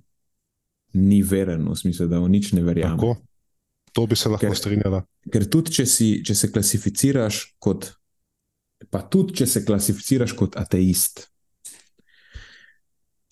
ni 0.95 1.22
veren, 1.26 1.66
v 1.68 1.74
smislu, 1.76 2.07
da 2.09 2.20
v 2.22 2.30
nič 2.30 2.53
ne 2.57 2.62
verjame. 2.62 2.97
Tako. 2.97 3.16
To 3.93 4.07
bi 4.07 4.16
se 4.16 4.30
lahko 4.33 4.55
strinjala. 4.57 5.03
Ker 5.33 5.45
tudi, 5.51 5.74
če, 5.74 5.85
si, 5.87 6.07
če 6.24 6.37
se 6.39 6.49
klasificiraš 6.53 7.43
kot, 7.61 7.91
pa 8.91 9.03
tudi, 9.03 9.37
če 9.41 9.47
se 9.47 9.64
klasificiraš 9.64 10.35
kot 10.39 10.57
ateist, 10.61 11.26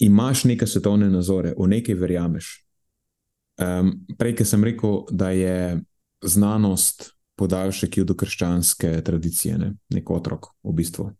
imaš 0.00 0.44
neke 0.48 0.66
svetovne 0.66 1.10
nazore, 1.12 1.54
v 1.58 1.68
nekaj 1.74 1.96
verjameš. 2.00 2.50
Um, 3.60 3.92
prej, 4.18 4.38
ki 4.38 4.46
sem 4.48 4.64
rekel, 4.64 5.02
da 5.12 5.30
je 5.36 5.80
znanost 6.24 7.10
podaljšek 7.40 8.00
judokrščanske 8.00 8.94
tradicije, 9.04 9.58
ne? 9.60 9.74
nek 9.92 10.10
otrok 10.10 10.52
v 10.64 10.76
bistvu. 10.76 11.10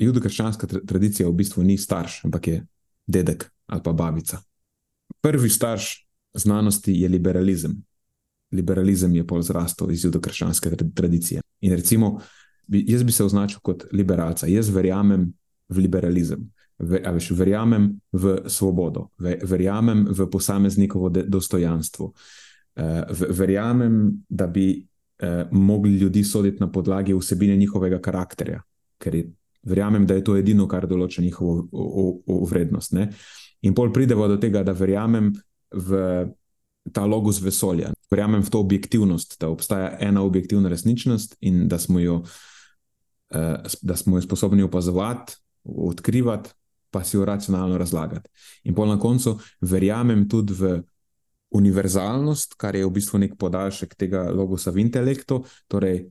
Judokrščanska 0.00 0.68
tra 0.68 0.80
tradicija 0.88 1.28
v 1.28 1.36
bistvu 1.36 1.64
ni 1.64 1.76
starš, 1.80 2.22
ampak 2.28 2.48
je 2.48 2.62
dedek 3.06 3.50
ali 3.70 3.84
pa 3.84 3.92
babica. 3.92 4.40
Prvi 5.20 5.50
starš 5.52 5.92
znanosti 6.34 6.94
je 6.96 7.08
liberalizem 7.08 7.76
liberalizem 8.52 9.14
je 9.14 9.26
pol 9.26 9.42
zrastel 9.42 9.90
iz 9.94 10.04
judokrščanske 10.04 10.72
tradicije. 10.94 11.42
In 11.60 11.74
recimo, 11.76 12.18
jaz 12.70 13.02
bi 13.02 13.12
se 13.12 13.24
označil 13.24 13.60
kot 13.62 13.84
liberalca, 13.92 14.46
jaz 14.46 14.70
verjamem 14.70 15.32
v 15.68 15.78
liberalizem, 15.78 16.46
veš, 16.78 17.30
verjamem 17.36 17.92
v 18.12 18.36
svobodo, 18.46 19.08
verjamem 19.42 20.06
v 20.10 20.26
posameznikovo 20.30 21.10
dostojanstvo, 21.10 22.12
eh, 22.76 23.04
verjamem, 23.30 24.24
da 24.28 24.46
bi 24.46 24.86
eh, 25.22 25.44
mogli 25.50 25.96
ljudi 25.96 26.24
soditi 26.24 26.60
na 26.60 26.70
podlagi 26.72 27.14
vsebine 27.14 27.56
njihovega 27.56 28.00
karakterja, 28.00 28.62
ker 28.98 29.14
je, 29.14 29.30
verjamem, 29.62 30.06
da 30.06 30.14
je 30.14 30.24
to 30.24 30.36
edino, 30.36 30.68
kar 30.68 30.86
določa 30.88 31.22
njihovo 31.22 32.22
vrednost. 32.48 32.92
Ne? 32.92 33.10
In 33.62 33.74
pol 33.74 33.92
pridemo 33.92 34.28
do 34.28 34.38
tega, 34.40 34.62
da 34.64 34.72
verjamem 34.72 35.34
v 35.76 35.98
ta 36.92 37.04
logos 37.04 37.42
vesolja. 37.44 37.90
Verjamem 38.10 38.40
v 38.42 38.50
to 38.50 38.62
objektivnost, 38.64 39.36
da 39.40 39.50
obstaja 39.52 39.98
ena 40.00 40.22
objektivna 40.24 40.72
resničnost 40.72 41.36
in 41.44 41.68
da 41.68 41.78
smo 41.78 42.00
jo, 42.00 42.22
uh, 42.22 42.49
da 43.82 43.96
smo 43.96 44.16
jo 44.16 44.22
sposobni 44.22 44.62
opazovati, 44.62 45.36
odkrivati, 45.64 46.50
pa 46.90 47.04
si 47.04 47.16
jo 47.16 47.24
racionalno 47.24 47.78
razlagati. 47.78 48.30
In 48.64 48.74
pol 48.74 48.88
na 48.88 48.98
koncu 48.98 49.38
verjamem 49.60 50.28
tudi 50.28 50.54
v 50.58 50.80
univerzalnost, 51.50 52.54
kar 52.54 52.76
je 52.76 52.86
v 52.86 52.94
bistvu 52.94 53.18
nek 53.18 53.36
podaljšek 53.38 53.94
tega 53.98 54.28
logosa 54.30 54.70
v 54.70 54.84
intelektu, 54.84 55.44
torej, 55.68 56.04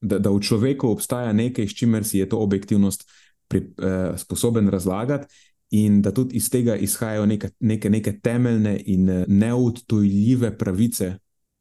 da, 0.00 0.18
da 0.18 0.30
v 0.30 0.40
človeku 0.42 0.88
obstaja 0.90 1.32
nekaj, 1.32 1.68
s 1.68 1.76
čimer 1.76 2.06
si 2.06 2.18
je 2.18 2.28
to 2.28 2.40
objektivnost 2.40 3.06
pri, 3.50 3.60
uh, 3.78 4.18
sposoben 4.18 4.68
razlagati 4.68 5.26
in 5.70 6.00
da 6.02 6.10
tudi 6.14 6.36
iz 6.36 6.50
tega 6.50 6.74
izhajajo 6.76 7.26
neke, 7.26 7.50
neke, 7.60 7.90
neke 7.90 8.16
temeljne 8.18 8.72
in 8.86 9.08
eh, 9.08 9.24
neodtujljive 9.28 10.56
pravice, 10.58 11.12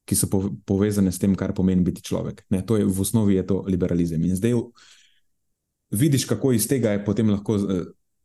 ki 0.06 0.16
so 0.18 0.28
povezane 0.66 1.12
s 1.12 1.22
tem, 1.22 1.36
kar 1.38 1.54
pomeni 1.54 1.86
biti 1.86 2.02
človek. 2.02 2.42
Ne, 2.50 2.64
to 2.66 2.80
je 2.80 2.88
v 2.90 3.02
osnovi 3.02 3.36
je 3.36 3.44
to 3.46 3.60
liberalizem. 3.68 4.24
In 4.26 4.34
zdaj 4.36 4.56
vidiš, 5.92 6.26
kako 6.26 6.52
iz 6.52 6.68
tega 6.68 6.92
je 6.92 7.06
potem 7.06 7.30
lahko 7.30 7.56
eh, 7.56 7.84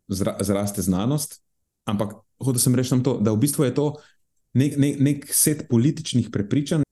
zra, 0.09 0.37
zraste 0.41 0.83
znanost. 0.83 1.43
Ampak 1.85 2.15
hočem 2.41 2.61
sem 2.61 2.75
reči 2.75 3.03
to, 3.05 3.19
da 3.21 3.33
v 3.33 3.41
bistvu 3.41 3.65
je 3.65 3.75
to 3.75 3.87
nek, 4.55 4.77
nek, 4.77 5.01
nek 5.01 5.29
set 5.35 5.69
političnih 5.69 6.31
prepričanj. 6.33 6.83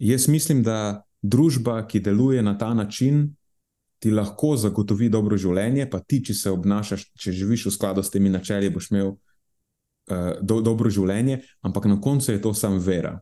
Jaz 0.00 0.28
mislim, 0.28 0.62
da 0.62 1.04
družba, 1.22 1.82
ki 1.86 2.00
deluje 2.00 2.42
na 2.42 2.56
ta 2.58 2.74
način, 2.74 3.34
ti 4.00 4.10
lahko 4.10 4.54
zagotovi 4.56 5.10
dobro 5.12 5.36
življenje, 5.36 5.84
pa 5.90 6.00
ti, 6.00 6.22
če 6.24 6.34
se 6.34 6.50
obnašaš, 6.50 7.04
če 7.20 7.34
živiš 7.36 7.66
v 7.68 7.72
skladu 7.74 8.02
s 8.02 8.12
temi 8.12 8.32
načeli, 8.32 8.70
boš 8.72 8.88
imel 8.90 9.10
uh, 9.12 10.38
do, 10.40 10.62
dobro 10.64 10.88
življenje, 10.88 11.42
ampak 11.60 11.84
na 11.90 11.98
koncu 12.00 12.32
je 12.32 12.40
to 12.40 12.54
samo 12.56 12.80
vera. 12.80 13.18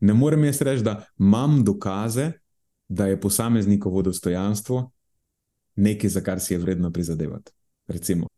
Ne 0.00 0.16
morem 0.16 0.46
jaz 0.48 0.62
reči, 0.64 0.86
da 0.86 1.02
imam 1.20 1.60
dokaze, 1.64 2.30
da 2.88 3.10
je 3.10 3.20
posameznikovo 3.20 4.00
dostojanstvo 4.02 4.86
nekaj, 5.80 6.10
za 6.10 6.20
kar 6.20 6.40
si 6.40 6.54
je 6.54 6.58
vredno 6.58 6.92
prizadevati. 6.92 7.52
Recimo. 7.88 8.28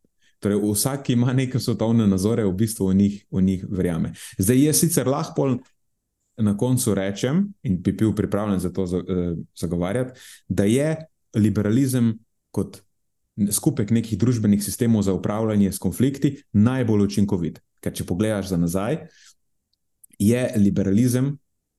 Torej, 0.42 0.58
vsak 0.62 1.10
ima 1.10 1.32
neke 1.32 1.60
svetovne 1.62 2.06
nazore, 2.06 2.44
v 2.44 2.54
bistvu 2.58 2.88
v 2.88 2.94
njih, 2.98 3.18
v 3.30 3.42
njih 3.42 3.66
verjame. 3.70 4.12
Zdaj, 4.38 4.64
jaz 4.64 4.80
sicer 4.82 5.06
lahko 5.06 5.56
na 6.42 6.56
koncu 6.58 6.94
rečem, 6.94 7.44
in 7.62 7.78
bi 7.82 7.92
bil 7.92 8.14
pripravljen 8.16 8.58
za 8.60 8.72
to 8.72 8.82
uh, 8.82 9.02
zagovarjati, 9.54 10.18
da 10.48 10.64
je 10.64 10.96
liberalizem 11.34 12.16
kot 12.50 12.80
skupek 13.50 13.90
nekih 13.90 14.18
družbenih 14.18 14.64
sistemov 14.64 15.02
za 15.06 15.12
upravljanje 15.14 15.72
s 15.72 15.78
konflikti 15.78 16.36
najbolj 16.52 17.06
učinkovit. 17.06 17.60
Ker 17.80 17.94
če 17.94 18.06
pogledaš 18.06 18.50
za 18.52 18.58
nazaj, 18.60 18.98
je 20.18 20.42
liberalizem 20.56 21.36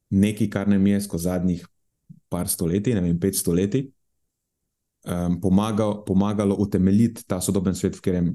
nekaj, 0.09 0.49
kar 0.49 0.68
nam 0.70 0.88
je 0.88 1.01
skozi 1.01 1.30
zadnjih 1.30 1.68
par 2.30 2.49
stoletij, 2.49 2.95
ne 2.97 3.03
vem, 3.05 3.20
pet 3.20 3.38
stoletij, 3.38 3.91
um, 5.03 5.41
pomagal, 5.41 6.03
pomagalo 6.05 6.55
utemeljiti 6.59 7.27
ta 7.27 7.41
sodoben 7.41 7.75
svet, 7.75 7.95
v 7.95 8.01
katerem 8.01 8.33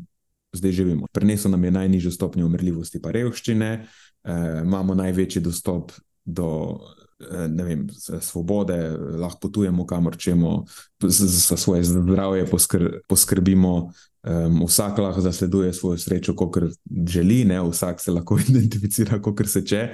zdaj 0.52 0.72
živimo. 0.72 1.06
Prenesel 1.12 1.50
nam 1.50 1.64
je 1.64 1.70
najnižjo 1.70 2.10
stopnjo 2.10 2.46
umrljivosti, 2.46 3.02
pa 3.02 3.12
revščine, 3.14 3.72
uh, 3.82 4.62
imamo 4.64 4.94
največji 4.94 5.42
dostop 5.44 5.92
do 6.24 6.48
Eh, 7.18 7.48
vem, 7.50 7.88
svobode, 8.20 8.76
lahko 9.18 9.40
potujemo 9.48 9.86
kamor 9.86 10.16
čemo, 10.16 10.64
za 11.02 11.56
svoje 11.56 11.84
zdravje 11.84 12.46
poskr, 12.46 13.02
poskrbimo. 13.08 13.90
Um, 14.22 14.62
vsak 14.66 14.98
lahko 14.98 15.20
zasleduje 15.20 15.72
svojo 15.72 15.98
srečo, 15.98 16.34
kot 16.36 16.56
želi, 17.06 17.44
ne? 17.44 17.60
vsak 17.70 18.00
se 18.00 18.12
lahko 18.12 18.38
identificira, 18.48 19.18
kot 19.22 19.46
se 19.46 19.64
če. 19.66 19.88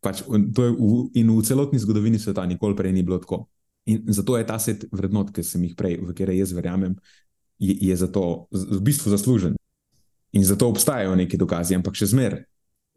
Pač, 0.00 0.20
je 0.28 0.70
v, 0.76 1.08
in 1.14 1.30
v 1.32 1.42
celotni 1.44 1.78
zgodovini 1.78 2.18
sveta 2.18 2.44
nikoli 2.46 2.76
prej 2.76 2.92
ni 2.92 3.02
bilo 3.02 3.18
tako. 3.18 3.46
In 3.86 4.02
zato 4.10 4.34
je 4.38 4.46
ta 4.46 4.58
set 4.58 4.84
vrednot, 4.92 5.30
ki 5.34 5.44
sem 5.46 5.62
jih 5.62 5.76
prej, 5.78 6.00
v 6.02 6.10
kateri 6.10 6.40
jaz 6.40 6.52
verjamem, 6.56 6.96
je, 7.62 7.76
je 7.88 7.96
zato 7.96 8.48
v 8.50 8.80
bistvu 8.82 9.12
zaslužen. 9.14 9.54
In 10.34 10.44
zato 10.44 10.68
obstajajo 10.68 11.14
neki 11.16 11.38
dokazi, 11.38 11.76
ampak 11.78 11.94
še 11.96 12.10
zmeraj 12.10 12.42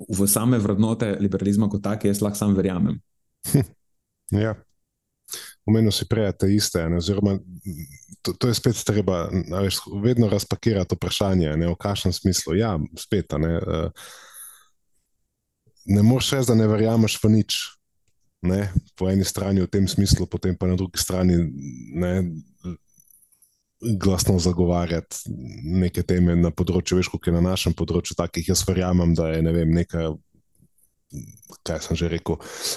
v 0.08 0.28
same 0.28 0.58
vrednote 0.60 1.18
liberalizma 1.20 1.68
kot 1.70 1.84
take, 1.84 2.08
jaz 2.08 2.24
lahko 2.24 2.40
sam 2.40 2.56
verjamem. 2.58 3.02
Ja. 4.30 4.54
Omenil 5.66 5.90
si 5.90 6.06
prej, 6.06 6.30
je 6.46 6.54
iste. 6.54 6.84
Oziroma, 6.98 7.40
to, 8.22 8.34
to 8.38 8.50
je 8.50 8.54
spet 8.54 8.78
treba 8.86 9.26
veš, 9.34 9.80
vedno 10.04 10.30
razpakirati 10.30 10.94
vprašanje, 10.94 11.56
ne, 11.58 11.66
v 11.72 11.78
kakšnem 11.78 12.14
smislu. 12.14 12.54
Ja, 12.54 12.76
spet. 12.94 13.34
Ne, 13.42 13.58
uh, 13.58 13.90
ne 15.90 16.06
moreš 16.06 16.30
reči, 16.38 16.50
da 16.52 16.60
ne 16.62 16.70
verjameš 16.70 17.18
v 17.24 17.34
nič. 17.40 17.58
Ne, 18.42 18.70
po 18.96 19.10
eni 19.12 19.26
strani 19.28 19.62
v 19.62 19.72
tem 19.72 19.88
smislu, 19.88 20.28
potem 20.28 20.56
pa 20.56 20.68
na 20.68 20.78
drugi 20.80 21.02
strani 21.02 21.36
ne, 21.94 22.14
glasno 23.82 24.40
zagovarjati 24.40 25.16
neke 25.64 26.04
teme 26.04 26.36
na 26.36 26.52
področju, 26.52 27.00
veš, 27.00 27.12
kot 27.14 27.30
je 27.30 27.36
na 27.36 27.44
našem 27.44 27.76
področju, 27.76 28.18
takih 28.20 28.52
jaz 28.52 28.66
verjamem, 28.68 29.16
da 29.16 29.32
je 29.34 29.46
ne 29.46 29.56
vem, 29.56 29.72
neka. 29.76 30.12
Kaj 31.66 31.80
sem 31.82 31.98
že 31.98 32.06
rekel, 32.12 32.36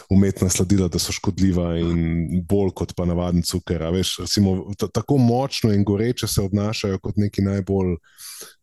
umetna 0.08 0.46
sladila, 0.48 0.86
da 0.88 0.96
so 0.96 1.12
škodljiva 1.12 1.74
in 1.82 2.38
bolj 2.48 2.70
kot 2.80 2.94
pa 2.96 3.04
navaden 3.04 3.44
cuker. 3.44 3.84
Veš, 3.92 4.14
recimo, 4.22 4.54
tako 4.80 5.18
močno 5.20 5.68
in 5.76 5.84
goreče 5.84 6.24
se 6.24 6.40
obnašajo 6.40 7.02
kot 7.04 7.20
neki 7.20 7.44
najbolj 7.44 7.98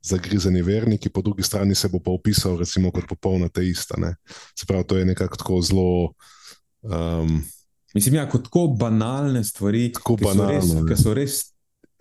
zagrizeni 0.10 0.66
verniki, 0.66 1.14
po 1.14 1.22
drugi 1.22 1.46
strani 1.46 1.78
se 1.78 1.92
bo 1.94 2.02
pa 2.02 2.10
opisal 2.18 2.58
recimo, 2.58 2.90
kot 2.90 3.06
popolna 3.12 3.52
teista. 3.54 4.00
Ne? 4.02 4.16
Se 4.58 4.66
pravi, 4.66 4.90
to 4.90 4.98
je 4.98 5.06
nekako 5.12 5.38
tako 5.38 5.62
zelo. 5.62 5.92
Um, 6.82 7.42
Mislim, 7.94 8.16
ja, 8.16 8.32
so 8.32 8.38
tako 8.38 8.68
banalne 8.68 9.44
stvari, 9.44 9.92
Tako 9.94 10.16
ki 10.16 10.26
so 10.26 10.30
banalne, 10.30 10.60
res, 10.60 10.90
ki 10.90 11.04
so 11.04 11.14
res 11.14 11.40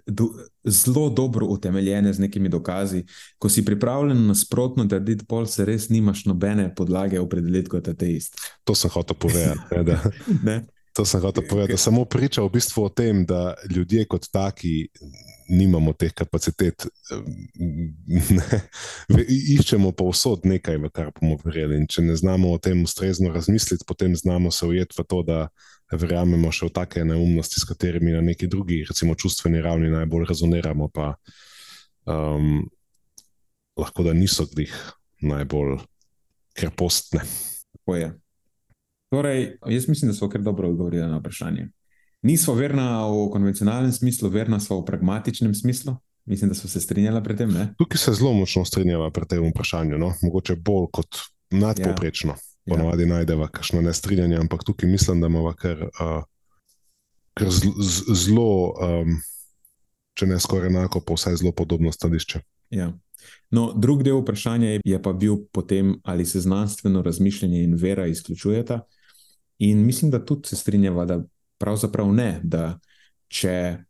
do, 0.06 0.28
zelo 0.64 1.08
dobro 1.10 1.46
utemeljene 1.46 2.12
z 2.12 2.20
nekimi 2.20 2.48
dokazi. 2.48 3.04
Ko 3.38 3.48
si 3.48 3.64
pripravljen 3.64 4.26
nasprotno 4.26 4.84
trditi, 4.88 5.24
pol 5.28 5.46
se 5.46 5.64
res 5.64 5.88
nimaš 5.88 6.24
nobene 6.28 6.68
podlage 6.74 7.20
opredeliti 7.20 7.72
kot 7.72 7.88
ateist. 7.88 8.36
to 8.64 8.74
sem 8.74 8.90
hotel 8.90 9.16
povedati. 9.16 9.60
Ne, 9.86 9.98
Ne? 10.42 10.58
To 10.98 11.04
sem 11.06 11.20
hotel 11.22 11.44
povedati. 11.48 11.72
Da 11.72 11.78
samo 11.78 12.04
priča 12.04 12.42
v 12.42 12.50
bistvu 12.50 12.84
o 12.84 12.88
tem, 12.88 13.22
da 13.26 13.54
ljudje 13.70 14.04
kot 14.04 14.26
taki 14.32 14.88
nimamo 15.48 15.92
teh 15.92 16.10
kapacitet. 16.12 16.86
Iščemo 19.54 19.92
pa 19.94 20.08
vsod 20.10 20.42
nekaj, 20.50 20.80
v 20.82 20.90
kar 20.90 21.12
bomo 21.14 21.38
verjeli. 21.44 21.78
In 21.78 21.86
če 21.86 22.02
ne 22.02 22.16
znamo 22.18 22.50
o 22.50 22.58
tem 22.58 22.82
ustrezno 22.82 23.30
razmisliti, 23.30 23.86
potem 23.86 24.16
znamo 24.18 24.50
se 24.50 24.66
ujeti 24.66 24.98
v 24.98 25.06
to, 25.06 25.22
da 25.22 25.38
verjamemo 25.94 26.50
še 26.50 26.66
v 26.66 26.74
take 26.80 27.06
neumnosti, 27.06 27.62
s 27.62 27.70
katerimi 27.70 28.18
na 28.18 28.24
neki 28.32 28.50
drugi, 28.50 28.82
recimo 28.90 29.14
čustveni 29.14 29.62
ravni, 29.62 29.94
najbolj 29.94 30.26
rezoniramo. 30.34 30.90
Pa 30.90 31.12
um, 32.10 32.66
lahko 33.78 34.02
da 34.02 34.18
niso 34.18 34.50
glih 34.50 34.74
najbolj 35.22 35.78
krepostne. 36.58 37.22
Tako 37.70 38.02
je. 38.02 38.16
Torej, 39.10 39.56
jaz 39.66 39.88
mislim, 39.88 40.10
da 40.10 40.14
smo 40.14 40.28
kar 40.28 40.40
dobro 40.40 40.68
odgovorili 40.68 41.06
na 41.06 41.18
vprašanje. 41.18 41.68
Nismo 42.22 42.54
verna 42.54 43.06
v 43.06 43.30
konvencionalnem 43.30 43.92
smislu, 43.92 44.28
verna 44.28 44.60
smo 44.60 44.80
v 44.80 44.84
pragmatičnem 44.84 45.54
smislu. 45.54 45.96
Mislim, 46.24 46.48
da 46.48 46.54
smo 46.54 46.70
se 46.70 46.80
strinjali 46.80 47.22
pri 47.24 47.36
tem. 47.36 47.50
Ne? 47.50 47.74
Tukaj 47.78 47.98
se 47.98 48.12
zelo 48.12 48.32
močno 48.32 48.64
strinjava 48.64 49.10
pri 49.10 49.26
tem 49.26 49.46
vprašanju, 49.50 49.98
no? 49.98 50.12
mogoče 50.22 50.56
bolj 50.56 50.86
kot 50.92 51.16
nadpovprečno. 51.50 52.34
Ja. 52.66 52.74
Ponavadi 52.74 53.02
ja. 53.02 53.08
najdemo 53.08 53.46
kakšno 53.46 53.80
nestrinjanje, 53.82 54.36
ampak 54.36 54.64
tukaj 54.64 54.90
mislim, 54.90 55.20
da 55.20 55.26
imamo 55.26 55.52
kar, 55.56 55.82
uh, 55.82 56.22
kar 57.34 57.48
zelo, 58.14 58.74
um, 58.76 59.14
če 60.14 60.26
ne 60.26 60.40
skoraj 60.40 60.68
enako, 60.68 61.00
pa 61.00 61.14
vsaj 61.14 61.36
zelo 61.36 61.52
podobno 61.52 61.92
stališče. 61.92 62.40
Ja. 62.70 62.92
No, 63.50 63.72
drug 63.72 64.02
del 64.02 64.20
vprašanja 64.20 64.68
je- 64.68 64.80
je 64.84 65.02
pa 65.02 65.12
bil 65.12 65.36
potem, 65.52 66.00
ali 66.04 66.26
se 66.26 66.40
znanstveno 66.40 67.02
razmišljanje 67.02 67.62
in 67.62 67.74
vera 67.74 68.06
izključujeta. 68.06 68.80
In 69.58 69.84
mislim, 69.86 70.10
da 70.10 70.24
tudi 70.24 70.48
se 70.48 70.56
strinjava, 70.56 71.04
da 71.04 71.22
pravzaprav 71.58 72.12
ne. 72.14 72.40
Da 72.42 72.78
če 73.28 73.84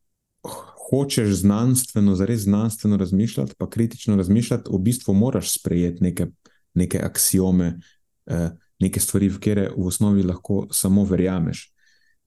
hočeš 0.89 1.29
znanstveno, 1.43 2.14
zares 2.16 2.41
znanstveno 2.41 2.97
razmišljati, 2.97 3.55
pa 3.59 3.71
kritično 3.71 4.16
razmišljati, 4.16 4.71
v 4.73 4.79
bistvu 4.79 5.14
moraš 5.14 5.53
sprejeti 5.59 6.03
neke, 6.03 6.27
neke 6.75 7.01
aksiome, 7.05 7.81
eh, 8.27 8.51
neke 8.79 9.01
stvari, 9.01 9.29
v 9.29 9.41
katere 9.41 9.69
v 9.77 9.87
osnovi 9.87 10.23
lahko 10.23 10.66
samo 10.73 11.05
verjameš. 11.05 11.73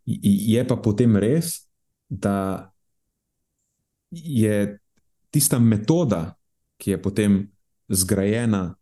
Je 0.06 0.68
pa 0.68 0.76
potem 0.76 1.18
res, 1.18 1.68
da 2.10 2.72
je 4.12 4.78
tista 5.32 5.60
metoda, 5.60 6.36
ki 6.78 6.92
je 6.92 7.02
potem 7.02 7.52
zgrajena 7.88 8.76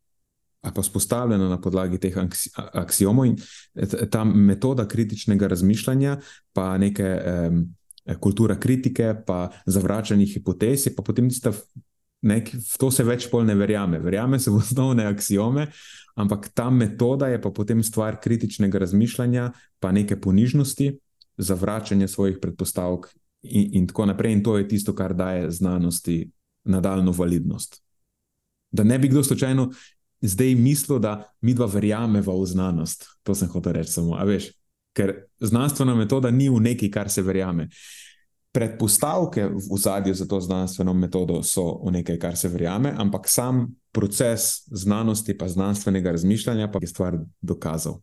ali 0.62 0.74
pa 0.76 0.84
spostavljena 0.84 1.49
na 1.49 1.62
podlagi 1.62 1.97
teh 1.97 2.18
aksi- 2.18 2.51
a- 2.57 2.70
aksiomov, 2.82 3.26
in 3.26 3.36
t- 3.76 4.10
ta 4.12 4.24
metoda 4.24 4.88
kritičnega 4.88 5.47
razmišljanja, 5.47 6.18
pa 6.53 6.78
neke 6.78 7.16
um, 7.49 7.62
kultura 8.20 8.60
kritike, 8.60 9.14
pa 9.28 9.49
zavračanje 9.66 10.26
hipotez, 10.26 10.88
pa 10.95 11.03
potem 11.03 11.30
tista. 11.30 11.53
Nek, 12.22 12.49
v 12.51 12.78
to 12.82 12.89
se 12.91 13.03
več 13.07 13.30
pol 13.32 13.45
ne 13.47 13.53
verjame. 13.55 13.95
Verjame 14.03 14.39
se 14.43 14.51
v 14.51 14.60
osnovne 14.60 15.05
aksiome, 15.07 15.70
ampak 16.20 16.49
ta 16.51 16.68
metoda 16.70 17.30
je 17.32 17.38
pa 17.39 17.47
potem 17.55 17.80
stvar 17.84 18.18
kritičnega 18.20 18.82
razmišljanja, 18.84 19.45
pa 19.80 19.93
neke 19.95 20.18
ponižnosti, 20.20 20.89
zavračanja 21.39 22.10
svojih 22.12 22.41
predpostavk 22.41 23.07
in, 23.47 23.70
in 23.72 23.88
tako 23.88 24.10
naprej. 24.12 24.36
In 24.36 24.43
to 24.43 24.57
je 24.57 24.68
tisto, 24.68 24.91
kar 24.91 25.16
daje 25.16 25.47
znanosti 25.51 26.26
nadaljno 26.68 27.16
validnost. 27.16 27.80
Da 28.72 28.84
ne 28.84 28.99
bi 28.99 29.07
kdo 29.07 29.24
slučajno 29.24 29.70
zdaj 30.22 30.55
mislil, 30.55 30.99
da 30.99 31.24
mi 31.41 31.53
dva 31.53 31.65
verjameva 31.65 32.34
v 32.34 32.45
znanost. 32.45 33.05
To 33.24 33.36
sem 33.36 33.49
hotel 33.49 33.74
reči 33.80 33.91
samo. 33.91 34.15
A 34.20 34.24
veš, 34.28 34.51
ker 34.93 35.13
znanstvena 35.39 35.95
metoda 35.95 36.32
ni 36.32 36.49
v 36.49 36.59
neki, 36.59 36.91
kar 36.91 37.09
se 37.11 37.22
verjame. 37.22 37.70
Predpostavke 38.51 39.45
v 39.45 39.78
zadju 39.78 40.13
za 40.13 40.26
to 40.28 40.39
znanstveno 40.41 40.93
metodo 40.93 41.43
so 41.43 41.80
v 41.86 41.99
nekaj, 41.99 42.17
kar 42.20 42.38
se 42.38 42.49
verjame, 42.49 42.93
ampak 42.97 43.30
sam 43.30 43.67
proces 43.91 44.65
znanosti, 44.72 45.38
pa 45.38 45.47
znanstvenega 45.47 46.11
razmišljanja, 46.11 46.72
pa 46.72 46.80
je 46.82 46.88
stvar 46.88 47.20
dokazov. 47.41 48.01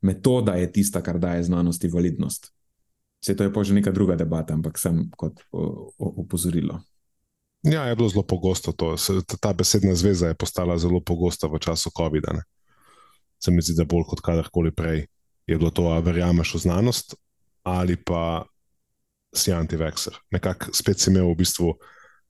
Metoda 0.00 0.54
je 0.60 0.72
tista, 0.72 1.00
kar 1.02 1.18
daje 1.18 1.42
znanosti 1.48 1.88
validnost. 1.88 2.52
Vse 3.24 3.36
to 3.36 3.44
je 3.44 3.52
pa 3.52 3.64
že 3.64 3.74
neka 3.74 3.90
druga 3.90 4.16
debata, 4.16 4.54
ampak 4.54 4.78
sem 4.78 5.08
kot 5.16 5.40
opozorilo. 5.98 6.80
Ja, 7.66 7.84
je 7.84 7.96
bilo 7.96 8.08
zelo 8.08 8.22
pogosto 8.22 8.72
to. 8.72 8.94
Ta 9.40 9.52
besedna 9.52 9.94
zveza 9.94 10.28
je 10.28 10.34
postala 10.34 10.78
zelo 10.78 11.00
pogosta 11.00 11.46
v 11.46 11.58
času 11.58 11.90
COVID-a. 11.90 12.42
Se 13.42 13.50
mi 13.50 13.62
zdi, 13.62 13.74
da 13.74 13.84
bolj 13.84 14.04
kot 14.08 14.20
kadarkoli 14.20 14.70
prej 14.70 15.06
je 15.46 15.58
bilo 15.58 15.70
to, 15.70 15.88
a 15.90 15.98
verjameš 15.98 16.54
v 16.54 16.58
znanost 16.58 17.14
ali 17.66 17.96
pa 17.96 18.46
si 19.34 19.50
antivexer. 19.52 20.14
Nekako 20.30 20.70
spet 20.72 21.00
si 21.02 21.10
imel 21.10 21.26
v 21.34 21.36
bistvu 21.42 21.72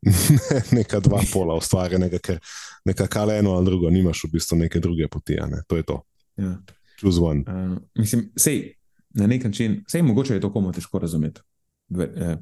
neka 0.78 1.00
dva 1.04 1.20
pola 1.32 1.56
ustvarjenega, 1.60 2.18
ker 2.18 2.40
nekako 2.88 3.20
ali 3.20 3.36
eno 3.38 3.52
ali 3.52 3.68
drugo, 3.68 3.90
nimaš 3.90 4.24
v 4.24 4.32
bistvu 4.32 4.56
neke 4.56 4.80
druge 4.80 5.08
poti. 5.08 5.36
Ne? 5.36 5.60
To 5.68 5.76
je 5.76 5.82
to. 5.82 6.00
Ja. 6.40 6.56
Choose 7.00 7.20
one. 7.20 7.44
Uh, 7.44 7.76
mislim, 8.00 8.30
sej, 8.36 8.72
na 9.14 9.26
nek 9.26 9.44
način, 9.44 9.84
sej 9.88 10.02
mogoče 10.02 10.34
je 10.34 10.40
to 10.40 10.52
komu 10.52 10.72
težko 10.72 10.98
razumeti. 10.98 11.40
Ver, 11.88 12.10
eh, 12.16 12.36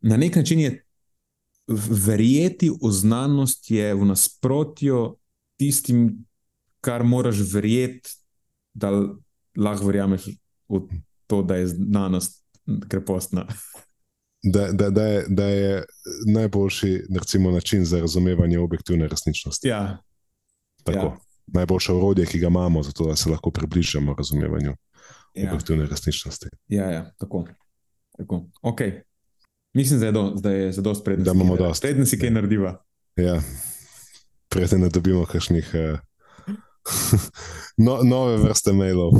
na 0.00 0.16
nek 0.16 0.36
način 0.36 0.60
je 0.60 0.70
v- 0.70 0.80
verjeti 2.06 2.70
v 2.70 2.90
znanost 2.90 3.70
je 3.70 3.94
v 3.94 4.04
nasprotju 4.04 5.16
tistim, 5.56 6.26
kar 6.80 7.04
moraš 7.04 7.40
verjeti, 7.52 8.10
da 8.74 8.90
lahko 9.56 9.86
verjameš 9.86 10.26
v 10.68 10.80
to, 11.26 11.42
da 11.42 11.56
je 11.56 11.66
znanost 11.66 12.44
krepostna. 12.88 13.46
Da, 14.42 14.72
da, 14.72 14.90
da, 14.90 15.02
je, 15.06 15.24
da 15.28 15.44
je 15.44 15.84
najboljši 16.26 17.02
recimo, 17.16 17.50
način 17.50 17.84
za 17.84 18.00
razumevanje 18.00 18.58
objektivne 18.58 19.08
resničnosti. 19.08 19.68
Ja, 19.68 19.98
Tako. 20.84 21.06
Ja. 21.06 21.16
Najboljše 21.46 21.92
orodje, 21.92 22.26
ki 22.26 22.38
ga 22.38 22.46
imamo, 22.46 22.82
zato 22.82 23.06
da 23.06 23.16
se 23.16 23.30
lahko 23.30 23.50
približamo 23.50 24.14
razumevanju 24.18 24.74
ja, 25.34 25.48
objektivne 25.48 25.86
resničnosti. 25.86 26.48
ja, 26.68 26.90
ja 26.90 27.12
tako. 27.18 27.46
tako. 28.18 28.46
Okay. 28.62 29.00
Mislim, 29.74 30.00
da 30.00 30.06
je, 30.06 30.12
do, 30.12 30.30
da 30.30 30.50
je 30.50 30.72
zadost 30.72 31.04
prednosti. 31.04 31.38
Da 31.38 31.44
imamo 31.44 31.56
dosti. 31.56 31.86
Prednosti 31.86 32.16
si 32.16 32.20
kaj 32.20 32.30
narediva. 32.30 32.76
Ja. 33.16 33.42
Preden 34.48 34.80
ne 34.80 34.88
dobimo 34.88 35.24
kakšnih 35.26 35.70
eh, 35.74 35.98
no, 37.76 37.98
nove 38.02 38.36
vrste 38.36 38.72
mailov. 38.72 39.12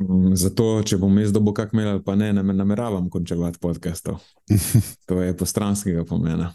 Mm, 0.00 0.34
Zato, 0.34 0.82
če 0.82 0.98
bom 1.00 1.18
jaz 1.18 1.32
dobil 1.32 1.54
kak 1.56 1.72
mail 1.76 1.94
ali 1.94 2.02
pa 2.04 2.16
ne, 2.18 2.32
ne 2.32 2.42
nameravam 2.42 3.10
končevati 3.10 3.58
podcastov. 3.62 4.18
To 5.06 5.22
je 5.22 5.36
postranskega 5.36 6.04
pomena. 6.04 6.52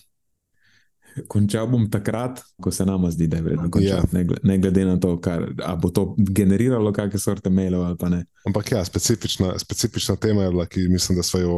Končal 1.28 1.68
bom 1.68 1.90
takrat, 1.90 2.40
ko 2.62 2.72
se 2.72 2.86
nama 2.86 3.12
zdi, 3.12 3.28
da 3.28 3.38
je 3.38 3.44
vredno 3.44 3.72
končati, 3.72 4.16
Ja. 4.16 4.24
ne, 4.24 4.26
ne 4.44 4.58
glede 4.58 4.86
na 4.86 5.00
to, 5.00 5.18
kar, 5.20 5.44
a 5.64 5.76
bo 5.76 5.90
to 5.90 6.16
generiralo 6.18 6.94
kakšne 6.94 7.20
sorte 7.20 7.50
mailov 7.50 7.84
ali 7.84 7.98
pa 7.98 8.10
ne. 8.10 8.26
Ampak 8.48 8.72
ja, 8.72 8.86
specifična, 8.86 9.60
specifična 9.60 10.16
tema 10.16 10.44
je 10.44 10.50
bila, 10.50 10.66
ki 10.66 10.88
mislim, 10.88 11.16
da 11.16 11.24
so 11.24 11.38
jo 11.38 11.58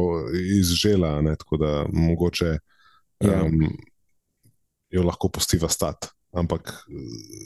izžela, 0.58 1.20
ne, 1.22 1.36
tako 1.36 1.56
da 1.56 1.86
mogoče 1.88 2.58
Ja. 3.20 3.44
um, 3.44 3.68
jo 4.90 5.02
lahko 5.02 5.28
pustiva 5.28 5.68
stati. 5.68 6.06
Ampak 6.32 6.84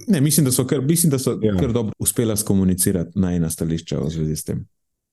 Ne, 0.09 0.21
mislim, 0.21 0.45
da 0.45 0.53
so 0.53 0.65
kar, 0.67 0.81
mislim, 0.81 1.11
da 1.11 1.19
so 1.19 1.39
Ja. 1.43 1.57
kar 1.57 1.73
dobro 1.73 1.93
uspela 1.99 2.37
skomunicirati 2.37 3.11
najna 3.15 3.51
stališča 3.51 3.99
v 3.99 4.11
zvezi 4.11 4.37
s 4.37 4.45
tem. 4.45 4.65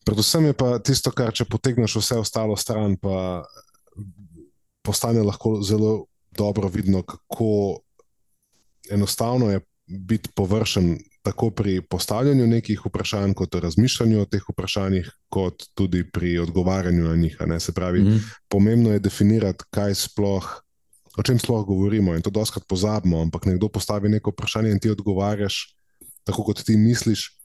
Predvsem 0.06 0.46
je 0.46 0.54
pa 0.54 0.80
tisto, 0.80 1.12
kar 1.12 1.34
če 1.34 1.46
potegneš 1.46 1.96
vse 1.96 2.16
ostalo 2.16 2.56
stran, 2.56 2.96
pa 2.96 3.44
postane 4.82 5.22
lahko 5.22 5.62
zelo 5.62 6.06
dobro 6.38 6.68
vidno, 6.68 7.02
kako 7.02 7.80
enostavno 8.92 9.52
je 9.52 9.60
biti 9.88 10.30
površen 10.36 10.98
tako 11.26 11.50
pri 11.50 11.82
postavljanju 11.82 12.48
nekih 12.48 12.86
vprašanj, 12.86 13.34
kot 13.34 13.56
razmišljanju 13.56 14.22
o 14.22 14.26
teh 14.26 14.44
vprašanjih, 14.50 15.10
kot 15.30 15.64
tudi 15.74 16.04
pri 16.12 16.38
odgovarjanju 16.40 17.04
na 17.04 17.16
njih. 17.16 17.38
Se 17.60 17.74
pravi, 17.74 18.02
mm 18.02 18.06
-hmm. 18.06 18.20
pomembno 18.50 18.92
je 18.92 19.00
definirati, 19.00 19.64
kaj 19.70 19.96
sploh. 19.96 20.62
O 21.18 21.24
čem 21.24 21.40
sploh 21.40 21.66
govorimo, 21.66 22.16
in 22.16 22.22
to 22.22 22.30
doskrat 22.30 22.68
pozabimo, 22.68 23.22
ampak 23.22 23.46
nekdo 23.46 23.68
postavi 23.68 24.10
neko 24.10 24.32
vprašanje 24.32 24.72
in 24.72 24.80
ti 24.80 24.90
odgovarjaš, 24.90 25.78
tako 26.24 26.44
kot 26.44 26.64
ti 26.64 26.78
misliš, 26.78 27.40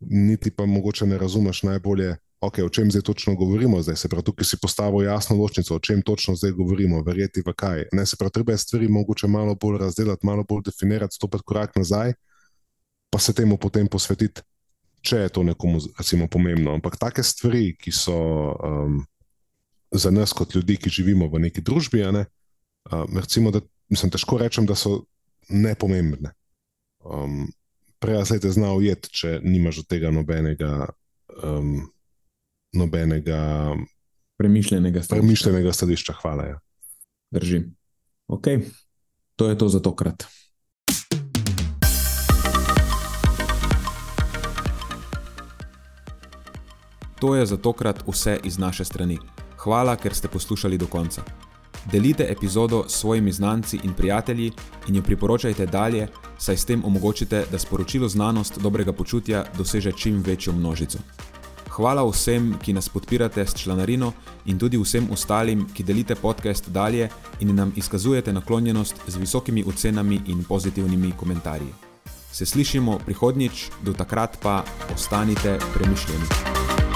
niti 0.00 0.50
pa 0.50 0.66
mogoče 0.66 1.06
ne 1.06 1.18
razumeš 1.18 1.62
najbolje, 1.62 2.16
okay, 2.40 2.64
o 2.64 2.68
čem 2.68 2.90
zdaj 2.90 3.02
točno 3.02 3.34
govorimo. 3.34 3.82
Zdaj 3.82 3.96
se 3.96 4.08
pravi, 4.08 4.24
tukaj 4.24 4.44
si 4.44 4.56
postavil 4.62 5.04
jasno 5.04 5.36
ločnico, 5.36 5.76
o 5.76 5.78
čem 5.78 6.02
točno 6.02 6.36
zdaj 6.36 6.52
govorimo, 6.58 7.02
verjeti 7.02 7.42
v 7.46 7.52
kaj. 7.52 7.84
Ne 7.92 8.06
se 8.06 8.16
pravi, 8.16 8.32
treba 8.32 8.52
je 8.52 8.58
stvari 8.58 8.88
mogoče 8.88 9.26
malo 9.26 9.54
bolj 9.54 9.78
razdeliti, 9.78 10.26
malo 10.26 10.44
bolj 10.48 10.62
definirati, 10.70 11.14
stopiti 11.14 11.44
korak 11.46 11.76
nazaj 11.76 12.14
pa 13.10 13.18
se 13.18 13.32
temu 13.32 13.56
potem 13.56 13.88
posvetiti, 13.88 14.42
če 15.00 15.24
je 15.24 15.32
to 15.32 15.42
nekomu 15.46 15.80
recimo, 15.98 16.28
pomembno. 16.28 16.74
Ampak 16.76 16.98
take 17.00 17.24
stvari, 17.24 17.72
ki 17.78 17.92
so 17.94 18.16
um, 18.54 19.00
za 19.92 20.12
nas, 20.12 20.34
kot 20.36 20.54
ljudi, 20.54 20.76
ki 20.76 20.92
živimo 20.92 21.28
v 21.32 21.46
neki 21.48 21.64
družbi, 21.64 22.04
ne, 22.12 22.26
uh, 22.92 23.06
recimo, 23.16 23.52
da 23.54 23.62
mislim, 23.88 24.12
težko 24.12 24.40
rečem, 24.40 24.68
da 24.68 24.76
so 24.76 25.04
nepomembne. 25.48 26.34
Um, 27.04 27.48
Prej 27.98 28.20
se 28.30 28.36
je 28.38 28.50
znal 28.54 28.78
ujeti, 28.78 29.10
če 29.10 29.30
nimaš 29.42 29.80
od 29.82 29.86
tega 29.90 30.12
nobenega. 30.14 30.86
Um, 31.42 31.88
nobenega 32.72 33.74
premišljenega 34.36 35.02
stališča. 35.02 35.22
Premišljenega 35.22 35.72
stališča. 35.72 36.12
Hvala. 36.22 36.44
Ja. 36.44 36.58
Drži. 37.30 37.62
Ok, 38.28 38.46
to 39.36 39.48
je 39.48 39.58
to 39.58 39.68
za 39.68 39.80
tokrat. 39.80 40.24
To 47.20 47.34
je 47.34 47.46
za 47.46 47.56
tokrat 47.56 48.02
vse 48.06 48.38
iz 48.44 48.58
naše 48.58 48.84
strani. 48.84 49.18
Hvala, 49.56 49.96
ker 49.96 50.14
ste 50.14 50.28
poslušali 50.28 50.78
do 50.78 50.86
konca. 50.86 51.22
Delite 51.90 52.26
epizodo 52.30 52.84
s 52.88 53.00
svojimi 53.00 53.32
znanci 53.32 53.78
in 53.84 53.94
prijatelji 53.94 54.52
in 54.88 54.96
jo 54.96 55.02
priporočajte 55.02 55.66
dalje, 55.66 56.08
saj 56.38 56.56
s 56.56 56.64
tem 56.64 56.84
omogočite, 56.84 57.44
da 57.50 57.58
sporočilo 57.58 58.08
znanost 58.08 58.58
dobrega 58.62 58.92
počutja 58.92 59.44
doseže 59.56 59.92
čim 59.92 60.22
večjo 60.22 60.52
množico. 60.52 60.98
Hvala 61.78 62.02
vsem, 62.02 62.56
ki 62.58 62.72
nas 62.74 62.88
podpirate 62.88 63.46
s 63.46 63.54
članarino 63.54 64.12
in 64.50 64.58
tudi 64.58 64.78
vsem 64.82 65.06
ostalim, 65.14 65.62
ki 65.74 65.84
delite 65.86 66.14
podcast 66.14 66.70
dalje 66.74 67.08
in 67.40 67.54
nam 67.54 67.72
izkazujete 67.76 68.32
naklonjenost 68.32 68.96
z 69.06 69.16
visokimi 69.16 69.64
ocenami 69.66 70.20
in 70.26 70.44
pozitivnimi 70.44 71.12
komentarji. 71.20 71.70
Se 72.32 72.46
slišimo 72.46 72.98
prihodnjič, 73.06 73.70
do 73.82 73.92
takrat 73.92 74.38
pa 74.42 74.64
ostanite 74.94 75.58
premišljeni. 75.74 76.87